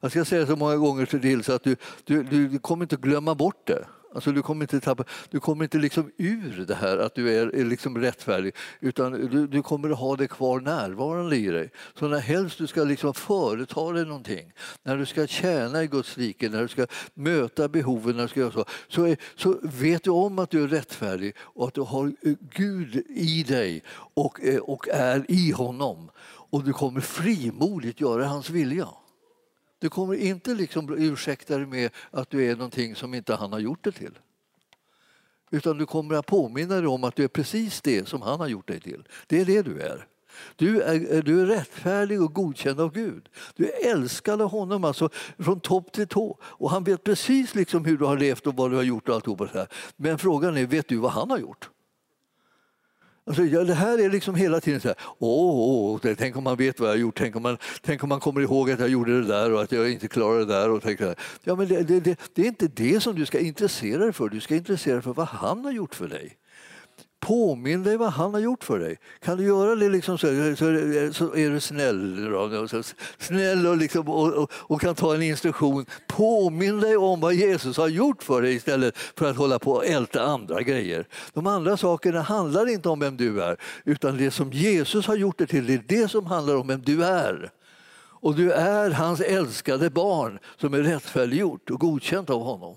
Jag 0.00 0.10
ska 0.10 0.24
säga 0.24 0.40
det 0.40 0.46
så 0.46 0.56
många 0.56 0.76
gånger 0.76 1.06
till 1.06 1.44
så 1.44 1.52
att 1.52 1.62
du, 1.62 1.76
du, 2.04 2.22
du 2.22 2.58
kommer 2.58 2.84
inte 2.84 2.96
glömma 2.96 3.34
bort 3.34 3.66
det. 3.66 3.84
Alltså 4.14 4.32
du 4.32 4.42
kommer 4.42 4.64
inte, 4.64 4.80
tappa, 4.80 5.04
du 5.30 5.40
kommer 5.40 5.64
inte 5.64 5.78
liksom 5.78 6.10
ur 6.16 6.64
det 6.68 6.74
här 6.74 6.98
att 6.98 7.14
du 7.14 7.38
är, 7.38 7.54
är 7.54 7.64
liksom 7.64 7.98
rättfärdig 7.98 8.54
utan 8.80 9.12
du, 9.12 9.46
du 9.46 9.62
kommer 9.62 9.90
att 9.90 9.98
ha 9.98 10.16
det 10.16 10.28
kvar 10.28 10.60
närvarande 10.60 11.36
i 11.36 11.46
dig. 11.46 11.70
Så 11.98 12.08
när 12.08 12.18
helst 12.18 12.58
du 12.58 12.66
ska 12.66 12.84
liksom 12.84 13.14
företa 13.14 13.92
dig 13.92 14.04
någonting, 14.04 14.52
när 14.82 14.96
du 14.96 15.06
ska 15.06 15.26
tjäna 15.26 15.82
i 15.82 15.86
Guds 15.86 16.18
rike, 16.18 16.48
när 16.48 16.62
du 16.62 16.68
ska 16.68 16.86
möta 17.14 17.68
behoven, 17.68 18.16
när 18.16 18.22
du 18.22 18.28
ska 18.28 18.40
göra 18.40 18.52
så, 18.52 18.64
så, 18.88 19.04
är, 19.04 19.16
så 19.36 19.58
vet 19.62 20.04
du 20.04 20.10
om 20.10 20.38
att 20.38 20.50
du 20.50 20.62
är 20.62 20.68
rättfärdig 20.68 21.34
och 21.38 21.68
att 21.68 21.74
du 21.74 21.80
har 21.80 22.12
Gud 22.54 23.02
i 23.08 23.42
dig 23.42 23.82
och, 24.14 24.44
eh, 24.44 24.60
och 24.60 24.88
är 24.88 25.24
i 25.28 25.50
honom. 25.50 26.10
Och 26.26 26.64
du 26.64 26.72
kommer 26.72 27.00
frimodigt 27.00 28.00
göra 28.00 28.26
hans 28.26 28.50
vilja. 28.50 28.88
Du 29.84 29.90
kommer 29.90 30.14
inte 30.14 30.54
liksom 30.54 30.94
ursäkta 30.98 31.56
dig 31.56 31.66
med 31.66 31.90
att 32.10 32.30
du 32.30 32.44
är 32.44 32.56
någonting 32.56 32.94
som 32.94 33.14
inte 33.14 33.34
han 33.34 33.52
har 33.52 33.58
gjort 33.58 33.84
dig 33.84 33.92
till. 33.92 34.18
Utan 35.50 35.78
du 35.78 35.86
kommer 35.86 36.14
att 36.14 36.26
påminna 36.26 36.74
dig 36.74 36.86
om 36.86 37.04
att 37.04 37.16
du 37.16 37.24
är 37.24 37.28
precis 37.28 37.80
det 37.80 38.08
som 38.08 38.22
han 38.22 38.40
har 38.40 38.48
gjort 38.48 38.68
dig 38.68 38.80
till. 38.80 39.08
Det 39.26 39.40
är 39.40 39.44
det 39.44 39.62
du 39.62 39.80
är. 39.80 40.06
Du 40.56 40.80
är, 40.80 41.22
du 41.22 41.40
är 41.40 41.46
rättfärdig 41.46 42.22
och 42.22 42.34
godkänd 42.34 42.80
av 42.80 42.92
Gud. 42.92 43.28
Du 43.56 43.70
är 43.70 43.90
älskad 43.90 44.42
av 44.42 44.50
honom 44.50 44.84
alltså, 44.84 45.08
från 45.38 45.60
topp 45.60 45.92
till 45.92 46.08
tå. 46.08 46.38
Och 46.42 46.70
han 46.70 46.84
vet 46.84 47.04
precis 47.04 47.54
liksom 47.54 47.84
hur 47.84 47.98
du 47.98 48.04
har 48.04 48.18
levt 48.18 48.46
och 48.46 48.56
vad 48.56 48.70
du 48.70 48.76
har 48.76 48.82
gjort. 48.82 49.08
och 49.08 49.14
allt 49.14 49.24
så 49.24 49.48
här. 49.52 49.68
Men 49.96 50.18
frågan 50.18 50.56
är, 50.56 50.66
vet 50.66 50.88
du 50.88 50.96
vad 50.96 51.12
han 51.12 51.30
har 51.30 51.38
gjort? 51.38 51.70
Alltså, 53.26 53.44
ja, 53.44 53.64
det 53.64 53.74
här 53.74 53.98
är 53.98 54.10
liksom 54.10 54.34
hela 54.34 54.60
tiden 54.60 54.80
så 54.80 54.88
här, 54.88 54.96
åh, 55.18 55.98
åh, 56.04 56.14
tänk 56.18 56.36
om 56.36 56.44
man 56.44 56.56
vet 56.56 56.80
vad 56.80 56.88
jag 56.88 56.94
har 56.94 56.98
gjort, 56.98 57.18
tänk 57.18 57.36
om, 57.36 57.42
man, 57.42 57.58
tänk 57.82 58.02
om 58.02 58.08
man 58.08 58.20
kommer 58.20 58.40
ihåg 58.40 58.70
att 58.70 58.80
jag 58.80 58.88
gjorde 58.88 59.20
det 59.20 59.26
där 59.26 59.52
och 59.52 59.62
att 59.62 59.72
jag 59.72 59.90
inte 59.90 60.08
klarade 60.08 60.44
det 60.44 60.52
där. 60.52 60.70
Och 60.70 60.82
tänker, 60.82 61.14
ja, 61.44 61.54
men 61.54 61.68
det, 61.68 61.82
det, 61.82 62.00
det, 62.00 62.20
det 62.34 62.42
är 62.42 62.46
inte 62.46 62.68
det 62.68 63.00
som 63.00 63.14
du 63.14 63.26
ska 63.26 63.38
intressera 63.38 63.98
dig 64.04 64.12
för, 64.12 64.28
du 64.28 64.40
ska 64.40 64.54
intressera 64.54 64.94
dig 64.94 65.02
för 65.02 65.12
vad 65.12 65.26
han 65.26 65.64
har 65.64 65.72
gjort 65.72 65.94
för 65.94 66.08
dig. 66.08 66.36
Påminn 67.24 67.82
dig 67.82 67.96
vad 67.96 68.12
han 68.12 68.34
har 68.34 68.40
gjort 68.40 68.64
för 68.64 68.78
dig. 68.78 68.96
Kan 69.20 69.36
du 69.36 69.44
göra 69.44 69.74
det 69.74 69.88
liksom 69.88 70.18
så, 70.18 70.26
så, 70.56 70.64
så 71.12 71.36
är 71.36 71.50
du 71.50 71.60
snäll. 71.60 72.28
Så, 72.68 72.82
snäll 73.18 73.66
och, 73.66 73.76
liksom, 73.76 74.08
och, 74.08 74.32
och, 74.32 74.50
och, 74.54 74.80
kan 74.80 74.94
ta 74.94 75.14
en 75.14 75.22
instruktion. 75.22 75.86
Påminn 76.06 76.80
dig 76.80 76.96
om 76.96 77.20
vad 77.20 77.34
Jesus 77.34 77.76
har 77.76 77.88
gjort 77.88 78.22
för 78.22 78.42
dig 78.42 78.54
istället 78.54 78.98
för 78.98 79.30
att 79.30 79.36
hålla 79.36 79.58
på 79.58 79.72
och 79.72 79.86
älta 79.86 80.22
andra 80.22 80.62
grejer. 80.62 81.06
De 81.32 81.46
andra 81.46 81.76
sakerna 81.76 82.22
handlar 82.22 82.68
inte 82.68 82.88
om 82.88 83.00
vem 83.00 83.16
du 83.16 83.42
är 83.42 83.56
utan 83.84 84.16
det 84.16 84.30
som 84.30 84.52
Jesus 84.52 85.06
har 85.06 85.16
gjort 85.16 85.38
det 85.38 85.46
till, 85.46 85.66
det 85.66 85.74
är 85.74 85.84
det 86.02 86.08
som 86.08 86.26
handlar 86.26 86.56
om 86.56 86.66
vem 86.66 86.82
du 86.82 87.04
är. 87.04 87.50
Och 88.24 88.34
du 88.34 88.52
är 88.52 88.90
hans 88.90 89.20
älskade 89.20 89.90
barn 89.90 90.38
som 90.56 90.74
är 90.74 90.78
rättfärdiggjort 90.78 91.70
och 91.70 91.80
godkänt 91.80 92.30
av 92.30 92.42
honom. 92.42 92.76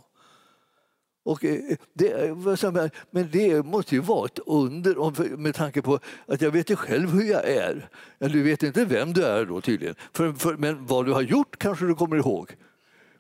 Och 1.28 1.46
eh, 1.46 1.78
det, 1.94 2.12
eh, 2.12 2.90
men 3.12 3.30
det 3.32 3.66
måste 3.66 3.96
ju 3.96 4.02
vara 4.02 4.26
ett 4.26 4.40
under 4.46 5.38
med 5.38 5.56
tanke 5.56 5.82
på 5.82 6.00
att 6.26 6.42
jag 6.42 6.52
vet 6.52 6.70
ju 6.70 6.76
själv 6.76 7.10
hur 7.10 7.24
jag 7.24 7.50
är. 7.50 7.90
Du 8.20 8.44
vet 8.44 8.64
inte 8.64 8.86
vem 8.86 9.14
du 9.14 9.24
är 9.24 9.46
då 9.46 9.62
tydligen, 9.62 9.96
för, 10.14 10.34
för, 10.34 10.58
men 10.58 10.86
vad 10.86 11.06
du 11.06 11.14
har 11.14 11.22
gjort 11.22 11.58
kanske 11.58 11.86
du 11.86 11.96
kommer 11.96 12.16
ihåg. 12.18 12.56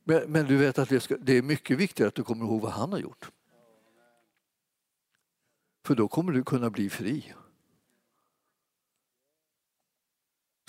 Men, 0.04 0.32
men 0.32 0.46
du 0.46 0.58
vet 0.58 0.80
att 0.80 0.90
det, 0.90 1.00
ska, 1.00 1.18
det 1.18 1.38
är 1.38 1.42
mycket 1.42 1.78
viktigare 1.78 2.08
att 2.08 2.16
du 2.16 2.24
kommer 2.24 2.46
ihåg 2.46 2.62
vad 2.62 2.72
han 2.72 2.92
har 2.92 3.00
gjort. 3.00 3.30
För 5.86 5.96
då 5.96 6.08
kommer 6.08 6.32
du 6.32 6.44
kunna 6.44 6.70
bli 6.70 6.90
fri. 6.90 7.34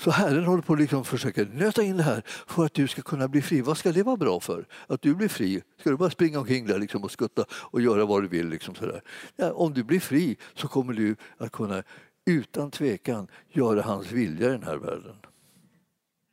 Så 0.01 0.11
Herren 0.11 0.45
håller 0.45 0.63
på 0.63 0.73
att 0.73 0.79
liksom 0.79 1.05
försöka 1.05 1.45
nöta 1.53 1.83
in 1.83 1.97
det 1.97 2.03
här 2.03 2.23
för 2.27 2.65
att 2.65 2.75
du 2.75 2.89
ska 2.89 3.03
kunna 3.03 3.29
bli 3.29 3.43
fri. 3.43 3.61
Vad 3.61 3.79
ska 3.79 3.93
det 3.93 4.03
vara 4.03 4.17
bra 4.17 4.41
för? 4.41 4.67
Att 4.87 5.03
du 5.03 5.15
blir 5.15 5.29
fri? 5.29 5.63
Ska 5.81 5.91
du 5.91 5.97
bara 5.97 6.11
springa 6.11 6.39
omkring 6.39 6.67
där 6.67 6.79
liksom 6.79 7.05
och 7.05 7.11
skutta 7.11 7.45
och 7.51 7.81
göra 7.81 8.05
vad 8.05 8.23
du 8.23 8.29
vill? 8.29 8.49
Liksom 8.49 8.75
sådär. 8.75 9.03
Ja, 9.37 9.53
om 9.53 9.75
du 9.75 9.85
blir 9.85 10.01
fri 10.01 10.37
så 10.55 10.69
kommer 10.69 10.93
du 10.93 11.17
att 11.39 11.53
kunna 11.53 11.83
utan 12.27 12.71
tvekan 12.71 13.29
göra 13.49 13.83
hans 13.83 14.13
vilja 14.13 14.49
i 14.49 14.53
den 14.53 14.63
här 14.63 14.77
världen. 14.77 15.17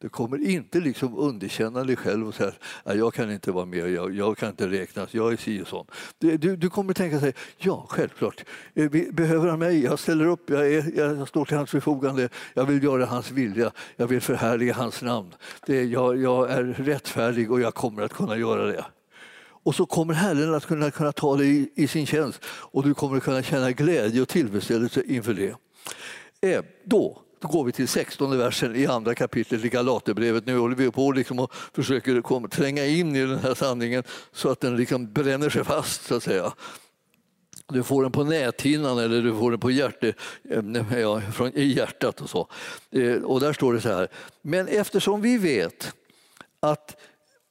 Du 0.02 0.10
kommer 0.10 0.48
inte 0.48 0.80
liksom 0.80 1.18
underkänna 1.18 1.84
dig 1.84 1.96
själv 1.96 2.28
och 2.28 2.36
säga 2.36 2.52
att 2.84 2.98
jag 2.98 3.14
kan 3.14 3.32
inte 3.32 3.52
vara 3.52 3.66
med, 3.66 3.92
jag, 3.92 4.16
jag 4.16 4.38
kan 4.38 4.50
inte 4.50 4.68
räknas, 4.68 5.14
jag 5.14 5.34
är 5.34 5.38
si 5.38 5.62
och 5.62 5.68
sån. 5.68 5.86
Du, 6.18 6.38
du, 6.38 6.56
du 6.56 6.70
kommer 6.70 6.94
tänka 6.94 7.20
sig, 7.20 7.34
ja 7.58 7.86
självklart, 7.90 8.46
eh, 8.74 8.92
behöver 9.12 9.48
han 9.48 9.60
mig, 9.60 9.84
jag 9.84 10.00
ställer 10.00 10.26
upp, 10.26 10.50
jag, 10.50 10.74
är, 10.74 10.98
jag 10.98 11.28
står 11.28 11.46
till 11.46 11.58
hans 11.58 11.72
förfogande, 11.72 12.30
jag 12.54 12.66
vill 12.66 12.84
göra 12.84 13.06
hans 13.06 13.32
vilja, 13.32 13.72
jag 13.96 14.08
vill 14.08 14.22
förhärliga 14.22 14.74
hans 14.74 15.02
namn. 15.02 15.36
Det, 15.66 15.84
jag, 15.84 16.22
jag 16.22 16.52
är 16.52 16.64
rättfärdig 16.64 17.52
och 17.52 17.62
jag 17.62 17.74
kommer 17.74 18.02
att 18.02 18.14
kunna 18.14 18.38
göra 18.38 18.66
det. 18.66 18.86
Och 19.66 19.76
så 19.76 19.86
kommer 19.86 20.14
Herren 20.14 20.54
att 20.54 20.66
kunna, 20.66 20.92
kunna 20.92 21.12
ta 21.12 21.38
dig 21.38 21.58
i, 21.58 21.70
i 21.76 21.88
sin 21.88 22.06
tjänst 22.06 22.46
och 22.46 22.84
du 22.84 22.94
kommer 22.94 23.18
att 23.18 23.24
kunna 23.24 23.44
känna 23.44 23.72
glädje 23.72 24.22
och 24.22 24.28
tillfredsställelse 24.28 25.04
inför 25.04 25.34
det. 25.34 25.56
Eh, 26.42 26.64
då 26.86 27.25
går 27.48 27.64
vi 27.64 27.72
till 27.72 27.88
16 27.88 28.38
versen 28.38 28.76
i 28.76 28.86
andra 28.86 29.16
kapitlet 29.16 29.66
i 29.66 29.70
Galaterbrevet. 29.70 30.46
Nu 30.46 30.58
håller 30.58 30.76
vi 30.76 30.92
på 30.92 31.12
liksom 31.12 31.40
och 31.40 31.54
försöker 31.54 32.48
tränga 32.48 32.86
in 32.86 33.16
i 33.16 33.26
den 33.26 33.40
här 33.40 33.54
sanningen 33.54 34.04
så 34.32 34.50
att 34.50 34.60
den 34.60 34.78
liksom 34.78 35.14
bränner 35.14 35.50
sig 35.50 35.64
fast. 35.64 36.04
så 36.04 36.16
att 36.16 36.24
säga. 36.24 36.54
Du 37.68 37.84
får 37.84 38.04
den 38.04 38.12
på 38.12 38.24
näthinnan 38.24 39.00
eller 39.00 39.22
du 39.22 39.36
får 39.36 39.52
den 39.52 39.60
på 39.60 39.72
hjärte, 39.72 40.14
eh, 40.50 41.00
ja, 41.00 41.22
från, 41.22 41.52
i 41.56 41.64
hjärtat. 41.64 42.22
Och 42.22 42.30
så. 42.30 42.48
Eh, 42.92 43.16
och 43.16 43.40
där 43.40 43.54
står 43.54 43.74
det 43.74 43.82
så 43.82 43.90
här. 43.90 44.08
Men 44.42 44.68
eftersom 44.68 45.22
vi 45.22 45.38
vet 45.38 45.94
att 46.60 46.96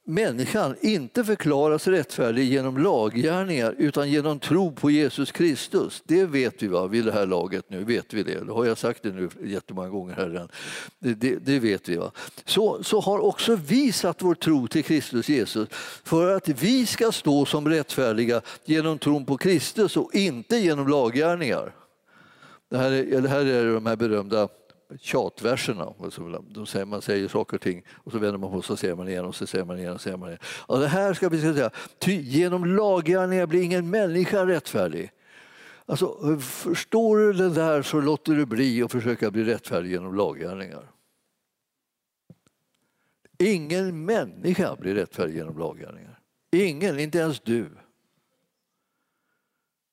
människan 0.07 0.77
inte 0.81 1.25
förklaras 1.25 1.87
rättfärdig 1.87 2.45
genom 2.45 2.79
laggärningar 2.79 3.75
utan 3.79 4.11
genom 4.11 4.39
tro 4.39 4.73
på 4.73 4.91
Jesus 4.91 5.33
Kristus. 5.33 6.03
Det 6.07 6.25
vet 6.25 6.63
vi 6.63 6.67
va, 6.67 6.87
vid 6.87 7.05
det 7.05 7.13
här 7.13 7.27
laget 7.27 7.71
nu. 7.71 7.85
vet 7.85 8.15
vi 8.15 8.23
det. 8.23 8.45
Det 8.45 8.53
har 8.53 8.65
jag 8.65 8.79
sagt 8.79 9.03
det 9.03 9.13
nu 9.13 9.29
jättemånga 9.45 9.89
gånger 9.89 10.15
här 10.15 10.29
redan. 10.29 10.49
Det, 10.99 11.15
det, 11.15 11.37
det, 11.37 11.59
vet 11.59 11.89
vi. 11.89 11.97
Va? 11.97 12.11
Så, 12.45 12.83
så 12.83 13.01
har 13.01 13.19
också 13.19 13.57
vi 13.57 13.93
satt 13.93 14.23
vår 14.23 14.35
tro 14.35 14.67
till 14.67 14.85
Kristus 14.85 15.29
Jesus 15.29 15.69
för 16.05 16.37
att 16.37 16.49
vi 16.49 16.87
ska 16.87 17.13
stå 17.13 17.45
som 17.45 17.69
rättfärdiga 17.69 18.41
genom 18.65 18.99
tron 18.99 19.27
på 19.27 19.37
Kristus 19.37 19.97
och 19.97 20.15
inte 20.15 20.57
genom 20.57 20.89
laggärningar. 20.89 21.75
Det 22.71 22.79
här 22.79 22.91
är, 22.91 23.21
det 23.21 23.29
här 23.29 23.45
är 23.45 23.75
de 23.75 23.87
här 23.87 23.97
berömda 23.97 24.49
tjatverserna. 25.01 25.95
De 26.49 26.67
säger 26.67 26.87
man 26.87 27.03
säger 27.03 27.29
saker 27.29 27.57
och 27.57 27.61
ting 27.61 27.83
och 27.91 28.13
så 28.13 28.19
vänder 28.19 28.39
man 28.39 28.51
på 28.51 28.63
så 28.63 28.77
säger 28.77 28.95
man 28.95 29.09
igen 29.09 29.25
och 29.25 29.35
så 29.35 29.47
säger 29.47 29.65
man 29.65 29.79
igen. 29.79 29.93
Och 29.93 30.01
säger 30.01 30.17
man 30.17 30.29
igen. 30.29 30.41
Och 30.45 30.81
det 30.81 30.89
här 30.89 31.15
ska 31.15 31.29
vi 31.29 31.41
säga, 31.41 31.71
ty 31.99 32.13
genom 32.13 32.65
laggärningar 32.65 33.47
blir 33.47 33.63
ingen 33.63 33.91
människa 33.91 34.47
rättfärdig. 34.47 35.11
Alltså, 35.87 36.39
förstår 36.41 37.19
du 37.19 37.33
det 37.33 37.49
där 37.49 37.83
så 37.83 38.01
låter 38.01 38.33
du 38.33 38.47
bli 38.47 38.83
att 38.83 38.93
försöka 38.93 39.31
bli 39.31 39.45
rättfärdig 39.45 39.91
genom 39.91 40.15
laggärningar. 40.15 40.91
Ingen 43.39 44.05
människa 44.05 44.77
blir 44.77 44.95
rättfärdig 44.95 45.37
genom 45.37 45.59
laggärningar. 45.59 46.21
Ingen, 46.53 46.99
inte 46.99 47.19
ens 47.19 47.41
du. 47.41 47.71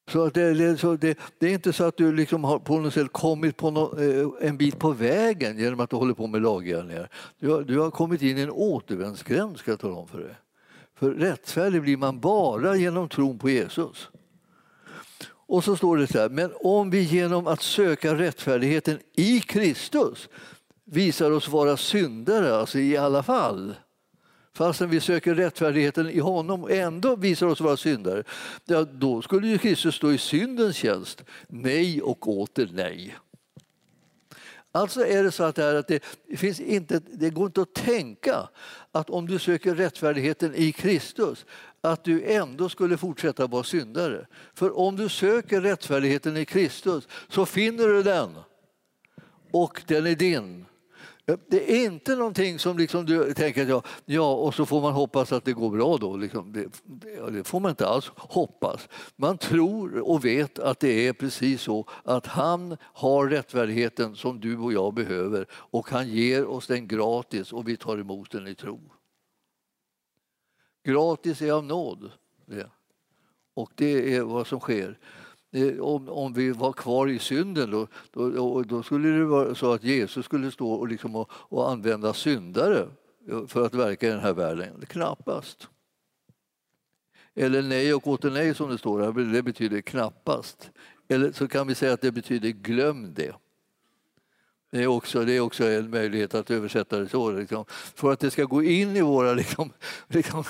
Så 0.10 0.30
det, 0.30 0.54
det, 0.54 0.78
så 0.78 0.96
det, 0.96 1.18
det, 1.40 1.48
är 1.48 1.54
inte 1.54 1.74
så 1.74 1.84
att 1.84 1.98
du 1.98 2.16
liksom 2.16 2.44
har 2.44 2.60
på 2.60 2.80
något 2.80 2.94
sätt 2.94 3.12
kommit 3.12 3.58
på 3.58 3.72
no, 3.72 4.00
eh, 4.00 4.48
en 4.48 4.58
bit 4.58 4.80
på 4.80 4.92
vägen 4.92 5.58
genom 5.58 5.80
att 5.80 5.90
du 5.90 5.96
håller 5.96 6.14
på 6.14 6.28
med 6.28 6.42
laggärningar. 6.42 7.10
Du 7.40 7.50
har, 7.50 7.62
du 7.62 7.80
har 7.80 7.92
kommit 7.92 8.22
in 8.22 8.38
i 8.38 8.42
en 8.42 8.52
återvändsgränd, 8.52 9.58
ska 9.58 9.72
jag 9.72 9.80
tala 9.80 9.96
om 9.96 10.08
för 10.08 10.20
dig. 10.20 10.36
För 10.96 11.12
rättfärdig 11.12 11.82
blir 11.82 11.98
man 11.98 12.20
bara 12.20 12.76
genom 12.76 13.10
tron 13.10 13.40
på 13.40 13.50
Jesus. 13.50 14.10
Och 15.48 15.64
så 15.64 15.76
står 15.76 15.98
det 15.98 16.08
så 16.08 16.20
här, 16.20 16.30
men 16.30 16.52
om 16.60 16.90
vi 16.90 17.02
genom 17.02 17.48
att 17.48 17.62
söka 17.62 18.16
rättfärdigheten 18.16 19.00
i 19.16 19.40
Kristus 19.40 20.30
visar 20.86 21.32
oss 21.32 21.48
vara 21.48 21.78
syndare, 21.78 22.56
alltså 22.56 22.80
i 22.80 22.98
alla 22.98 23.24
fall, 23.24 23.76
fastän 24.54 24.90
vi 24.90 25.00
söker 25.00 25.36
rättfärdigheten 25.36 26.10
i 26.10 26.20
honom 26.20 26.64
och 26.64 26.72
ändå 26.72 27.16
visar 27.16 27.48
oss 27.48 27.62
vara 27.62 27.78
syndare, 27.78 28.24
ja, 28.66 28.84
då 28.84 29.22
skulle 29.22 29.48
ju 29.48 29.58
Kristus 29.58 29.96
stå 29.96 30.12
i 30.12 30.18
syndens 30.18 30.76
tjänst. 30.76 31.24
Nej 31.48 32.02
och 32.02 32.28
åter 32.28 32.70
nej. 32.74 33.18
Alltså 34.72 35.06
är 35.06 35.24
det 35.24 35.32
så 35.32 35.44
att, 35.44 35.56
det, 35.56 35.80
att 35.80 35.88
det, 35.88 36.04
finns 36.38 36.60
inte, 36.60 37.02
det 37.14 37.30
går 37.30 37.46
inte 37.46 37.62
att 37.62 37.74
tänka 37.74 38.50
att 38.92 39.10
om 39.10 39.28
du 39.28 39.40
söker 39.40 39.76
rättfärdigheten 39.76 40.56
i 40.56 40.72
Kristus 40.72 41.46
att 41.82 42.04
du 42.04 42.24
ändå 42.24 42.70
skulle 42.70 42.98
fortsätta 42.98 43.48
vara 43.48 43.64
syndare. 43.64 44.28
För 44.54 44.78
om 44.78 44.96
du 44.96 45.10
söker 45.10 45.62
rättfärdigheten 45.62 46.38
i 46.38 46.46
Kristus 46.46 47.08
så 47.30 47.46
finner 47.46 47.88
du 47.88 48.04
den 48.04 48.38
och 49.52 49.82
den 49.88 50.06
är 50.06 50.16
din. 50.16 50.66
Det 51.26 51.72
är 51.72 51.86
inte 51.86 52.16
någonting 52.16 52.60
som 52.60 52.78
liksom 52.78 53.06
du 53.06 53.34
tänker 53.34 53.68
ja, 53.68 53.84
ja, 54.06 54.34
och 54.34 54.56
så 54.56 54.66
får 54.66 54.82
man 54.82 54.94
hoppas 54.94 55.32
att 55.32 55.46
det 55.46 55.54
går 55.54 55.70
bra 55.70 55.98
då. 55.98 56.18
Liksom, 56.18 56.54
det, 56.54 56.68
det, 57.32 57.44
får 57.44 57.60
man 57.60 57.70
inte 57.70 57.88
alls 57.88 58.12
hoppas. 58.16 58.90
Man 59.16 59.38
tror 59.38 60.00
och 60.00 60.26
vet 60.26 60.60
att 60.60 60.80
det 60.80 61.08
är 61.08 61.14
precis 61.14 61.62
så 61.62 61.88
att 62.04 62.28
han 62.28 62.78
har 62.82 63.28
rättfärdigheten 63.28 64.16
som 64.16 64.40
du 64.40 64.58
och 64.58 64.74
jag 64.74 64.94
behöver 64.94 65.46
och 65.52 65.90
han 65.90 66.10
ger 66.10 66.46
oss 66.46 66.68
den 66.68 66.88
gratis 66.88 67.54
och 67.54 67.68
vi 67.68 67.78
tar 67.78 67.98
emot 67.98 68.32
den 68.32 68.48
i 68.48 68.56
tro. 68.56 68.80
Gratis 70.84 71.42
är 71.42 71.52
av 71.52 71.64
nåd. 71.64 72.12
Det. 72.46 72.70
Och 73.54 73.72
det 73.76 74.16
är 74.16 74.22
vad 74.22 74.48
som 74.48 74.60
sker. 74.60 75.00
Eh, 75.52 75.80
om, 75.80 76.10
om 76.10 76.34
vi 76.34 76.52
var 76.52 76.74
kvar 76.74 77.08
i 77.08 77.20
synden 77.20 77.72
då, 77.72 77.88
då, 78.12 78.62
då, 78.62 78.84
skulle 78.84 79.10
det 79.10 79.26
vara 79.26 79.56
så 79.56 79.74
att 79.74 79.84
Jesus 79.84 80.26
skulle 80.26 80.52
stå 80.52 80.72
och, 80.74 80.88
liksom 80.88 81.16
och, 81.16 81.30
och 81.32 81.72
använda 81.72 82.14
syndare 82.14 82.88
eh, 83.30 83.48
för 83.48 83.66
att 83.66 83.74
verka 83.74 84.08
i 84.08 84.10
den 84.10 84.20
här 84.20 84.34
världen. 84.34 84.86
Knappast. 84.88 85.68
Eller 87.36 87.62
nej 87.62 87.94
och 87.94 88.08
åter 88.08 88.32
nej 88.32 88.56
som 88.56 88.70
det 88.70 88.78
står 88.78 89.02
här, 89.02 89.34
det 89.34 89.44
betyder 89.44 89.82
knappast. 89.82 90.72
Eller 91.08 91.32
så 91.32 91.48
kan 91.48 91.68
vi 91.68 91.76
säga 91.76 91.94
att 91.94 92.02
det 92.02 92.12
betyder 92.12 92.50
glöm 92.50 93.14
det. 93.14 93.36
Det 94.72 94.84
är, 94.84 94.88
också, 94.88 95.26
det 95.26 95.34
är 95.34 95.40
också 95.40 95.64
en 95.64 95.90
möjlighet 95.90 96.36
att 96.36 96.52
översätta 96.52 97.00
det 97.00 97.10
så. 97.10 97.32
Liksom. 97.32 97.66
För 97.96 98.12
att 98.12 98.20
det 98.20 98.32
ska 98.32 98.44
gå 98.44 98.64
in 98.64 98.98
i 98.98 99.02
våra 99.02 99.34
liksom, 99.34 99.74
liksom, 100.08 100.44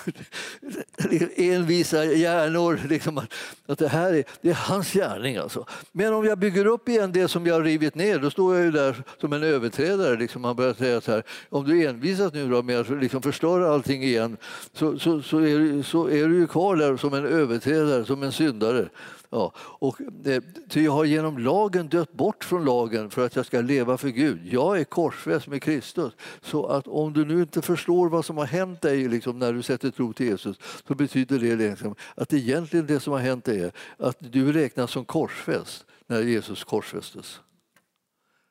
envisa 1.35 2.05
hjärnor. 2.05 2.79
Liksom, 2.89 3.17
att, 3.17 3.33
att 3.65 3.79
det 3.79 3.87
här 3.87 4.13
är, 4.13 4.23
det 4.41 4.49
är 4.49 4.53
hans 4.53 4.93
gärning. 4.93 5.37
Alltså. 5.37 5.65
Men 5.91 6.13
om 6.13 6.25
jag 6.25 6.37
bygger 6.37 6.65
upp 6.65 6.89
igen 6.89 7.11
det 7.11 7.27
som 7.27 7.45
jag 7.45 7.53
har 7.53 7.61
rivit 7.61 7.95
ner, 7.95 8.19
då 8.19 8.29
står 8.29 8.55
jag 8.55 8.65
ju 8.65 8.71
där 8.71 9.03
som 9.21 9.33
en 9.33 9.43
överträdare. 9.43 10.15
Liksom. 10.15 10.41
Man 10.41 10.55
börjar 10.55 10.73
säga 10.73 11.01
så 11.01 11.11
här, 11.11 11.23
om 11.49 11.65
du 11.67 11.87
envisas 11.87 12.33
nu 12.33 12.49
då 12.49 12.61
med 12.61 12.79
att 12.79 12.89
liksom 12.89 13.21
förstöra 13.21 13.73
allting 13.73 14.03
igen 14.03 14.37
så, 14.73 14.99
så, 14.99 15.21
så, 15.21 15.37
är, 15.39 15.83
så 15.83 16.09
är 16.09 16.27
du 16.27 16.35
ju 16.35 16.47
kvar 16.47 16.75
där 16.75 16.97
som 16.97 17.13
en 17.13 17.25
överträdare, 17.25 18.05
som 18.05 18.23
en 18.23 18.31
syndare. 18.31 18.89
Ja, 19.33 19.53
och, 19.57 20.01
eh, 20.25 20.43
ty 20.69 20.83
jag 20.83 20.91
har 20.91 21.05
genom 21.05 21.37
lagen 21.37 21.87
dött 21.87 22.13
bort 22.13 22.43
från 22.43 22.65
lagen 22.65 23.09
för 23.09 23.25
att 23.25 23.35
jag 23.35 23.45
ska 23.45 23.61
leva 23.61 23.97
för 23.97 24.09
Gud. 24.09 24.39
Jag 24.45 24.79
är 24.79 24.83
korsfäst 24.83 25.47
med 25.47 25.63
Kristus. 25.63 26.13
Så 26.41 26.65
att 26.65 26.87
om 26.87 27.13
du 27.13 27.25
nu 27.25 27.41
inte 27.41 27.61
förstår 27.61 28.09
vad 28.09 28.25
som 28.25 28.37
har 28.37 28.45
hänt 28.45 28.81
dig 28.81 29.07
liksom, 29.07 29.39
när 29.39 29.53
du 29.53 29.61
sätter 29.61 29.91
tro 29.91 30.13
till 30.13 30.25
Jesus 30.25 30.57
så 30.87 30.95
betyder 30.95 31.39
det 31.39 31.55
liksom, 31.55 31.95
att 32.15 32.33
egentligen 32.33 32.85
det 32.85 32.99
som 32.99 33.13
har 33.13 33.19
hänt 33.19 33.45
dig 33.45 33.61
är 33.61 33.71
att 33.97 34.17
du 34.19 34.51
räknas 34.53 34.91
som 34.91 35.05
korsfäst 35.05 35.85
när 36.07 36.21
Jesus 36.21 36.63
korsfästes. 36.63 37.39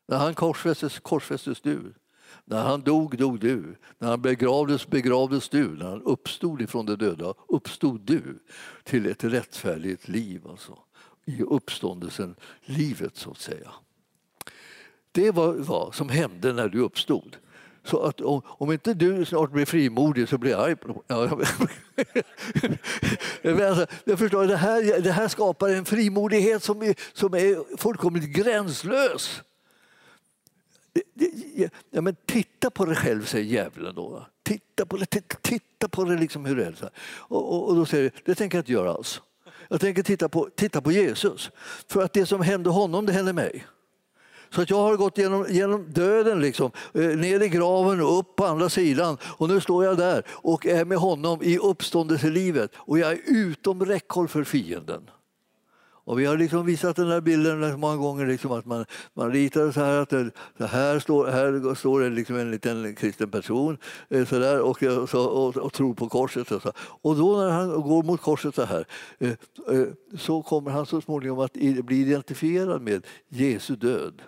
När 0.09 0.19
han 0.19 0.35
korsfästes, 0.35 0.99
korsfästes 0.99 1.61
du. 1.61 1.95
När 2.45 2.63
han 2.63 2.81
dog, 2.81 3.19
dog 3.19 3.41
du. 3.41 3.77
När 3.99 4.09
han 4.09 4.23
begravdes, 4.23 4.87
begravdes 4.87 5.49
du. 5.49 5.69
När 5.69 5.91
han 5.91 6.03
uppstod 6.03 6.63
ifrån 6.63 6.87
de 6.87 6.97
döda, 6.97 7.35
uppstod 7.49 8.01
du 8.01 8.39
till 8.85 9.07
ett 9.07 9.25
rättfärdigt 9.25 10.09
liv. 10.09 10.47
Alltså. 10.49 10.79
I 11.25 11.43
uppståndelsen, 11.43 12.35
livet 12.61 13.17
så 13.17 13.31
att 13.31 13.41
säga. 13.41 13.71
Det 15.13 15.31
var 15.31 15.53
vad 15.53 15.95
som 15.95 16.09
hände 16.09 16.53
när 16.53 16.69
du 16.69 16.81
uppstod. 16.81 17.37
Så 17.85 18.03
att 18.03 18.21
om, 18.21 18.43
om, 18.47 18.73
inte 18.73 18.95
du 18.95 19.25
snart 19.25 19.51
blir 19.51 19.67
frimodig 19.67 20.29
så 20.29 20.39
blir 20.39 20.51
jag 20.51 20.61
arg 20.61 20.77
på 20.77 21.03
ja, 21.07 21.17
alltså, 23.45 23.87
jag 24.05 24.19
förstår, 24.19 24.47
det, 24.47 24.57
här, 24.57 25.01
det 25.01 25.13
här 25.13 25.29
skapar 25.29 25.69
en 25.69 25.85
frimodighet 25.85 26.63
som 26.63 26.83
är, 26.83 26.95
som 27.13 27.35
är 27.35 27.77
fullkomligt 27.77 28.25
gränslös. 28.25 29.43
Ja, 31.91 32.01
men 32.01 32.17
titta 32.27 32.71
på 32.71 32.85
dig 32.85 32.97
själv, 32.97 33.25
säger 33.25 33.45
djävulen 33.45 33.95
då. 33.95 34.27
Titta 34.43 34.87
på 34.87 34.97
dig, 34.97 35.07
titta 35.43 35.89
på 35.89 36.05
det 36.05 36.17
liksom 36.17 36.45
hur 36.45 36.57
det 36.57 36.65
är. 36.65 36.91
Och, 37.15 37.53
och, 37.53 37.69
och 37.69 37.77
då 37.77 37.87
säger 37.87 38.13
det 38.25 38.35
tänker 38.35 38.59
jag 38.59 38.63
inte 38.63 38.73
göra 38.73 38.93
alls. 38.93 39.23
Jag 39.69 39.81
tänker 39.81 40.03
titta 40.03 40.29
på, 40.29 40.49
titta 40.57 40.81
på 40.81 40.93
Jesus. 40.93 41.51
För 41.89 42.03
att 42.03 42.13
det 42.13 42.27
som 42.27 42.41
hände 42.41 42.71
honom, 42.71 43.07
det 43.07 43.13
hände 43.13 43.33
mig. 43.33 43.67
Så 44.51 44.63
att 44.63 44.71
jag 44.71 44.77
har 44.77 44.97
gått 44.97 45.19
genom, 45.19 45.47
genom 45.49 45.93
döden, 45.93 46.41
liksom, 46.41 46.71
eh, 46.95 47.01
ner 47.03 47.43
i 47.43 47.49
graven 47.49 48.01
och 48.01 48.19
upp 48.19 48.37
på 48.37 48.45
andra 48.45 48.69
sidan. 48.69 49.19
Och 49.23 49.49
nu 49.49 49.61
står 49.61 49.85
jag 49.85 49.97
där 49.97 50.25
och 50.29 50.67
är 50.67 50.85
med 50.85 50.99
honom 50.99 51.43
i 51.43 51.59
uppståndelselivet. 51.59 52.71
Och 52.77 52.99
jag 52.99 53.13
är 53.13 53.21
utom 53.27 53.85
räckhåll 53.85 54.29
för 54.29 54.45
fienden. 54.45 55.11
Och 56.11 56.19
vi 56.19 56.25
har 56.25 56.37
liksom 56.37 56.67
visat 56.67 56.97
den 56.97 57.09
här 57.09 57.21
bilden 57.21 57.81
många 57.81 57.97
gånger, 57.97 58.27
liksom 58.27 58.53
att 58.53 58.67
man, 58.67 58.85
man 59.15 59.33
ritar 59.33 59.73
så 59.73 59.81
här 59.81 59.97
att 59.97 60.09
det, 60.09 60.31
så 60.59 60.65
här 60.65 60.99
står, 60.99 61.27
här 61.27 61.75
står 61.75 62.01
det 62.01 62.11
liksom 62.11 62.37
en 62.37 62.51
liten 62.51 62.95
kristen 62.95 63.31
person 63.31 63.79
eh, 64.09 64.27
så 64.27 64.39
där, 64.39 64.61
och, 64.61 64.83
eh, 64.83 65.07
så, 65.07 65.25
och, 65.25 65.57
och, 65.57 65.73
tror 65.73 65.95
på 65.95 66.09
korset. 66.09 66.53
Och, 66.53 66.63
så. 66.63 66.73
och 66.79 67.17
då 67.17 67.37
när 67.37 67.51
han 67.51 67.83
går 67.83 68.03
mot 68.03 68.21
korset 68.21 68.55
så 68.55 68.65
här 68.65 68.85
eh, 69.19 69.33
så 70.19 70.43
kommer 70.43 70.71
han 70.71 70.87
så 70.87 71.01
småningom 71.01 71.39
att 71.39 71.53
bli 71.85 72.01
identifierad 72.01 72.83
med 72.83 73.07
Jesu 73.29 73.77
död 73.77 74.23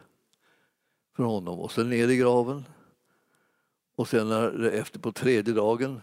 för 1.16 1.24
honom 1.24 1.60
och 1.60 1.72
sen 1.72 1.90
ner 1.90 2.08
i 2.08 2.16
graven. 2.16 2.64
Och 3.96 4.08
sen 4.08 4.28
när, 4.28 4.64
efter 4.64 4.98
på 4.98 5.12
tredje 5.12 5.54
dagen 5.54 6.00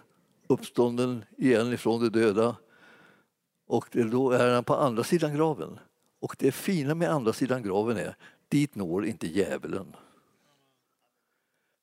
uppstånden 0.48 1.24
igen 1.38 1.74
ifrån 1.74 2.02
de 2.02 2.10
döda 2.10 2.56
och 3.70 3.88
då 3.91 4.32
är 4.32 4.53
han 4.53 4.63
på 4.63 4.76
andra 4.76 5.03
sidan 5.03 5.36
graven. 5.36 5.80
Och 6.20 6.36
det 6.39 6.51
fina 6.51 6.95
med 6.95 7.09
andra 7.09 7.34
sidan 7.34 7.63
graven 7.63 7.97
är, 7.97 8.15
dit 8.47 8.76
når 8.76 9.05
inte 9.05 9.28
djävulen. 9.28 9.95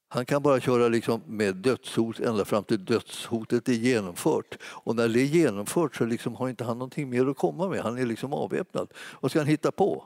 Han 0.08 0.26
kan 0.26 0.42
bara 0.42 0.60
köra 0.60 0.88
liksom 0.88 1.22
med 1.26 1.56
dödshot 1.56 2.20
ända 2.20 2.44
fram 2.44 2.64
till 2.64 2.84
dödshotet 2.84 3.68
är 3.68 3.72
genomfört. 3.72 4.58
Och 4.62 4.96
när 4.96 5.08
det 5.08 5.20
är 5.20 5.24
genomfört 5.24 5.96
så 5.96 6.04
liksom 6.04 6.34
har 6.34 6.48
inte 6.48 6.64
han 6.64 6.78
någonting 6.78 7.10
mer 7.10 7.26
att 7.26 7.36
komma 7.36 7.68
med. 7.68 7.80
Han 7.80 7.98
är 7.98 8.06
liksom 8.06 8.32
avväpnad. 8.32 8.92
Vad 9.20 9.30
ska 9.30 9.40
han 9.40 9.48
hitta 9.48 9.70
på? 9.70 10.04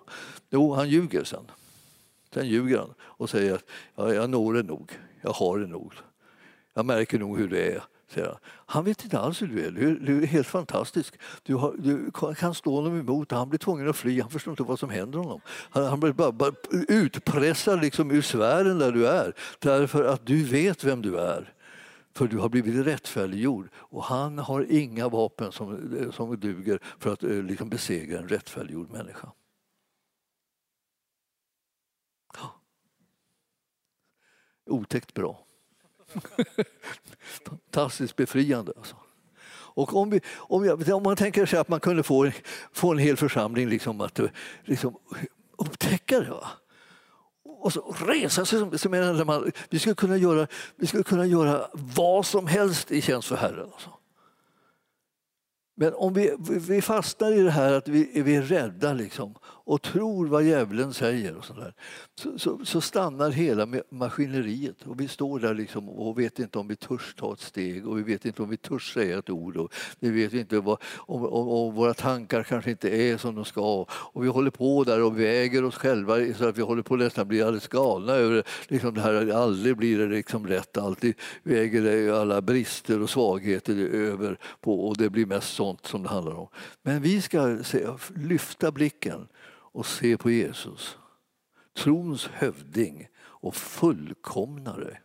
Jo, 0.51 0.75
han 0.75 0.89
ljuger 0.89 1.25
sen. 1.25 1.51
Sen 2.35 2.49
ljuger 2.49 2.79
han 2.79 2.95
och 3.01 3.31
säger 3.31 3.55
att 3.55 3.65
ja, 3.95 4.15
jag 4.15 4.31
når 4.31 4.55
det 4.55 4.63
nog. 4.63 4.93
Jag 5.21 5.33
har 5.33 5.59
det 5.59 5.67
nog. 5.67 5.93
Jag 6.75 6.87
märker 6.87 7.19
nog 7.19 7.39
hur 7.39 7.49
det 7.49 7.73
är 7.73 7.83
säger 8.11 8.27
han. 8.27 8.37
Han 8.47 8.85
vet 8.85 9.05
inte 9.05 9.19
alls 9.19 9.43
hur 9.43 9.47
du 9.47 9.67
är. 9.67 9.71
Du, 9.71 9.99
du 9.99 10.23
är 10.23 10.27
helt 10.27 10.47
fantastisk. 10.47 11.15
Du, 11.43 11.55
har, 11.55 11.75
du, 11.79 12.11
kan 12.35 12.55
stå 12.55 12.75
honom 12.75 13.01
emot. 13.01 13.33
Han 13.33 13.49
blir 13.49 13.59
tvungen 13.59 13.89
att 13.89 13.97
fly. 13.97 14.21
Han 14.21 14.31
förstår 14.31 14.53
inte 14.53 14.63
vad 14.63 14.79
som 14.79 14.91
händer 14.91 15.19
honom. 15.19 15.41
Han, 15.71 15.85
han 15.85 16.01
blir 16.01 16.13
bara, 16.13 16.33
bara 16.33 16.53
utpressad 16.89 17.81
liksom 17.81 18.11
ur 18.11 18.23
sfären 18.23 18.79
där 18.79 18.93
du 18.93 19.07
är 19.07 19.35
därför 19.59 20.05
att 20.05 20.27
du 20.27 20.45
vet 20.45 20.85
vem 20.85 21.03
du 21.03 21.19
är. 21.19 21.55
För 22.15 22.27
du 22.29 22.39
har 22.39 22.49
blivit 22.49 22.87
rättfärdiggjord 22.87 23.69
och 23.75 24.05
han 24.05 24.39
har 24.39 24.67
inga 24.69 25.09
vapen 25.09 25.53
som, 25.53 26.11
som 26.13 26.41
duger 26.41 26.81
för 26.99 27.13
att 27.13 27.23
eh, 27.23 27.31
liksom 27.31 27.69
besegra 27.69 28.19
en 28.19 28.29
rättfärdiggjord 28.29 28.91
människa. 28.91 29.33
Otäckt 34.67 35.15
bra. 35.15 35.47
Fantastiskt 37.47 38.17
befriande. 38.17 38.73
Alltså. 38.77 38.97
Och 39.73 39.97
om, 39.97 40.11
vi, 40.11 40.21
om, 40.37 40.65
jag, 40.65 40.89
om, 40.89 41.03
man 41.03 41.17
tänker 41.17 41.47
sig 41.47 41.59
att 41.59 41.69
man 41.69 41.81
kunde 41.81 42.03
få, 42.03 42.31
få 42.73 42.93
en 42.93 42.99
hel 42.99 43.17
församling 43.17 43.69
liksom 43.69 44.01
att 44.01 44.21
liksom, 44.65 44.97
upptäcka 45.59 46.21
det. 46.21 46.31
Va? 46.31 46.49
Och 47.45 47.73
så 47.73 47.95
resa 48.07 48.45
sig 48.45 48.59
som, 48.59 48.79
som 48.79 48.95
en 48.95 49.27
man, 49.27 49.53
vi, 49.71 49.79
skulle 49.79 49.95
kunna 49.95 50.17
göra, 50.17 50.47
vi 50.77 50.87
skulle 50.87 51.03
kunna 51.03 51.27
göra 51.27 51.67
vad 51.73 52.27
som 52.27 52.47
helst 52.47 52.91
i 52.91 53.03
tjänst 53.03 53.29
för 53.29 53.37
Herren. 53.37 53.69
Alltså. 53.73 53.91
Men 55.77 55.95
om 55.95 56.15
vi, 56.15 56.37
vi 56.41 56.83
fastnar 56.83 57.33
i 57.33 57.43
det 57.43 57.51
här 57.51 57.73
att 57.73 57.89
vi, 57.89 58.23
vi 58.23 58.37
är 58.37 58.43
rädda 58.43 58.93
liksom, 58.93 59.35
och 59.65 59.83
tror 59.83 60.27
vad 60.27 60.43
djävulen 60.43 60.95
säger 60.95 61.37
och 61.37 61.45
sådär, 61.45 61.75
så, 62.15 62.39
så, 62.39 62.65
så, 62.65 62.81
stannar 62.81 63.31
hela 63.31 63.69
maskineriet 63.89 64.83
och 64.87 65.01
vi 65.01 65.09
står 65.09 65.41
där 65.41 65.55
liksom 65.55 65.89
och 65.89 66.19
vet 66.19 66.39
inte 66.39 66.59
om 66.59 66.69
vi 66.69 66.77
törs 66.77 67.15
ta 67.15 67.33
ett 67.33 67.41
steg 67.41 67.87
och 67.87 67.99
vi 67.99 68.03
vet 68.03 68.25
inte 68.25 68.43
om 68.43 68.51
vi 68.51 68.57
törs 68.57 68.95
säga 68.95 69.19
ett 69.19 69.31
ord 69.31 69.57
och 69.57 69.75
vi 69.99 70.11
vet 70.11 70.33
inte 70.33 70.61
vad, 70.61 70.79
om, 70.97 71.25
om, 71.25 71.49
om 71.49 71.75
våra 71.75 71.95
tankar 71.95 72.43
kanske 72.43 72.71
inte 72.71 72.89
är 72.89 73.17
som 73.17 73.35
de 73.35 73.45
ska 73.45 73.87
och 73.91 74.25
vi 74.25 74.29
håller 74.29 74.51
på 74.51 74.85
där 74.85 75.03
och 75.03 75.21
väger 75.21 75.65
oss 75.65 75.75
själva 75.75 76.35
så 76.35 76.49
att 76.49 76.59
vi 76.59 76.63
håller 76.63 76.83
på 76.83 76.95
att 76.95 77.01
nästan 77.01 77.29
bli 77.29 77.43
alldeles 77.43 77.69
galna 77.69 78.13
över 78.13 78.45
liksom 78.69 78.95
det 78.95 79.01
här, 79.01 79.33
aldrig 79.33 79.77
blir 79.77 79.99
det 79.99 80.07
liksom 80.07 80.47
rätt, 80.47 80.79
alltid 80.79 81.15
väger 81.43 81.83
det 81.83 82.21
alla 82.21 82.43
brister 82.43 83.03
och 83.03 83.11
svagheter 83.11 83.77
över 83.95 84.39
på 84.61 84.89
och 84.89 84.97
det 84.97 85.11
blir 85.11 85.27
mest 85.27 85.55
sånt 85.55 85.87
som 85.87 86.03
det 86.03 86.09
handlar 86.09 86.35
om. 86.35 86.49
Men 86.83 87.03
vi 87.03 87.23
ska 87.23 87.65
se, 87.65 87.87
lyfta 88.15 88.73
blicken 88.73 89.29
och 89.73 89.87
se 89.87 90.17
på 90.17 90.31
Jesus. 90.31 90.99
Trons 91.77 92.27
hövding 92.27 93.09
och 93.19 93.55
fullkomnare. 93.55 94.99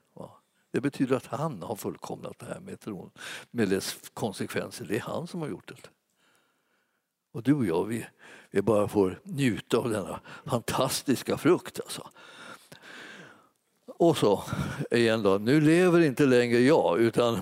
Det 0.76 0.82
betyder 0.82 1.16
att 1.16 1.26
han 1.26 1.64
har 1.64 1.76
fullkomnat 1.76 2.40
det 2.40 2.46
här 2.46 2.60
med 2.60 2.80
tron, 2.80 3.12
med 3.52 3.70
dess 3.70 3.98
konsekvenser. 4.14 4.86
Det 4.86 4.96
är 4.96 5.02
han 5.02 5.28
som 5.28 5.42
har 5.42 5.48
gjort 5.48 5.68
det. 5.68 5.90
Och 7.32 7.44
du 7.44 7.54
och 7.54 7.66
jag, 7.66 7.86
vi, 7.86 8.06
vi 8.52 8.62
bara 8.62 8.88
får 8.88 9.20
njuta 9.24 9.78
av 9.78 9.90
denna 9.90 10.20
fantastiska 10.46 11.38
frukt. 11.38 11.80
Alltså. 11.80 12.10
Och 13.88 14.18
så 14.18 14.44
igen 14.92 15.24
då, 15.24 15.38
nu 15.38 15.62
lever 15.62 16.00
inte 16.00 16.26
längre 16.26 16.60
jag 16.60 17.00
utan 17.00 17.42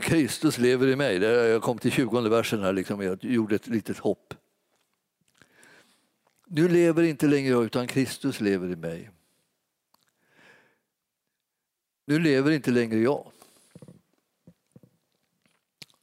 Kristus 0.00 0.58
lever 0.58 0.86
i 0.86 0.96
mig. 0.96 1.16
Jag 1.22 1.62
kom 1.62 1.78
till 1.78 1.92
20 1.92 2.20
versen 2.20 2.62
här, 2.62 2.72
liksom, 2.72 3.02
jag 3.02 3.24
gjorde 3.24 3.54
ett 3.54 3.66
litet 3.66 3.98
hopp. 3.98 4.34
Nu 6.50 6.68
lever 6.68 7.02
inte 7.02 7.26
längre 7.26 7.50
jag 7.50 7.64
utan 7.64 7.86
Kristus 7.86 8.40
lever 8.40 8.68
i 8.68 8.76
mig. 8.76 9.10
Nu 12.04 12.18
lever 12.18 12.50
inte 12.50 12.70
längre 12.70 12.98
jag. 12.98 13.32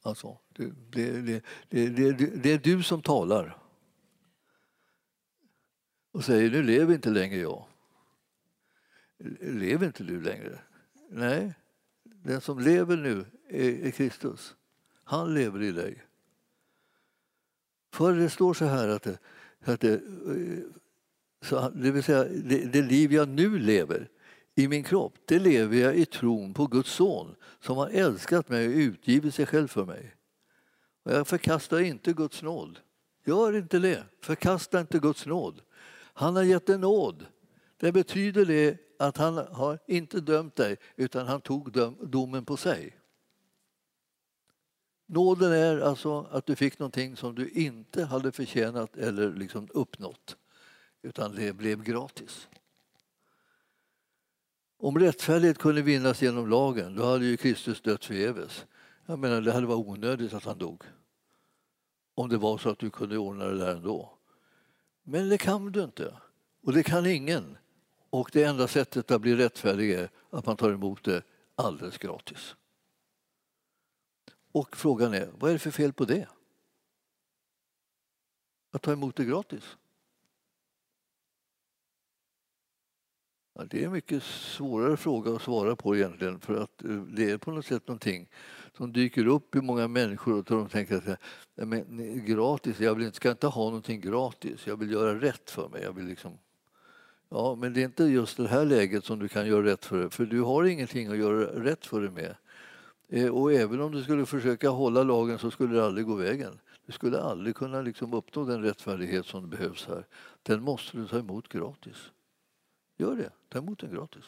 Alltså, 0.02 0.38
det, 0.52 0.72
det, 0.90 1.42
det, 1.68 2.12
det, 2.42 2.52
är 2.52 2.58
du 2.58 2.82
som 2.82 3.02
talar 3.02 3.58
och 6.12 6.24
säger 6.24 6.50
nu 6.50 6.62
lever 6.62 6.94
inte 6.94 7.10
längre 7.10 7.40
jag. 7.40 7.66
Lever 9.40 9.86
inte 9.86 10.04
du 10.04 10.20
längre? 10.20 10.58
Nej, 11.10 11.54
den 12.02 12.40
som 12.40 12.58
lever 12.58 12.96
nu 12.96 13.24
är, 13.48 13.86
är 13.86 13.90
Kristus. 13.90 14.56
Han 15.04 15.34
lever 15.34 15.62
i 15.62 15.72
dig. 15.72 16.04
För 17.92 18.14
det 18.14 18.30
står 18.30 18.54
så 18.54 18.64
här 18.64 18.88
att 18.88 19.06
det, 19.66 19.72
att 19.72 19.80
det, 19.80 19.94
eh, 19.94 20.58
så 21.42 21.70
det 21.70 21.90
vill 21.90 22.02
säga 22.02 22.24
det, 22.24 22.72
det 22.72 22.82
liv 22.82 23.12
jag 23.12 23.28
nu 23.28 23.58
lever 23.58 24.08
i 24.54 24.68
min 24.68 24.82
kropp, 24.82 25.14
det 25.24 25.38
lever 25.38 25.76
jag 25.76 25.96
i 25.96 26.06
tron 26.06 26.54
på 26.54 26.66
Guds 26.66 26.90
son 26.90 27.34
som 27.60 27.76
har 27.76 27.88
älskat 27.88 28.48
mig 28.48 28.68
och 28.68 28.74
utgivit 28.74 29.34
sig 29.34 29.46
själv 29.46 29.68
för 29.68 29.84
mig. 29.84 30.14
Och 31.04 31.12
jag 31.12 31.26
förkastar 31.26 31.80
inte 31.80 32.12
Guds 32.12 32.42
nåd. 32.42 32.78
Gör 33.24 33.56
inte 33.56 33.78
det. 33.78 34.04
Förkasta 34.20 34.80
inte 34.80 34.98
Guds 34.98 35.26
nåd. 35.26 35.60
Han 36.14 36.36
har 36.36 36.42
gett 36.42 36.66
dig 36.66 36.78
nåd. 36.78 37.26
Det 37.76 37.92
betyder 37.92 38.44
det 38.44 38.78
att 38.98 39.16
han 39.16 39.36
har 39.36 39.78
inte 39.86 40.20
dömt 40.20 40.56
dig 40.56 40.76
utan 40.96 41.26
han 41.26 41.40
tog 41.40 41.72
domen 42.00 42.44
på 42.44 42.56
sig. 42.56 42.96
Nåden 45.06 45.52
är 45.52 45.80
alltså 45.80 46.28
att 46.30 46.46
du 46.46 46.56
fick 46.56 46.78
någonting 46.78 47.16
som 47.16 47.34
du 47.34 47.48
inte 47.48 48.04
hade 48.04 48.32
förtjänat 48.32 48.96
eller 48.96 49.32
liksom 49.32 49.68
uppnått 49.74 50.36
utan 51.02 51.34
det 51.34 51.52
blev 51.52 51.82
gratis. 51.82 52.48
Om 54.78 54.98
rättfärdighet 54.98 55.58
kunde 55.58 55.82
vinnas 55.82 56.22
genom 56.22 56.50
lagen 56.50 56.96
då 56.96 57.04
hade 57.04 57.24
ju 57.24 57.36
Kristus 57.36 57.80
dött 57.80 58.04
förgäves. 58.04 58.66
Jag 59.06 59.18
menar, 59.18 59.40
det 59.40 59.52
hade 59.52 59.66
varit 59.66 59.86
onödigt 59.86 60.34
att 60.34 60.44
han 60.44 60.58
dog. 60.58 60.82
Om 62.14 62.28
det 62.28 62.36
var 62.36 62.58
så 62.58 62.70
att 62.70 62.78
du 62.78 62.90
kunde 62.90 63.18
ordna 63.18 63.44
det 63.44 63.58
där 63.58 63.74
ändå. 63.76 64.18
Men 65.02 65.28
det 65.28 65.38
kan 65.38 65.72
du 65.72 65.84
inte. 65.84 66.14
Och 66.62 66.72
det 66.72 66.82
kan 66.82 67.06
ingen. 67.06 67.56
Och 68.10 68.30
det 68.32 68.44
enda 68.44 68.68
sättet 68.68 69.10
att 69.10 69.20
bli 69.20 69.36
rättfärdig 69.36 69.90
är 69.90 70.10
att 70.30 70.46
man 70.46 70.56
tar 70.56 70.70
emot 70.70 71.04
det 71.04 71.22
alldeles 71.54 71.98
gratis. 71.98 72.56
Och 74.56 74.76
frågan 74.76 75.14
är, 75.14 75.30
vad 75.38 75.50
är 75.50 75.52
det 75.52 75.58
för 75.58 75.70
fel 75.70 75.92
på 75.92 76.04
det? 76.04 76.28
Att 78.70 78.82
ta 78.82 78.92
emot 78.92 79.16
det 79.16 79.24
gratis? 79.24 79.76
Ja, 83.54 83.64
det 83.64 83.82
är 83.82 83.86
en 83.86 83.92
mycket 83.92 84.22
svårare 84.22 84.96
fråga 84.96 85.32
att 85.32 85.42
svara 85.42 85.76
på 85.76 85.96
egentligen 85.96 86.40
för 86.40 86.54
att 86.54 86.84
eh, 86.84 86.90
det 86.90 87.30
är 87.30 87.38
på 87.38 87.50
något 87.50 87.66
sätt 87.66 87.88
någonting 87.88 88.28
som 88.76 88.92
dyker 88.92 89.26
upp 89.26 89.54
i 89.54 89.60
många 89.60 89.88
människor 89.88 90.38
och 90.38 90.44
de 90.44 90.68
tänker 90.68 90.96
att 90.96 91.20
men, 91.54 92.24
gratis, 92.26 92.80
jag 92.80 92.94
vill 92.94 93.06
inte, 93.06 93.16
ska 93.16 93.30
inte 93.30 93.46
ha 93.46 93.64
någonting 93.64 94.00
gratis, 94.00 94.66
jag 94.66 94.76
vill 94.76 94.90
göra 94.90 95.20
rätt 95.20 95.50
för 95.50 95.68
mig. 95.68 95.82
Jag 95.82 95.92
vill 95.92 96.06
liksom 96.06 96.38
Ja, 97.28 97.54
men 97.54 97.72
det 97.72 97.80
är 97.80 97.84
inte 97.84 98.04
just 98.04 98.36
det 98.36 98.48
här 98.48 98.64
läget 98.64 99.04
som 99.04 99.18
du 99.18 99.28
kan 99.28 99.46
göra 99.46 99.64
rätt 99.64 99.84
för 99.84 99.98
dig, 99.98 100.10
för 100.10 100.26
du 100.26 100.40
har 100.40 100.64
ingenting 100.64 101.08
att 101.08 101.18
göra 101.18 101.64
rätt 101.64 101.86
för 101.86 102.00
dig 102.00 102.10
med. 102.10 102.36
Eh, 103.08 103.28
och 103.28 103.52
även 103.52 103.80
om 103.80 103.92
du 103.92 104.02
skulle 104.02 104.26
försöka 104.26 104.68
hålla 104.68 105.02
lagen 105.02 105.38
så 105.38 105.50
skulle 105.50 105.74
det 105.74 105.84
aldrig 105.84 106.06
gå 106.06 106.14
vägen. 106.14 106.58
Du 106.86 106.92
skulle 106.92 107.20
aldrig 107.20 107.56
kunna 107.56 107.82
liksom 107.82 108.14
uppnå 108.14 108.44
den 108.44 108.62
rättfärdighet 108.62 109.26
som 109.26 109.50
behövs 109.50 109.86
här. 109.86 110.06
Den 110.42 110.62
måste 110.62 110.96
du 110.96 111.08
ta 111.08 111.18
emot 111.18 111.48
gratis. 111.48 112.12
Gör 112.96 113.16
det, 113.16 113.32
ta 113.48 113.58
emot 113.58 113.78
den 113.78 113.90
gratis. 113.90 114.24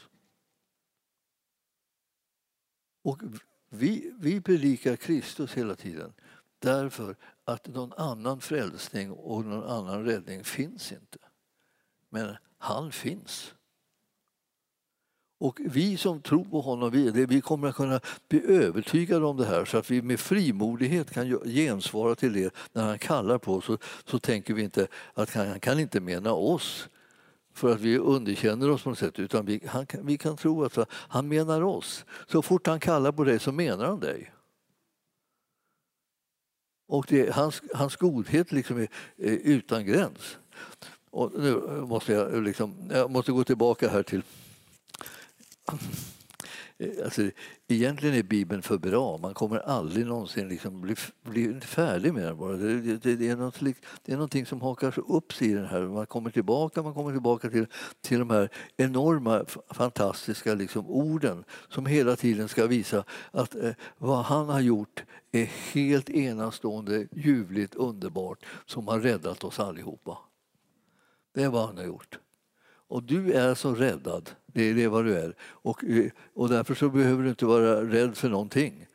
Och 3.03 3.23
vi, 3.69 4.13
vi 4.19 4.41
predikar 4.41 4.97
Kristus 4.97 5.55
hela 5.55 5.75
tiden 5.75 6.13
därför 6.59 7.17
att 7.45 7.67
någon 7.67 7.93
annan 7.93 8.41
frälsning 8.41 9.13
och 9.13 9.45
någon 9.45 9.71
annan 9.71 10.05
räddning 10.05 10.45
finns 10.45 10.93
inte. 10.93 11.19
Men 12.09 12.37
han 12.59 12.93
finns. 12.93 13.55
Och 15.41 15.61
vi 15.65 15.97
som 15.97 16.21
tror 16.21 16.45
på 16.45 16.61
honom, 16.61 16.91
vi, 16.91 17.27
vi 17.27 17.41
kommer 17.41 17.69
att 17.69 17.75
kunna 17.75 18.01
bli 18.29 18.43
övertygade 18.47 19.27
om 19.27 19.37
det 19.37 19.47
här 19.47 19.65
så 19.65 19.79
att 19.79 19.91
vi 19.91 20.03
med 20.03 20.21
frimodighet 20.21 21.11
kan 21.11 21.41
gensvara 21.45 22.15
till 22.15 22.33
det 22.33 22.55
när 22.73 22.85
han 22.85 22.99
kallar 22.99 23.39
på 23.39 23.55
oss. 23.55 23.65
Så, 23.65 23.79
så 24.05 24.19
tänker 24.19 24.55
vi 24.55 24.63
inte 24.63 24.87
att 25.15 25.35
han, 25.35 25.49
han 25.49 25.61
kan 25.61 25.81
inte 25.81 26.01
mena 26.01 26.33
oss 26.33 26.89
för 27.55 27.73
att 27.73 27.81
vi 27.81 27.99
underkänner 27.99 28.71
oss 28.71 28.83
på 28.83 28.89
något 28.89 28.99
sätt 28.99 29.19
utan 29.19 29.47
vi, 29.47 29.61
han, 29.67 29.87
vi 30.03 30.19
kan 30.19 30.37
tro 30.37 30.65
att 30.65 30.79
han 30.91 31.29
menar 31.29 31.63
oss. 31.63 32.05
Så 32.27 32.43
fort 32.43 32.67
han 32.67 32.81
kallar 32.81 33.13
på 33.13 33.25
dig 33.25 33.39
så 33.39 33.53
menar 33.53 33.87
han 33.87 34.01
dig. 34.01 34.33
Och 36.89 37.07
det, 37.09 37.35
hans, 37.35 37.63
hans 37.75 37.97
godhet 37.97 38.53
liksom 38.53 38.79
är, 38.79 38.89
är 39.17 39.39
utan 39.45 39.87
gräns. 39.87 40.39
Och 41.11 41.33
nu 41.39 41.61
måste 41.81 42.13
jag, 42.13 42.43
liksom, 42.43 42.91
jag 42.91 43.11
måste 43.11 43.33
gå 43.33 43.45
tillbaka 43.45 43.89
här 43.89 44.03
till 44.03 44.23
Eh, 46.79 47.05
alltså, 47.05 47.31
egentligen 47.69 48.15
är 48.15 48.23
Bibeln 48.23 48.63
för 48.63 48.79
bra. 48.79 49.19
Man 49.19 49.35
kommer 49.35 49.59
aldrig 49.59 50.07
någonsin 50.07 50.49
liksom 50.49 50.81
bli, 50.81 50.95
bli 51.23 51.61
färdig 51.61 52.15
med 52.15 52.25
den. 52.25 52.37
Bara. 52.37 52.57
Det, 52.57 52.97
det, 52.97 53.17
det, 53.17 53.29
är 53.29 53.37
något, 53.37 53.61
det 54.03 54.13
är 54.13 54.17
någonting 54.17 54.47
som 54.47 54.61
hakar 54.61 54.95
upp 55.11 55.33
sig 55.33 55.51
i 55.51 55.55
den 55.55 55.67
här. 55.67 55.81
Man 55.81 56.07
kommer 56.07 56.31
tillbaka, 56.31 56.83
man 56.83 56.95
kommer 56.95 57.13
tillbaka 57.13 57.51
till, 57.51 57.67
till 58.01 58.19
de 58.19 58.31
här 58.31 58.51
enorma, 58.77 59.45
fantastiska 59.71 60.55
liksom, 60.55 60.87
orden 60.87 61.45
som 61.69 61.87
hela 61.87 62.17
tiden 62.17 62.49
ska 62.49 62.67
visa 62.67 63.05
att 63.31 63.55
eh, 63.55 63.73
vad 63.99 64.25
han 64.25 64.49
har 64.49 64.61
gjort 64.61 65.05
är 65.33 65.45
helt 65.73 66.11
enastående, 66.11 67.09
ljuvligt, 67.13 67.75
underbart 67.75 68.45
som 68.67 68.89
har 68.89 69.01
räddat 69.01 69.45
oss 69.45 69.61
allihopa. 69.61 70.19
Det 71.35 71.43
är 71.43 71.49
vad 71.49 71.67
han 71.67 71.77
har 71.77 71.85
gjort. 71.85 72.19
Och 72.89 73.03
du 73.03 73.33
är 73.33 73.55
så 73.55 73.75
räddad, 73.75 74.31
det 74.59 74.85
är 74.85 74.89
vad 74.89 75.05
du 75.05 75.15
är. 75.15 75.35
Och, 75.41 75.85
eh, 75.85 76.11
och 76.35 76.49
därför 76.49 76.75
så 76.75 76.89
behöver 76.89 77.23
du 77.23 77.29
inte 77.29 77.47
vara 77.47 77.85
rädd 77.85 78.17
för 78.17 78.29
någonting. 78.29 78.87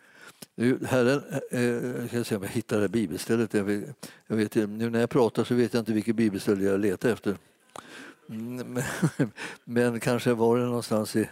Herren, 0.86 1.22
eh, 1.52 1.62
jag 1.62 2.08
ska 2.08 2.24
se 2.24 2.36
om 2.36 2.44
jag 2.44 2.50
hittar 2.50 2.76
det 2.76 2.82
här 2.82 2.88
bibelstället. 2.88 3.54
Jag 3.54 3.64
vet, 3.64 4.10
jag 4.28 4.36
vet, 4.36 4.56
nu 4.56 4.90
när 4.90 5.00
jag 5.00 5.10
pratar 5.10 5.44
så 5.44 5.56
vet 5.56 5.74
jag 5.74 5.82
inte 5.82 5.94
vilket 5.94 6.16
bibelställe 6.16 6.64
jag 6.64 6.80
letar 6.80 7.10
efter. 7.10 7.38
Mm, 8.30 8.74
men, 8.74 8.84
men 9.64 10.00
kanske 10.00 10.34
var 10.34 10.58
det 10.58 10.66
någonstans 10.66 11.16
i, 11.16 11.30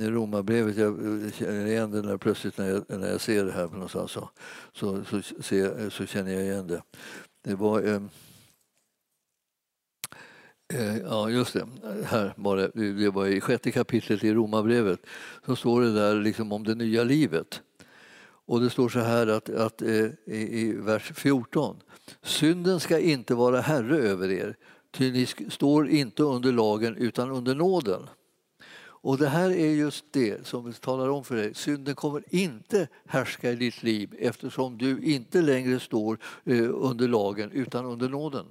i 0.00 0.10
Romarbrevet, 0.10 0.76
jag 0.76 0.96
känner 1.34 1.66
igen 1.66 1.90
det 1.90 2.02
när, 2.02 2.16
plötsligt 2.16 2.58
när 2.58 2.68
jag, 2.68 2.84
när 2.88 3.10
jag 3.10 3.20
ser 3.20 3.44
det 3.44 3.52
här 3.52 3.68
någonstans 3.68 4.10
så, 4.10 4.30
så, 4.72 5.04
så, 5.04 5.22
så, 5.22 5.90
så 5.90 6.06
känner 6.06 6.32
jag 6.32 6.42
igen 6.42 6.66
det. 6.66 6.82
Det 7.42 7.54
var... 7.54 7.82
Eh, 7.82 8.00
Eh, 10.74 10.96
ja, 10.96 11.30
just 11.30 11.52
det. 11.52 11.66
Här 12.04 12.32
var 12.36 12.56
det. 12.56 12.92
det 12.92 13.10
var 13.10 13.26
I 13.26 13.40
sjätte 13.40 13.70
kapitlet 13.70 14.24
i 14.24 14.34
Romarbrevet 14.34 15.00
så 15.46 15.56
står 15.56 15.80
det 15.82 15.92
där 15.92 16.14
liksom 16.14 16.52
om 16.52 16.64
det 16.64 16.74
nya 16.74 17.04
livet. 17.04 17.62
Och 18.46 18.60
det 18.60 18.70
står 18.70 18.88
så 18.88 19.00
här 19.00 19.26
att, 19.26 19.48
att 19.48 19.82
eh, 19.82 20.06
i, 20.26 20.60
i 20.60 20.72
vers 20.72 21.12
14. 21.14 21.76
Synden 22.22 22.80
ska 22.80 22.98
inte 22.98 23.34
vara 23.34 23.60
herre 23.60 23.98
över 23.98 24.30
er, 24.30 24.56
ty 24.90 25.12
ni 25.12 25.26
står 25.50 25.88
inte 25.88 26.22
under 26.22 26.52
lagen 26.52 26.96
utan 26.96 27.30
under 27.30 27.54
nåden. 27.54 28.02
Och 29.00 29.18
det 29.18 29.28
här 29.28 29.50
är 29.50 29.70
just 29.70 30.04
det 30.10 30.46
som 30.46 30.64
vi 30.64 30.72
talar 30.72 31.08
om 31.08 31.24
för 31.24 31.36
dig. 31.36 31.54
Synden 31.54 31.94
kommer 31.94 32.22
inte 32.28 32.88
härska 33.06 33.50
i 33.52 33.56
ditt 33.56 33.82
liv 33.82 34.14
eftersom 34.18 34.78
du 34.78 35.00
inte 35.00 35.42
längre 35.42 35.80
står 35.80 36.18
eh, 36.44 36.70
under 36.74 37.08
lagen 37.08 37.50
utan 37.52 37.84
under 37.84 38.08
nåden. 38.08 38.46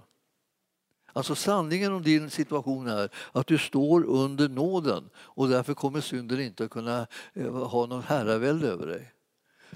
Alltså 1.17 1.35
sanningen 1.35 1.93
om 1.93 2.01
din 2.01 2.29
situation 2.29 2.87
är 2.87 3.09
att 3.31 3.47
du 3.47 3.57
står 3.57 4.03
under 4.03 4.49
nåden 4.49 5.09
och 5.17 5.49
därför 5.49 5.73
kommer 5.73 6.01
synden 6.01 6.39
inte 6.39 6.63
att 6.63 6.71
kunna 6.71 7.07
eh, 7.33 7.67
ha 7.67 7.85
någon 7.85 8.03
herravälde 8.03 8.67
över 8.67 8.87
dig. 8.87 9.13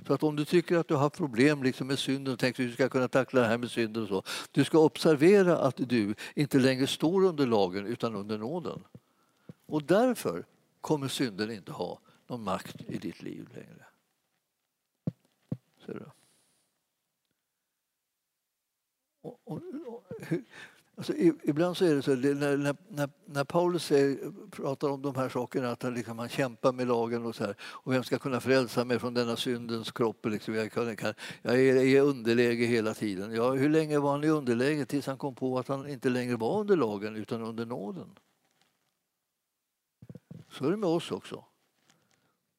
Så 0.08 0.14
att 0.14 0.24
om 0.24 0.36
du 0.36 0.46
tycker 0.46 0.78
att 0.78 0.88
du 0.88 0.96
har 0.96 1.10
problem 1.10 1.64
liksom 1.64 1.88
med 1.88 2.00
synden 2.00 2.34
och 2.34 2.40
tänker 2.40 2.64
att 2.64 2.70
du 2.70 2.74
ska 2.74 2.90
kunna 2.90 3.08
tackla 3.08 3.42
det 3.42 3.48
här 3.48 3.58
med 3.58 3.72
synden 3.72 4.04
och 4.04 4.10
så. 4.10 4.24
Du 4.52 4.64
ska 4.64 4.80
observera 4.80 5.58
att 5.58 5.76
du 5.78 6.16
inte 6.36 6.60
längre 6.60 6.88
står 6.88 7.26
under 7.26 7.46
lagen 7.46 7.86
utan 7.86 8.16
under 8.16 8.38
nåden. 8.38 8.84
Och 9.66 9.84
därför 9.84 10.46
kommer 10.82 11.08
synden 11.08 11.52
inte 11.52 11.72
ha 11.72 12.00
någon 12.28 12.44
makt 12.44 12.82
i 12.88 12.98
ditt 12.98 13.22
liv 13.22 13.50
längre. 13.54 13.86
Ser 15.86 15.94
du? 15.94 16.06
Och, 19.22 19.40
och, 19.44 19.62
och, 19.88 20.04
Alltså, 21.02 21.14
ibland 21.44 21.78
så 21.78 21.86
är 21.86 21.96
det 21.96 22.02
så 22.02 22.16
när, 22.16 22.58
när, 22.58 22.76
när, 22.90 23.10
när 23.26 23.44
Paulus 23.44 23.86
säger, 23.86 24.32
pratar 24.52 24.90
om 24.90 25.02
de 25.02 25.16
här 25.16 25.30
sakerna 25.30 25.72
att 25.72 25.84
han, 25.84 25.94
liksom, 25.94 26.20
han 26.20 26.30
kämpar 26.30 26.72
med 26.72 26.88
lagen 26.88 27.26
och 27.26 27.36
så 27.36 27.44
här, 27.44 27.56
och 27.62 27.94
vem 27.94 28.04
ska 28.04 28.20
kunna 28.20 28.40
frälsa 28.40 28.86
mig 28.86 29.00
från 29.00 29.14
denna 29.14 29.36
syndens 29.36 29.92
kropp? 29.92 30.26
Liksom, 30.26 30.54
jag, 30.54 30.72
kan, 30.72 30.96
kan, 30.96 31.14
jag 31.42 31.60
är 31.60 31.76
i 31.76 32.00
underläge 32.00 32.66
hela 32.66 32.94
tiden. 32.94 33.36
Ja, 33.36 33.52
hur 33.52 33.70
länge 33.70 34.00
var 34.00 34.12
han 34.12 34.24
i 34.24 34.28
underläge? 34.28 34.86
Tills 34.86 35.08
han 35.08 35.18
kom 35.18 35.36
på 35.36 35.60
att 35.60 35.68
han 35.68 35.90
inte 35.90 36.10
längre 36.10 36.36
var 36.36 36.60
under 36.60 36.76
lagen 36.76 37.16
utan 37.16 37.42
under 37.42 37.66
nåden. 37.66 38.10
Så 40.50 40.66
är 40.66 40.72
det 40.72 40.78
med 40.78 40.90
oss 40.90 41.12
också. 41.12 41.44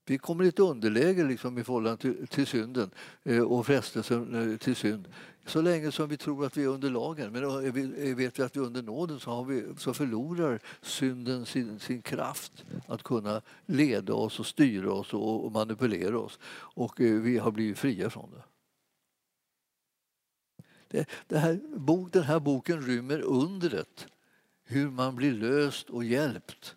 Vi 0.05 0.19
kommer 0.19 0.45
i 0.45 0.49
ett 0.49 0.59
underläge 0.59 1.25
liksom 1.25 1.59
i 1.59 1.65
förhållande 1.65 1.97
till, 1.97 2.27
till 2.27 2.47
synden 2.47 2.91
eh, 3.25 3.43
och 3.43 3.67
frestelsen 3.67 4.53
eh, 4.53 4.57
till 4.57 4.77
synd 4.77 5.09
så 5.47 5.63
länge 5.63 5.93
som 5.93 6.09
vi 6.09 6.17
tror 6.17 6.47
att 6.47 6.57
vi 6.57 6.65
är 6.65 6.69
under 6.69 6.91
lagen. 6.91 7.33
Men 7.33 7.45
eh, 7.45 8.17
vet 8.17 8.39
vi 8.39 8.43
att 8.43 8.57
vi 8.57 8.61
är 8.61 8.65
under 8.65 8.83
nåden 8.83 9.21
så, 9.21 9.31
har 9.31 9.45
vi, 9.45 9.65
så 9.77 9.95
förlorar 9.95 10.61
synden 10.83 11.47
sin, 11.47 11.79
sin 11.79 12.03
kraft 12.03 12.65
att 12.87 13.03
kunna 13.03 13.43
leda 13.67 14.15
oss 14.15 14.41
och 14.41 14.47
styra 14.47 14.93
oss 14.93 15.15
och, 15.15 15.45
och 15.45 15.53
manipulera 15.53 16.19
oss. 16.19 16.39
Och 16.55 17.01
eh, 17.01 17.21
vi 17.21 17.39
har 17.39 17.51
blivit 17.51 17.79
fria 17.79 18.11
från 18.11 18.31
det. 18.31 18.43
Det, 20.89 21.07
det 21.27 21.39
här, 21.39 21.61
den 22.13 22.23
här 22.23 22.41
boken 22.41 22.83
rymmer 22.83 23.21
undret 23.21 24.07
hur 24.65 24.91
man 24.91 25.17
blir 25.17 25.33
löst 25.33 25.91
och 25.91 26.05
hjälpt 26.05 26.77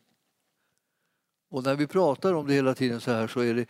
och 1.56 1.64
när 1.64 1.76
vi 1.76 1.88
pratar 1.88 2.34
om 2.34 2.47
det 2.47 2.53
hela 2.53 2.76
tiden 2.76 3.01
så 3.01 3.12
här 3.12 3.28
så, 3.28 3.39
det, 3.39 3.68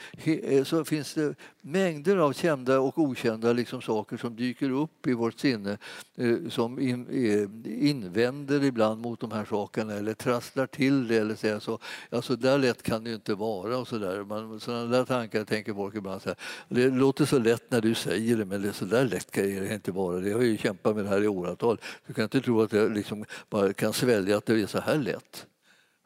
eh, 0.57 0.63
så 0.63 0.86
finns 0.86 1.13
det 1.13 1.36
mängder 1.61 2.17
av 2.17 2.33
kända 2.33 2.79
och 2.79 2.97
okända 2.97 3.53
liksom 3.53 3.81
saker 3.81 4.17
som 4.17 4.36
dyker 4.36 4.69
upp 4.69 5.07
i 5.07 5.13
vårt 5.13 5.39
sinne 5.39 5.77
eh, 6.15 6.38
som 6.49 6.79
in, 6.79 7.07
eh, 7.07 7.89
invänder 7.89 8.63
ibland 8.63 9.01
mot 9.01 9.19
de 9.19 9.31
här 9.31 9.45
sakerna 9.45 9.93
eller 9.93 10.13
trasslar 10.13 10.67
till 10.67 11.07
det 11.07 11.17
eller 11.17 11.36
säger 11.36 11.59
så. 11.59 11.79
Ja, 12.09 12.21
så 12.21 12.36
där 12.36 12.57
lätt 12.57 12.83
kan 12.83 13.03
det 13.03 13.09
ju 13.09 13.15
inte 13.15 13.36
vara 13.36 13.77
och 13.77 13.88
så 13.88 13.97
där. 13.97 14.59
sådana 14.59 14.86
där 14.86 15.05
tankar 15.05 15.43
tänker 15.43 15.73
folk 15.73 15.95
ibland 15.95 16.21
så 16.21 16.29
här. 16.29 16.38
Det 16.69 16.89
låter 16.89 17.25
så 17.25 17.39
lätt 17.39 17.71
när 17.71 17.81
du 17.81 17.95
säger 17.95 18.38
det 18.38 18.45
men 18.45 18.61
det 18.61 18.73
så 18.73 18.86
där 18.86 19.05
lätt 19.05 19.31
kan 19.31 19.43
det 19.43 19.73
inte 19.73 19.91
vara. 19.91 20.19
Det 20.19 20.31
har 20.31 20.41
ju 20.41 20.57
kämpat 20.57 20.95
med 20.95 21.05
det 21.05 21.09
här 21.09 21.23
i 21.23 21.27
åratal. 21.27 21.77
Du 22.07 22.13
kan 22.13 22.23
inte 22.23 22.41
tro 22.41 22.61
att 22.61 22.73
jag 22.73 22.91
liksom 22.91 23.25
bara 23.49 23.73
kan 23.73 23.93
svälja 23.93 24.38
att 24.38 24.45
det 24.45 24.61
är 24.61 24.67
så 24.67 24.79
här 24.79 24.97
lätt. 24.97 25.45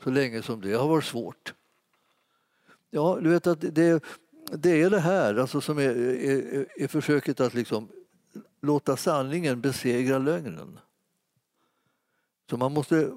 Så 0.04 0.10
länge 0.10 0.42
som 0.42 0.62
det 0.62 0.74
har 0.74 0.88
varit 0.88 1.06
svårt. 1.06 1.54
Ja, 2.92 3.20
du 3.22 3.30
vet 3.30 3.48
att 3.48 3.62
det, 3.62 4.04
det 4.52 4.82
är 4.82 4.90
det 4.90 5.00
här 5.00 5.36
alltså, 5.36 5.62
som 5.62 5.78
är, 5.78 5.90
är, 5.90 6.66
är 6.76 6.88
försöket 6.88 7.40
att 7.40 7.54
liksom 7.54 7.90
låta 8.62 8.98
sanningen 8.98 9.62
besegra 9.62 10.18
lögnen. 10.18 10.80
Så 12.50 12.58
man 12.58 12.74
måste 12.74 13.12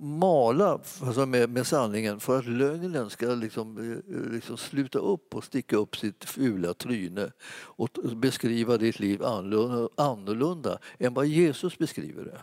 mala 0.00 0.80
alltså 1.02 1.26
med, 1.26 1.50
med 1.50 1.66
sanningen 1.66 2.20
för 2.20 2.38
att 2.38 2.46
lögnen 2.46 3.10
ska 3.10 3.26
liksom, 3.26 4.00
liksom 4.32 4.56
sluta 4.56 4.98
upp 4.98 5.34
och 5.34 5.44
sticka 5.44 5.76
upp 5.76 5.96
sitt 5.96 6.24
fula 6.24 6.74
tryne 6.74 7.32
och 7.52 7.88
beskriva 8.16 8.76
ditt 8.76 8.98
liv 8.98 9.24
annorlunda, 9.24 9.88
annorlunda 9.96 10.78
än 10.98 11.14
vad 11.14 11.26
Jesus 11.26 11.78
beskriver 11.78 12.24
det. 12.24 12.40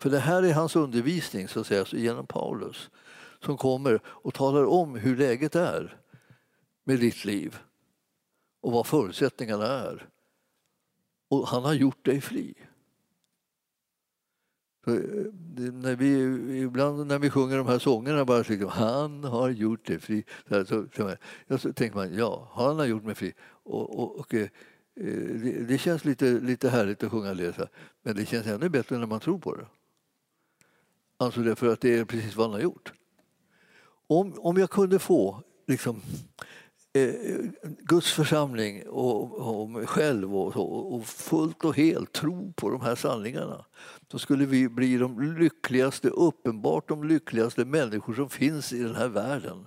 För 0.00 0.10
det 0.10 0.18
här 0.18 0.42
är 0.42 0.54
hans 0.54 0.76
undervisning 0.76 1.48
så 1.48 1.60
att 1.60 1.66
säga, 1.66 1.84
genom 1.92 2.26
Paulus 2.26 2.90
som 3.44 3.56
kommer 3.56 4.00
och 4.04 4.34
talar 4.34 4.64
om 4.64 4.94
hur 4.94 5.16
läget 5.16 5.54
är 5.54 6.00
med 6.84 7.00
ditt 7.00 7.24
liv 7.24 7.58
och 8.60 8.72
vad 8.72 8.86
förutsättningarna 8.86 9.66
är. 9.66 10.08
Och 11.28 11.48
han 11.48 11.64
har 11.64 11.74
gjort 11.74 12.04
dig 12.04 12.20
fri. 12.20 12.54
Eh, 14.86 14.92
när 15.72 15.96
vi, 15.96 16.12
ibland 16.60 17.06
när 17.06 17.18
vi 17.18 17.30
sjunger 17.30 17.56
de 17.56 17.66
här 17.66 17.78
sångerna 17.78 18.24
bara 18.24 18.44
tycker 18.44 18.66
han 18.66 19.24
har 19.24 19.48
gjort 19.50 19.86
dig 19.86 19.98
fri. 19.98 20.24
Så, 20.48 20.64
så, 20.64 20.86
så, 20.96 21.16
så 21.58 21.72
tänker 21.72 21.96
man, 21.96 22.14
ja, 22.14 22.48
han 22.52 22.78
har 22.78 22.86
gjort 22.86 23.04
mig 23.04 23.14
fri. 23.14 23.34
Och, 23.42 23.98
och, 23.98 24.18
och 24.18 24.34
eh, 24.34 24.42
eh 24.42 24.48
det, 25.42 25.64
det, 25.68 25.78
känns 25.78 26.04
lite, 26.04 26.40
lite 26.40 26.68
härligt 26.68 27.02
att 27.02 27.10
sjunga 27.10 27.34
det, 27.34 27.68
men 28.02 28.16
det 28.16 28.26
känns 28.26 28.46
ännu 28.46 28.68
bättre 28.68 28.98
när 28.98 29.06
man 29.06 29.20
tror 29.20 29.38
på 29.38 29.54
det. 29.54 29.66
Alltså 31.16 31.40
det 31.40 31.56
för 31.56 31.72
att 31.72 31.80
det 31.80 31.98
är 31.98 32.04
precis 32.04 32.36
vad 32.36 32.46
han 32.46 32.54
har 32.54 32.60
gjort 32.60 32.92
om, 34.08 34.34
om 34.38 34.56
jag 34.56 34.70
kunde 34.70 34.98
få 34.98 35.42
liksom, 35.66 36.02
eh, 36.92 37.14
Guds 37.62 38.12
församling 38.12 38.88
och, 38.88 39.32
och 39.32 39.70
mig 39.70 39.86
själv 39.86 40.36
och, 40.36 40.94
och, 40.94 41.06
fullt 41.06 41.64
och 41.64 41.76
helt 41.76 42.12
tro 42.12 42.52
på 42.52 42.70
de 42.70 42.80
här 42.80 42.94
sanningarna 42.94 43.64
då 44.08 44.18
skulle 44.18 44.46
vi 44.46 44.68
bli 44.68 44.96
de 44.96 45.36
lyckligaste, 45.38 46.08
uppenbart 46.08 46.88
de 46.88 47.04
lyckligaste 47.04 47.64
människor 47.64 48.14
som 48.14 48.28
finns 48.28 48.72
i 48.72 48.82
den 48.82 48.94
här 48.94 49.08
världen. 49.08 49.66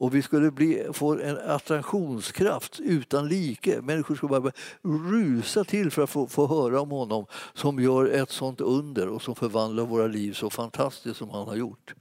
Och 0.00 0.14
vi 0.14 0.22
skulle 0.22 0.50
bli, 0.50 0.86
få 0.92 1.20
en 1.20 1.38
attraktionskraft 1.38 2.80
utan 2.80 3.28
like. 3.28 3.80
Människor 3.82 4.14
skulle 4.14 4.40
bara 4.40 4.52
rusa 4.82 5.64
till 5.64 5.90
för 5.90 6.02
att 6.02 6.10
få, 6.10 6.26
få 6.26 6.46
höra 6.46 6.80
om 6.80 6.90
honom 6.90 7.26
som 7.54 7.80
gör 7.80 8.06
ett 8.06 8.30
sånt 8.30 8.60
under 8.60 9.08
och 9.08 9.22
som 9.22 9.34
förvandlar 9.34 9.84
våra 9.84 10.06
liv 10.06 10.32
så 10.32 10.50
fantastiskt 10.50 11.16
som 11.16 11.30
han 11.30 11.48
har 11.48 11.56
gjort. 11.56 11.94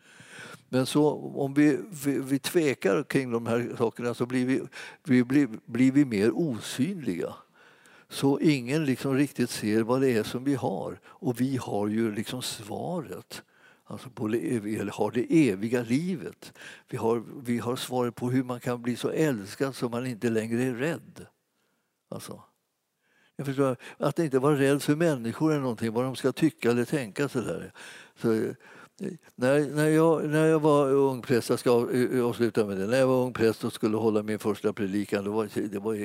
Men 0.70 0.86
så, 0.86 1.11
om 1.36 1.53
vi, 1.53 1.80
vi, 2.05 2.20
vi 2.20 2.39
tvekar 2.39 3.03
kring 3.03 3.32
de 3.32 3.47
här 3.47 3.76
sakerna 3.78 4.13
så 4.13 4.26
blir 4.26 4.45
vi, 4.45 4.61
vi, 5.03 5.24
blir, 5.24 5.49
blir 5.65 5.91
vi 5.91 6.05
mer 6.05 6.32
osynliga. 6.34 7.34
Så 8.09 8.39
ingen 8.39 8.86
liksom 8.86 9.15
riktigt 9.15 9.49
ser 9.49 9.84
vad 9.84 10.01
det 10.01 10.11
är 10.11 10.24
som 10.24 10.43
vi 10.43 10.55
har. 10.55 10.99
Och 11.05 11.41
vi 11.41 11.57
har 11.57 11.88
ju 11.88 12.15
liksom 12.15 12.41
svaret. 12.41 13.43
Alltså 13.84 14.09
på, 14.09 14.28
eller 14.28 14.91
har 14.91 15.11
det 15.11 15.49
eviga 15.49 15.82
livet. 15.82 16.53
Vi 16.89 16.97
har, 16.97 17.24
vi 17.43 17.59
har 17.59 17.76
svaret 17.76 18.15
på 18.15 18.30
hur 18.30 18.43
man 18.43 18.59
kan 18.59 18.82
bli 18.82 18.95
så 18.95 19.09
älskad 19.09 19.76
så 19.76 19.89
man 19.89 20.07
inte 20.07 20.30
längre 20.30 20.63
är 20.63 20.74
rädd. 20.74 21.26
Alltså. 22.09 22.43
Jag 23.36 23.45
förstår, 23.45 23.78
att 23.97 24.20
inte 24.20 24.39
vara 24.39 24.59
rädd 24.59 24.84
för 24.84 24.95
människor 24.95 25.51
eller 25.51 25.61
någonting, 25.61 25.93
vad 25.93 26.03
de 26.03 26.15
ska 26.15 26.32
tycka 26.32 26.72
eller 26.72 26.86
tänka. 26.86 27.30
Sådär. 27.30 27.74
Så, 28.15 28.53
när, 29.36 29.76
när, 29.76 29.88
jag, 29.88 30.30
när 30.30 30.45
jag 30.45 30.60
var 30.60 30.91
ung 30.91 31.22
präst, 31.22 31.50
jag 31.50 31.60
ska 31.60 31.70
eh, 31.93 32.26
avsluta 32.26 32.66
med 32.66 32.78
det, 32.78 32.88
när 32.88 33.00
jag 33.00 33.08
var 33.08 33.24
ung 33.26 33.34
präst 33.34 33.64
och 33.64 33.74
skulle 33.74 33.97
hålla 33.97 34.24
min 34.24 34.39
första 34.39 34.74
predikan, 34.74 35.24
det 35.24 35.30
var, 35.30 35.50
det 35.70 35.80
var, 35.80 35.95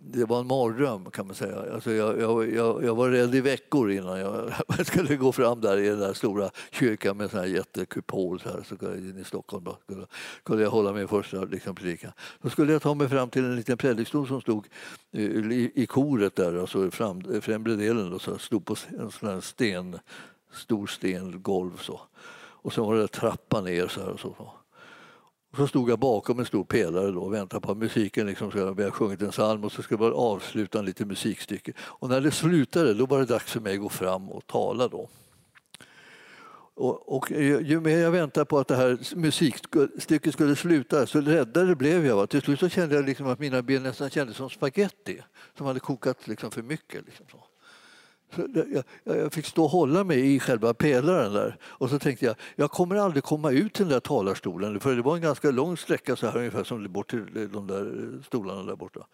det 0.00 0.24
var 0.24 0.40
en 0.40 0.46
mardröm 0.46 1.10
kan 1.10 1.26
man 1.26 1.34
säga. 1.34 1.74
Alltså 1.74 1.92
jag, 1.92 2.20
jag, 2.20 2.54
jag, 2.54 2.84
jag 2.84 2.94
var 2.94 3.10
rädd 3.10 3.34
i 3.34 3.40
veckor 3.40 3.90
innan 3.90 4.20
jag, 4.20 4.52
skulle 4.86 5.16
gå 5.16 5.32
fram 5.32 5.60
där 5.60 5.78
i 5.78 5.88
den 5.88 5.98
där 5.98 6.12
stora 6.12 6.50
kyrkan 6.70 7.16
med 7.16 7.30
sån 7.30 7.40
här 7.40 7.46
jättekupol 7.46 8.40
så 8.40 8.48
här, 8.48 8.62
så 8.62 8.94
in 8.94 9.18
i 9.18 9.24
Stockholm. 9.24 9.64
Då, 9.64 9.78
skulle, 9.84 10.06
skulle 10.42 10.62
jag 10.62 10.70
hålla 10.70 10.92
min 10.92 11.08
första 11.08 11.44
liksom, 11.44 11.74
predikan. 11.74 12.12
Då 12.42 12.50
skulle 12.50 12.72
jag 12.72 12.82
ta 12.82 12.94
mig 12.94 13.08
fram 13.08 13.30
till 13.30 13.44
en 13.44 13.56
liten 13.56 13.78
predikstol 13.78 14.28
som 14.28 14.40
stod 14.40 14.66
eh, 15.12 15.22
i, 15.22 15.72
i 15.74 15.86
koret 15.86 16.36
där, 16.36 16.60
alltså 16.60 16.90
fram, 16.90 17.40
främre 17.40 17.74
delen, 17.74 18.10
då, 18.10 18.18
så 18.18 18.38
stod 18.38 18.64
på 18.64 18.76
en 18.98 19.10
sån 19.10 19.28
här 19.28 19.40
sten 19.40 19.98
stor 20.52 20.86
stengolv 20.86 21.76
så. 21.76 22.00
Och 22.62 22.72
så 22.72 22.84
var 22.84 22.94
det 22.94 23.08
trappa 23.08 23.60
ner 23.60 23.88
så 23.88 24.00
här 24.00 24.08
och 24.08 24.20
så. 24.20 24.52
Och 25.50 25.56
så 25.56 25.66
stod 25.66 25.90
jag 25.90 25.98
bakom 25.98 26.38
en 26.38 26.46
stor 26.46 26.64
pelare 26.64 27.10
då 27.10 27.20
och 27.22 27.34
väntade 27.34 27.60
på 27.60 27.72
att 27.72 27.78
musiken 27.78 28.26
liksom 28.26 28.50
skulle, 28.50 28.64
vi 28.64 28.82
hade 28.82 28.90
sjungit 28.90 29.22
en 29.22 29.30
psalm 29.30 29.64
och 29.64 29.72
så 29.72 29.82
skulle 29.82 30.04
jag 30.04 30.14
avsluta 30.14 30.78
en 30.78 30.84
liten 30.84 31.08
musikstycke. 31.08 31.72
Och 31.78 32.08
när 32.08 32.20
det 32.20 32.30
slutade 32.30 32.94
då 32.94 33.06
var 33.06 33.18
det 33.18 33.24
dags 33.24 33.52
för 33.52 33.60
mig 33.60 33.74
att 33.74 33.80
gå 33.80 33.88
fram 33.88 34.30
och 34.30 34.46
tala 34.46 34.88
då. 34.88 35.08
Och, 36.74 37.16
och 37.16 37.30
ju 37.30 37.80
mer 37.80 37.98
jag 37.98 38.10
väntade 38.10 38.46
på 38.46 38.58
att 38.58 38.68
det 38.68 38.76
här 38.76 39.16
musikstycket 39.16 40.32
skulle 40.32 40.56
sluta, 40.56 41.06
så 41.06 41.20
räddare 41.20 41.76
blev 41.76 42.06
jag. 42.06 42.16
Va? 42.16 42.26
Till 42.26 42.42
slut 42.42 42.60
så 42.60 42.68
kände 42.68 42.94
jag 42.94 43.04
liksom 43.04 43.26
att 43.26 43.38
mina 43.38 43.62
ben 43.62 43.82
nästan 43.82 44.10
kändes 44.10 44.36
som 44.36 44.50
spaghetti 44.50 45.22
som 45.58 45.66
hade 45.66 45.80
kokat 45.80 46.28
liksom 46.28 46.50
för 46.50 46.62
mycket. 46.62 47.06
Liksom 47.06 47.26
så. 47.30 47.44
Jag, 48.72 48.84
jag, 49.04 49.32
fick 49.32 49.46
stå 49.46 49.64
och 49.64 49.70
hålla 49.70 50.04
mig 50.04 50.34
i 50.34 50.40
själva 50.40 50.74
pelaren 50.74 51.32
där. 51.32 51.56
Och 51.62 51.90
så 51.90 51.98
tänkte 51.98 52.26
jag, 52.26 52.36
jag 52.56 52.70
kommer 52.70 52.96
aldrig 52.96 53.24
komma 53.24 53.50
ut 53.50 53.72
till 53.72 53.84
den 53.84 53.92
där 53.92 54.00
talarstolen. 54.00 54.80
För 54.80 54.96
det 54.96 55.02
var 55.02 55.16
en 55.16 55.22
ganska 55.22 55.50
lång 55.50 55.76
sträcka 55.76 56.16
så 56.16 56.26
här 56.26 56.36
ungefär 56.36 56.64
som 56.64 56.92
bort 56.92 57.10
till 57.10 57.48
de 57.52 57.66
där 57.66 58.22
stolarna 58.26 58.62
där 58.62 58.76
borta. 58.76 59.06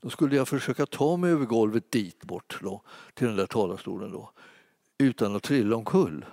Då 0.00 0.10
skulle 0.10 0.36
jag 0.36 0.48
försöka 0.48 0.86
ta 0.86 1.16
mig 1.16 1.30
över 1.30 1.46
golvet 1.46 1.90
dit 1.90 2.24
bort 2.24 2.58
då, 2.62 2.82
till 3.14 3.26
den 3.26 3.36
där 3.36 3.46
talarstolen 3.46 4.12
då, 4.12 4.30
utan 4.98 5.36
att 5.36 5.42
trilla 5.42 5.76
omkull. 5.76 6.24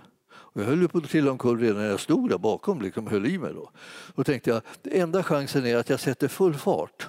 Och 0.56 0.62
jag 0.62 0.66
höll 0.66 0.88
på 0.88 0.98
att 0.98 1.10
trilla 1.10 1.32
omkull 1.32 1.60
redan 1.60 1.78
när 1.78 1.90
jag 1.90 2.00
stod 2.00 2.30
där 2.30 2.38
bakom 2.38 2.82
liksom, 2.82 3.08
höll 3.08 3.26
i 3.26 3.38
mig. 3.38 3.54
Då. 3.54 3.72
Då 4.16 4.24
tänkte 4.24 4.50
jag, 4.50 4.62
enda 4.84 5.24
chansen 5.24 5.66
är 5.66 5.78
att 5.78 5.90
jag 5.90 6.00
sätter 6.00 6.28
full 6.28 6.54
fart. 6.54 7.08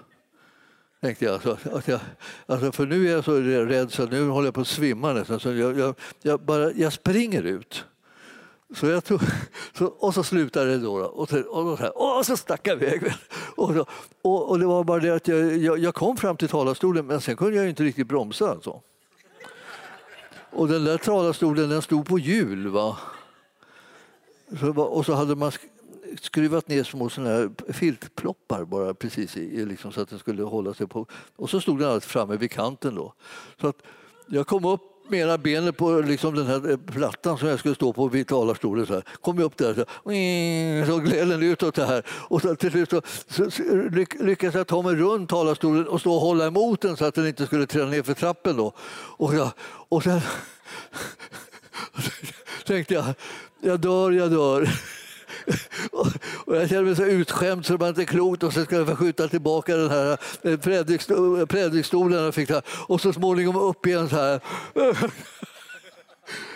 Tänkte 1.06 1.24
jag. 1.24 1.42
Så 1.42 1.50
att 1.72 1.88
jag 1.88 2.00
alltså, 2.46 2.72
för 2.72 2.86
nu 2.86 3.08
är 3.08 3.12
jag 3.12 3.24
så 3.24 3.40
rädd 3.40 3.92
så 3.92 4.06
nu 4.06 4.28
håller 4.28 4.46
jag 4.46 4.54
på 4.54 4.60
att 4.60 4.66
svimma 4.66 5.12
nästan. 5.12 5.40
Så 5.40 5.52
jag, 5.52 5.78
jag, 5.78 5.94
jag, 6.22 6.40
bara, 6.40 6.72
jag 6.72 6.92
springer 6.92 7.42
ut. 7.42 7.84
Så 8.74 8.86
jag 8.86 9.04
tog, 9.04 9.20
så, 9.78 9.86
och 9.86 10.14
så 10.14 10.22
slutade 10.22 10.70
det 10.70 10.78
då. 10.78 10.94
Och, 10.94 11.28
så, 11.28 11.40
och, 11.40 11.78
så, 11.78 11.84
här, 11.84 12.18
och 12.18 12.26
så 12.26 12.36
stack 12.36 12.60
jag 12.68 12.82
iväg. 12.82 13.12
Och, 13.56 13.74
så, 13.74 13.86
och, 14.22 14.50
och, 14.50 14.58
det 14.58 14.66
var 14.66 14.84
bara 14.84 15.00
det 15.00 15.10
att 15.10 15.28
jag, 15.28 15.56
jag, 15.56 15.78
jag, 15.78 15.94
kom 15.94 16.16
fram 16.16 16.36
till 16.36 16.48
talarstolen 16.48 17.06
men 17.06 17.20
sen 17.20 17.36
kunde 17.36 17.56
jag 17.56 17.68
inte 17.68 17.82
riktigt 17.82 18.06
bromsa. 18.06 18.50
Alltså. 18.50 18.80
Och 20.50 20.68
den 20.68 20.84
där 20.84 20.98
talarstolen 20.98 21.68
den 21.68 21.82
stod 21.82 22.06
på 22.06 22.18
hjul. 22.18 22.68
Va? 22.68 22.96
Så, 24.60 24.82
och 24.82 25.06
så 25.06 25.14
hade 25.14 25.36
man 25.36 25.52
skruvat 26.20 26.68
ner 26.68 26.84
små 26.84 27.08
såna 27.08 27.28
här 27.28 27.72
filtploppar 27.72 28.64
bara 28.64 28.94
precis 28.94 29.36
i, 29.36 29.64
liksom, 29.64 29.92
så 29.92 30.00
att 30.00 30.10
den 30.10 30.18
skulle 30.18 30.42
hålla 30.42 30.74
sig 30.74 30.86
på. 30.86 31.06
Och 31.36 31.50
så 31.50 31.60
stod 31.60 31.78
den 31.78 31.88
alltid 31.88 32.10
framme 32.10 32.36
vid 32.36 32.50
kanten. 32.50 32.94
Då. 32.94 33.14
Så 33.60 33.68
att 33.68 33.82
jag 34.26 34.46
kom 34.46 34.64
upp 34.64 34.82
med 35.08 35.20
ena 35.20 35.38
benet 35.38 35.76
på 35.76 36.00
liksom 36.00 36.34
den 36.34 36.46
här 36.46 36.70
eh, 36.70 36.76
plattan 36.76 37.38
som 37.38 37.48
jag 37.48 37.58
skulle 37.58 37.74
stå 37.74 37.92
på 37.92 38.08
vid 38.08 38.26
talarstolen. 38.26 38.86
Så 38.86 38.94
här. 38.94 39.02
kom 39.20 39.38
jag 39.38 39.44
upp 39.44 39.56
där 39.56 39.74
så, 39.74 40.10
mm, 40.10 40.86
så 40.86 40.98
gled 40.98 41.28
den 41.28 41.42
utåt 41.42 41.74
det 41.74 41.86
här. 41.86 42.02
Och 42.08 42.42
så, 42.42 42.54
till 42.54 42.70
slut 42.70 42.90
så, 42.90 43.02
så, 43.28 43.50
så 43.50 43.62
lyckades 44.20 44.54
jag 44.54 44.66
ta 44.66 44.82
mig 44.82 44.94
runt 44.94 45.30
talarstolen 45.30 45.88
och 45.88 46.00
stå 46.00 46.14
och 46.14 46.20
hålla 46.20 46.46
emot 46.46 46.80
den 46.80 46.96
så 46.96 47.04
att 47.04 47.14
den 47.14 47.26
inte 47.26 47.46
skulle 47.46 47.66
trilla 47.66 47.86
ner 47.86 48.02
för 48.02 48.14
trappen. 48.14 48.56
Då. 48.56 48.72
Och, 49.16 49.34
jag, 49.34 49.50
och 49.88 50.02
sen 50.02 50.20
tänkte 52.66 52.94
jag, 52.94 53.04
jag 53.60 53.80
dör, 53.80 54.10
jag 54.10 54.30
dör 54.30 54.68
och 56.46 56.56
jag 56.56 56.68
känner 56.68 56.82
mig 56.82 56.96
så 56.96 57.04
utskämd 57.04 57.66
så 57.66 57.72
det 57.72 57.78
var 57.78 57.88
inte 57.88 58.04
klokt 58.04 58.42
och 58.42 58.52
så 58.52 58.64
ska 58.64 58.76
jag 58.76 58.98
skjuta 58.98 59.28
tillbaka 59.28 59.76
den 59.76 59.90
här 59.90 60.18
eh, 60.42 60.52
eh 60.52 61.46
predikstolen 61.46 62.32
och 62.88 63.00
så 63.00 63.12
småningom 63.12 63.56
upp 63.56 63.86
igen 63.86 64.08
så 64.08 64.16
här. 64.16 64.40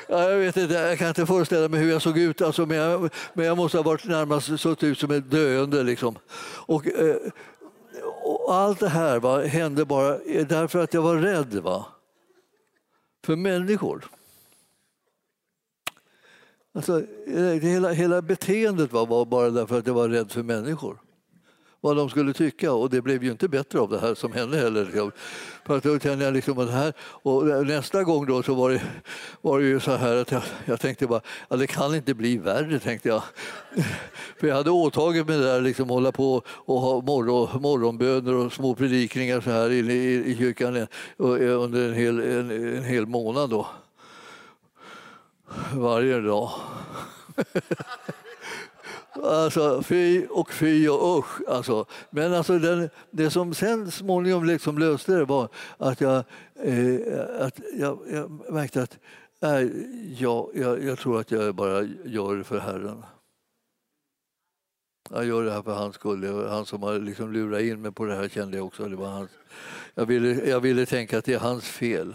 Ja, 0.09 0.31
jag 0.31 0.39
vet 0.39 0.57
inte, 0.57 0.75
jag 0.75 0.99
kan 0.99 1.09
inte 1.09 1.27
föreställa 1.27 1.69
mig 1.69 1.81
hur 1.81 1.91
jag 1.91 2.03
såg 2.03 2.19
ut, 2.19 2.43
alltså, 2.43 2.67
men, 2.67 2.77
jag, 2.77 3.11
men 3.33 3.47
jag 3.47 3.57
måste 3.57 3.79
ha 3.79 3.83
varit 3.83 4.05
närmast 4.05 4.61
sett 4.61 4.83
ut 4.83 4.99
som 4.99 5.11
ett 5.11 5.31
döende. 5.31 5.83
Liksom. 5.83 6.19
Och, 6.67 6.87
eh, 6.87 7.17
och 8.23 8.55
allt 8.55 8.81
det 8.81 8.89
här 8.89 9.19
va, 9.19 9.43
hände 9.43 9.85
bara 9.85 10.19
därför 10.49 10.83
att 10.83 10.95
jag 10.95 11.03
var 11.03 11.17
rädd 11.17 11.55
va? 11.55 11.87
för 13.25 13.37
människor. 13.37 14.05
Alltså, 16.73 17.03
eh, 17.27 17.43
hela, 17.43 17.93
hela 17.93 18.23
beteendet 18.23 18.93
var, 18.93 19.07
var 19.07 19.25
bara 19.25 19.51
därför 19.51 19.79
att 19.79 19.87
jag 19.87 19.95
var 19.95 20.09
rädd 20.09 20.33
för 20.33 20.43
människor 20.43 20.99
vad 21.81 21.97
de 21.97 22.11
skulle 22.11 22.33
tycka 22.33 22.73
och 22.73 22.91
det 22.91 23.03
blev 23.03 23.25
ju 23.25 23.31
inte 23.31 23.49
bättre 23.49 23.81
av 23.81 23.91
det 23.91 23.99
här 23.99 24.15
som 24.15 24.33
hände 24.33 24.59
heller. 24.59 25.11
För 25.67 25.77
att 25.77 25.83
då 25.83 25.99
kände 25.99 26.25
jag 26.25 26.35
liksom 26.35 26.59
att 26.59 26.71
här, 26.71 26.93
och 27.01 27.67
nästa 27.67 28.05
gång 28.05 28.27
då 28.27 28.43
så 28.43 28.55
var 28.55 28.71
det, 28.71 28.83
var 29.41 29.61
det 29.61 29.67
ju 29.67 29.81
så 29.81 29.97
här 29.97 30.17
att 30.17 30.31
jag, 30.31 30.43
jag 30.65 30.81
tänkte 30.81 31.07
bara, 31.07 31.21
ja, 31.49 31.57
det 31.57 31.67
kan 31.67 31.95
inte 31.95 32.15
bli 32.15 32.39
värre 32.39 32.79
tänkte 32.79 33.09
jag. 33.09 33.23
För 34.41 34.47
jag 34.47 34.57
hade 34.57 34.71
åtagit 34.71 35.27
mig 35.27 35.39
det 35.39 35.45
där 35.45 35.61
liksom 35.61 35.91
hålla 35.91 36.13
på 36.13 36.43
och 36.47 36.81
ha 36.81 37.01
morgon, 37.01 37.63
morgonböner 37.63 38.35
och 38.35 38.53
små 38.53 38.75
predikningar 38.75 39.41
så 39.41 39.51
här 39.51 39.71
inne 39.71 39.93
i, 39.93 40.31
i 40.31 40.37
kyrkan 40.37 40.77
eh, 40.77 40.83
eh, 41.19 41.63
under 41.63 41.89
en 41.89 41.95
hel, 41.95 42.21
en, 42.21 42.77
en 42.77 42.85
hel 42.85 43.07
månad 43.07 43.51
då 43.51 43.67
varje 45.75 46.21
dag. 46.21 46.51
Alltså 49.23 49.83
fy 49.83 50.27
och 50.27 50.53
fy 50.53 50.89
och 50.89 51.19
usch. 51.19 51.49
Alltså. 51.49 51.87
Men 52.11 52.35
alltså 52.35 52.59
den, 52.59 52.91
det 53.11 53.31
som 53.31 53.55
sen 53.55 53.91
småningom 53.91 54.45
liksom 54.45 54.79
löste 54.79 55.13
det 55.13 55.25
var 55.25 55.49
att 55.79 56.01
jag, 56.01 56.25
eh, 56.63 56.97
att 57.41 57.61
jag, 57.79 57.99
jag 58.13 58.53
märkte 58.53 58.83
att 58.83 58.99
nej, 59.41 59.87
jag, 60.19 60.51
jag, 60.55 60.85
jag 60.85 60.99
tror 60.99 61.21
att 61.21 61.31
jag 61.31 61.55
bara 61.55 61.83
gör 62.05 62.37
det 62.37 62.45
för 62.45 62.59
Herren. 62.59 63.05
Jag 65.11 65.25
gör 65.25 65.45
det 65.45 65.53
här 65.53 65.63
för 65.63 65.75
hans 65.75 65.95
skull. 65.95 66.49
Han 66.49 66.67
som 66.67 66.83
har 66.83 66.99
liksom 66.99 67.33
lurat 67.33 67.61
in 67.61 67.83
mig 67.83 67.93
på 67.93 68.05
det 68.05 68.15
här 68.15 68.29
kände 68.29 68.57
jag 68.57 68.67
också. 68.67 68.89
Det 68.89 68.97
var 68.97 69.09
hans. 69.09 69.31
Jag, 69.95 70.07
ville, 70.07 70.49
jag 70.49 70.61
ville 70.61 70.87
tänka 70.87 71.19
att 71.19 71.25
det 71.25 71.35
är 71.35 71.39
hans 71.39 71.65
fel. 71.65 72.15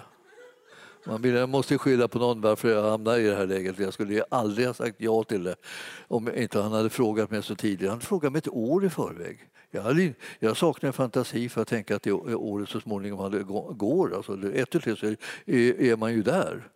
Man 1.08 1.22
vill, 1.22 1.48
måste 1.48 1.78
skylla 1.78 2.08
på 2.08 2.20
någon 2.20 2.42
varför 2.42 2.70
jag 2.70 2.90
hamnade 2.90 3.22
i 3.22 3.28
det 3.28 3.36
här 3.36 3.48
läget. 3.48 3.80
Jag 3.80 3.94
skulle 3.94 4.24
aldrig 4.30 4.68
ha 4.68 4.74
sagt 4.74 4.96
ja 4.98 5.24
till 5.24 5.44
det 5.44 5.56
om 6.08 6.36
inte 6.36 6.62
han 6.62 6.72
hade 6.72 6.90
frågat 6.90 7.32
mig 7.32 7.44
så 7.44 7.56
tidigt. 7.56 7.90
Han 7.90 8.02
frågade 8.02 8.32
mig 8.32 8.40
ett 8.40 8.48
år 8.48 8.86
i 8.86 8.90
förväg. 8.90 9.40
Jag, 9.72 9.82
hade, 9.82 10.14
jag 10.40 10.58
saknar 10.58 10.92
fantasi 10.92 11.50
för 11.50 11.62
att 11.62 11.68
tänka 11.68 11.96
att 11.96 12.04
det 12.04 12.12
året 12.12 12.70
så 12.70 12.80
småningom 12.80 13.20
hade, 13.20 13.44
går. 13.74 14.16
Alltså, 14.16 14.52
ett 14.54 14.76
och 14.76 14.84
tre 14.84 14.96
så 14.96 15.06
är, 15.06 15.82
är 15.82 15.96
man 15.96 16.14
ju 16.14 16.24
där. 16.24 16.70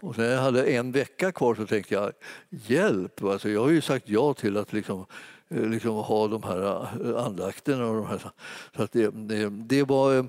Och 0.00 0.14
sen 0.14 0.24
jag 0.24 0.40
hade 0.40 0.64
en 0.64 0.92
vecka 0.92 1.32
kvar 1.32 1.54
så 1.54 1.66
tänkte 1.66 1.94
jag, 1.94 2.12
hjälp! 2.50 3.24
Alltså, 3.24 3.48
jag 3.48 3.60
har 3.60 3.70
ju 3.70 3.80
sagt 3.80 4.08
ja 4.08 4.34
till 4.34 4.56
att 4.56 4.72
liksom, 4.72 5.06
liksom 5.48 5.94
ha 5.94 6.28
de 6.28 6.42
här 6.42 6.88
eh, 7.04 7.24
andakterna. 7.24 7.86
Och 7.86 7.96
de 7.96 8.06
här, 8.06 8.20
så 8.76 8.82
att 8.82 8.92
det, 8.92 9.10
det, 9.10 9.48
det 9.48 9.82
var 9.82 10.16
eh, 10.16 10.24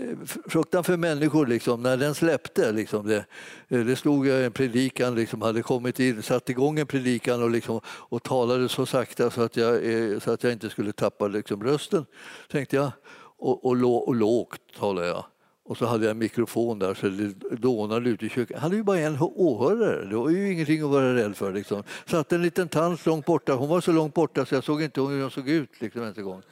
Eh, 0.00 0.16
fruktan 0.48 0.84
för 0.84 0.96
människor, 0.96 1.46
liksom, 1.46 1.82
när 1.82 1.96
den 1.96 2.14
släppte, 2.14 2.72
liksom, 2.72 3.06
det, 3.06 3.24
eh, 3.68 3.80
det 3.80 3.96
stod 3.96 4.28
en 4.28 4.52
predikan, 4.52 5.14
liksom, 5.14 5.42
hade 5.42 5.62
kommit 5.62 6.00
in, 6.00 6.22
satt 6.22 6.48
igång 6.50 6.78
en 6.78 6.86
predikan 6.86 7.42
och, 7.42 7.50
liksom, 7.50 7.80
och 7.86 8.22
talade 8.22 8.68
så 8.68 8.86
sakta 8.86 9.30
så 9.30 9.42
att 9.42 9.56
jag, 9.56 9.92
eh, 9.92 10.18
så 10.18 10.30
att 10.30 10.42
jag 10.42 10.52
inte 10.52 10.70
skulle 10.70 10.92
tappa 10.92 11.28
liksom, 11.28 11.64
rösten, 11.64 12.06
tänkte 12.50 12.76
jag. 12.76 12.90
Och, 13.38 13.64
och, 13.64 14.08
och 14.08 14.14
lågt 14.14 14.60
talade 14.78 15.06
jag. 15.06 15.24
Och 15.64 15.76
så 15.76 15.86
hade 15.86 16.04
jag 16.04 16.10
en 16.10 16.18
mikrofon 16.18 16.78
där 16.78 16.94
så 16.94 17.08
det 17.08 17.56
dånade 17.56 18.10
ute 18.10 18.26
i 18.26 18.28
köket. 18.28 18.50
Jag 18.50 18.60
hade 18.60 18.76
ju 18.76 18.82
bara 18.82 18.98
en 18.98 19.16
åhörare, 19.20 20.04
det 20.04 20.16
var 20.16 20.30
ju 20.30 20.52
ingenting 20.52 20.82
att 20.82 20.90
vara 20.90 21.14
rädd 21.14 21.36
för. 21.36 21.52
Liksom. 21.52 21.82
Satt 22.06 22.32
en 22.32 22.42
liten 22.42 22.68
tant 22.68 23.06
långt 23.06 23.26
borta, 23.26 23.52
hon 23.52 23.68
var 23.68 23.80
så 23.80 23.92
långt 23.92 24.14
borta 24.14 24.46
så 24.46 24.54
jag 24.54 24.64
såg 24.64 24.82
inte 24.82 25.00
hur 25.00 25.22
hon 25.22 25.30
såg 25.30 25.48
ut 25.48 25.80
liksom, 25.80 26.02
ens 26.02 26.18
en 26.18 26.24
gång. 26.24 26.42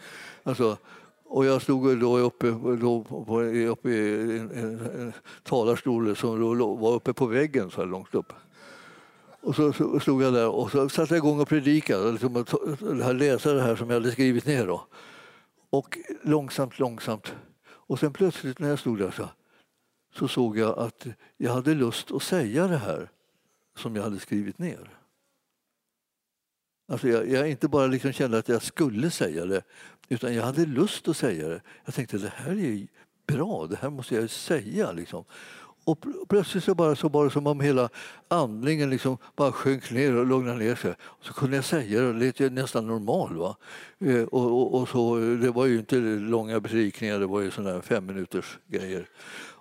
Alltså, 0.43 0.77
och 1.29 1.45
jag 1.47 1.63
stod 1.63 2.01
då 2.01 2.19
uppe, 2.19 2.51
då 2.81 3.05
på, 3.05 3.43
uppe 3.43 3.91
i 3.91 4.39
en, 4.39 4.51
en, 4.51 4.81
en 4.81 5.13
talarstol 5.43 6.17
som 6.17 6.59
var 6.79 6.95
uppe 6.95 7.13
på 7.13 7.27
väggen 7.27 7.71
så 7.71 7.81
här 7.81 7.89
långt 7.89 8.15
upp. 8.15 8.33
Och 9.41 9.55
så, 9.55 9.73
så 9.73 10.01
stod 10.01 10.23
jag 10.23 10.35
där 10.35 10.49
och 10.49 10.71
så 10.71 10.89
satte 10.89 11.15
jag 11.15 11.19
igång 11.19 11.41
och 11.41 11.49
predikade, 11.49 12.13
liksom, 12.13 12.45
läsa 13.19 13.53
det 13.53 13.63
här 13.63 13.77
som 13.77 13.91
jag 13.91 13.97
hade 13.97 14.13
skrivit 14.13 14.47
ner. 14.47 14.67
Då. 14.67 14.87
Och 15.71 15.99
långsamt, 16.23 16.79
långsamt. 16.79 17.35
Och 17.67 17.99
sen 17.99 18.13
plötsligt 18.13 18.59
när 18.59 18.69
jag 18.69 18.79
stod 18.79 18.99
där 18.99 19.11
så, 19.11 19.29
så 20.15 20.29
såg 20.29 20.59
jag 20.59 20.79
att 20.79 21.07
jag 21.37 21.53
hade 21.53 21.75
lust 21.75 22.13
att 22.13 22.23
säga 22.23 22.67
det 22.67 22.77
här 22.77 23.11
som 23.79 23.97
jag 23.97 24.03
hade 24.03 24.19
skrivit 24.19 24.59
ner. 24.59 24.99
Alltså 26.89 27.09
jag, 27.09 27.31
jag 27.31 27.51
inte 27.51 27.69
bara 27.69 27.87
liksom 27.87 28.13
kände 28.13 28.39
att 28.39 28.49
jag 28.49 28.63
skulle 28.63 29.11
säga 29.11 29.45
det, 29.45 29.63
utan 30.09 30.35
jag 30.35 30.43
hade 30.43 30.67
lust 30.67 31.09
att 31.09 31.17
säga 31.17 31.49
det. 31.49 31.61
Jag 31.85 31.95
tänkte 31.95 32.19
det 32.19 32.33
här 32.37 32.53
är 32.53 32.87
bra, 33.27 33.67
det 33.67 33.77
här 33.77 33.91
måste 33.91 34.15
jag 34.15 34.31
säga. 34.31 34.93
Liksom. 34.93 35.25
Och 35.85 36.05
plötsligt 36.29 36.65
så 36.65 36.75
bara, 36.75 36.97
så 36.97 37.09
bara 37.09 37.31
som 37.31 37.47
om 37.47 37.61
hela 37.61 37.89
andningen 38.29 38.91
liksom 38.91 39.19
bara 39.37 39.53
sjönk 39.53 39.91
ner 39.91 40.17
och 40.17 40.27
lugnade 40.27 40.59
ner 40.59 40.75
sig. 40.75 40.95
Och 41.01 41.25
så 41.25 41.33
kunde 41.33 41.57
jag 41.57 41.65
säga 41.65 42.01
det, 42.01 42.13
det 42.13 42.41
lät 42.41 42.53
nästan 42.53 42.87
normal. 42.87 43.37
Va? 43.37 43.57
Eh, 43.99 44.23
och, 44.23 44.45
och, 44.45 44.81
och, 44.81 44.89
så, 44.89 45.17
det 45.17 45.51
var 45.51 45.67
ju 45.67 45.79
inte 45.79 45.97
långa 45.97 46.61
predikningar, 46.61 47.19
det 47.19 47.27
var 47.27 47.41
ju 47.41 47.51
sådana 47.51 47.83
fem 47.83 48.07
minuters 48.07 48.59
grejer. 48.67 49.09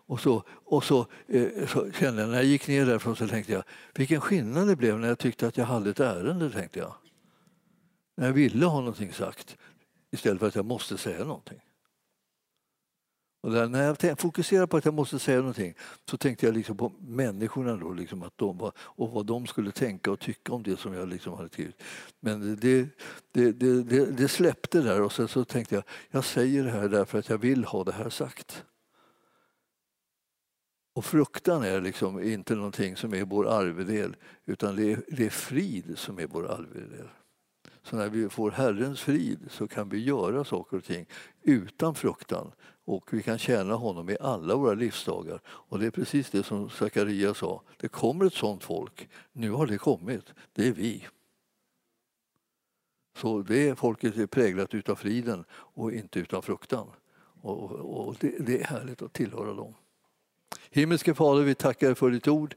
Och 0.07 0.19
så, 0.19 0.43
och 0.65 0.83
så, 0.83 1.07
eh, 1.27 1.67
så 1.67 1.91
kände 1.91 2.21
jag, 2.21 2.29
när 2.29 2.35
jag 2.35 2.45
gick 2.45 2.67
ner 2.67 2.85
därifrån 2.85 3.15
så 3.15 3.27
tänkte 3.27 3.53
jag, 3.53 3.63
vilken 3.95 4.21
skillnad 4.21 4.67
det 4.67 4.75
blev 4.75 4.99
när 4.99 5.07
jag 5.07 5.19
tyckte 5.19 5.47
att 5.47 5.57
jag 5.57 5.65
hade 5.65 5.89
ett 5.89 5.99
ärende. 5.99 6.49
tänkte 6.49 6.79
jag. 6.79 6.93
När 8.15 8.25
jag 8.25 8.33
ville 8.33 8.65
ha 8.65 8.79
någonting 8.79 9.13
sagt 9.13 9.57
istället 10.11 10.39
för 10.39 10.47
att 10.47 10.55
jag 10.55 10.65
måste 10.65 10.97
säga 10.97 11.23
någonting. 11.23 11.61
Och 13.45 13.51
där, 13.51 13.67
när 13.67 13.95
jag 14.01 14.19
fokuserade 14.19 14.67
på 14.67 14.77
att 14.77 14.85
jag 14.85 14.93
måste 14.93 15.19
säga 15.19 15.37
någonting 15.37 15.73
så 16.09 16.17
tänkte 16.17 16.45
jag 16.45 16.55
liksom 16.55 16.77
på 16.77 16.91
människorna 16.99 17.75
då, 17.75 17.93
liksom 17.93 18.23
att 18.23 18.37
de 18.37 18.71
och 18.77 19.11
vad 19.11 19.25
de 19.25 19.47
skulle 19.47 19.71
tänka 19.71 20.11
och 20.11 20.19
tycka 20.19 20.53
om 20.53 20.63
det 20.63 20.79
som 20.79 20.93
jag 20.93 21.09
liksom 21.09 21.33
hade 21.33 21.49
skrivit. 21.49 21.83
Men 22.19 22.55
det, 22.55 22.89
det, 23.31 23.51
det, 23.51 23.81
det, 23.83 24.05
det 24.05 24.27
släppte 24.27 24.81
där 24.81 25.01
och 25.01 25.11
sen 25.11 25.27
så 25.27 25.45
tänkte 25.45 25.75
jag 25.75 25.83
jag 26.09 26.25
säger 26.25 26.63
det 26.63 26.71
här 26.71 26.89
därför 26.89 27.19
att 27.19 27.29
jag 27.29 27.37
vill 27.37 27.65
ha 27.65 27.83
det 27.83 27.91
här 27.91 28.09
sagt. 28.09 28.63
Och 30.93 31.05
fruktan 31.05 31.63
är 31.63 31.81
liksom 31.81 32.23
inte 32.23 32.55
någonting 32.55 32.95
som 32.95 33.13
är 33.13 33.25
vår 33.25 33.47
arvedel 33.47 34.15
utan 34.45 34.75
det 34.75 34.91
är, 34.91 35.01
det 35.07 35.25
är 35.25 35.29
frid 35.29 35.97
som 35.97 36.19
är 36.19 36.27
vår 36.27 36.51
arvedel. 36.51 37.07
Så 37.85 37.95
när 37.95 38.09
vi 38.09 38.29
får 38.29 38.51
Herrens 38.51 39.01
frid 39.01 39.39
så 39.49 39.67
kan 39.67 39.89
vi 39.89 40.03
göra 40.03 40.43
saker 40.43 40.77
och 40.77 40.83
ting 40.83 41.05
utan 41.41 41.95
fruktan 41.95 42.51
och 42.85 43.13
vi 43.13 43.23
kan 43.23 43.37
tjäna 43.37 43.75
honom 43.75 44.09
i 44.09 44.17
alla 44.19 44.55
våra 44.55 44.73
livsdagar. 44.73 45.41
Och 45.47 45.79
det 45.79 45.85
är 45.85 45.91
precis 45.91 46.29
det 46.29 46.43
som 46.43 46.69
Sakaria 46.69 47.33
sa. 47.33 47.61
Det 47.77 47.87
kommer 47.87 48.25
ett 48.25 48.33
sånt 48.33 48.63
folk. 48.63 49.09
Nu 49.31 49.51
har 49.51 49.67
det 49.67 49.77
kommit. 49.77 50.33
Det 50.53 50.67
är 50.67 50.71
vi. 50.71 51.07
Så 53.17 53.41
det 53.41 53.79
folket 53.79 54.17
är 54.17 54.27
präglat 54.27 54.73
utav 54.73 54.95
friden 54.95 55.45
och 55.51 55.93
inte 55.93 56.19
utav 56.19 56.41
fruktan. 56.41 56.87
Och, 57.41 57.71
och 57.71 58.15
det, 58.19 58.35
det 58.39 58.61
är 58.61 58.65
härligt 58.65 59.01
att 59.01 59.13
tillhöra 59.13 59.53
dem. 59.53 59.73
Himmelske 60.69 61.13
Fader, 61.13 61.43
vi 61.43 61.55
tackar 61.55 61.93
för 61.93 62.11
ditt 62.11 62.27
ord. 62.27 62.55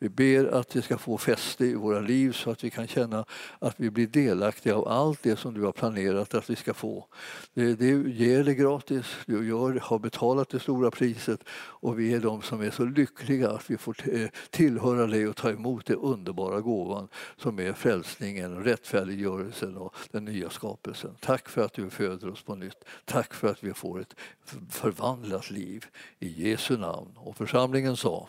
Vi 0.00 0.08
ber 0.08 0.44
att 0.44 0.68
det 0.68 0.82
ska 0.82 0.98
få 0.98 1.18
fäste 1.18 1.66
i 1.66 1.74
våra 1.74 2.00
liv 2.00 2.32
så 2.32 2.50
att 2.50 2.64
vi 2.64 2.70
kan 2.70 2.86
känna 2.86 3.24
att 3.58 3.74
vi 3.76 3.90
blir 3.90 4.06
delaktiga 4.06 4.76
av 4.76 4.88
allt 4.88 5.22
det 5.22 5.36
som 5.36 5.54
du 5.54 5.62
har 5.64 5.72
planerat 5.72 6.34
att 6.34 6.50
vi 6.50 6.56
ska 6.56 6.74
få. 6.74 7.06
Du 7.54 8.12
ger 8.12 8.44
det 8.44 8.54
gratis, 8.54 9.06
du 9.26 9.48
gör, 9.48 9.80
har 9.82 9.98
betalat 9.98 10.48
det 10.48 10.60
stora 10.60 10.90
priset 10.90 11.40
och 11.50 11.98
vi 11.98 12.14
är 12.14 12.20
de 12.20 12.42
som 12.42 12.60
är 12.60 12.70
så 12.70 12.84
lyckliga 12.84 13.50
att 13.50 13.70
vi 13.70 13.76
får 13.76 13.96
eh, 14.12 14.28
tillhöra 14.50 15.06
dig 15.06 15.28
och 15.28 15.36
ta 15.36 15.50
emot 15.50 15.86
den 15.86 15.96
underbara 15.96 16.60
gåvan 16.60 17.08
som 17.36 17.60
är 17.60 17.72
frälsningen, 17.72 18.64
rättfärdiggörelsen 18.64 19.76
och 19.76 19.94
den 20.10 20.24
nya 20.24 20.50
skapelsen. 20.50 21.14
Tack 21.20 21.48
för 21.48 21.64
att 21.64 21.72
du 21.72 21.90
föder 21.90 22.30
oss 22.30 22.42
på 22.42 22.54
nytt. 22.54 22.84
Tack 23.04 23.34
för 23.34 23.48
att 23.48 23.64
vi 23.64 23.74
får 23.74 24.00
ett 24.00 24.14
förvandlat 24.70 25.50
liv. 25.50 25.86
I 26.18 26.48
Jesu 26.48 26.76
namn. 26.76 27.10
Och 27.16 27.36
församlingen 27.36 27.96
sa 27.96 28.28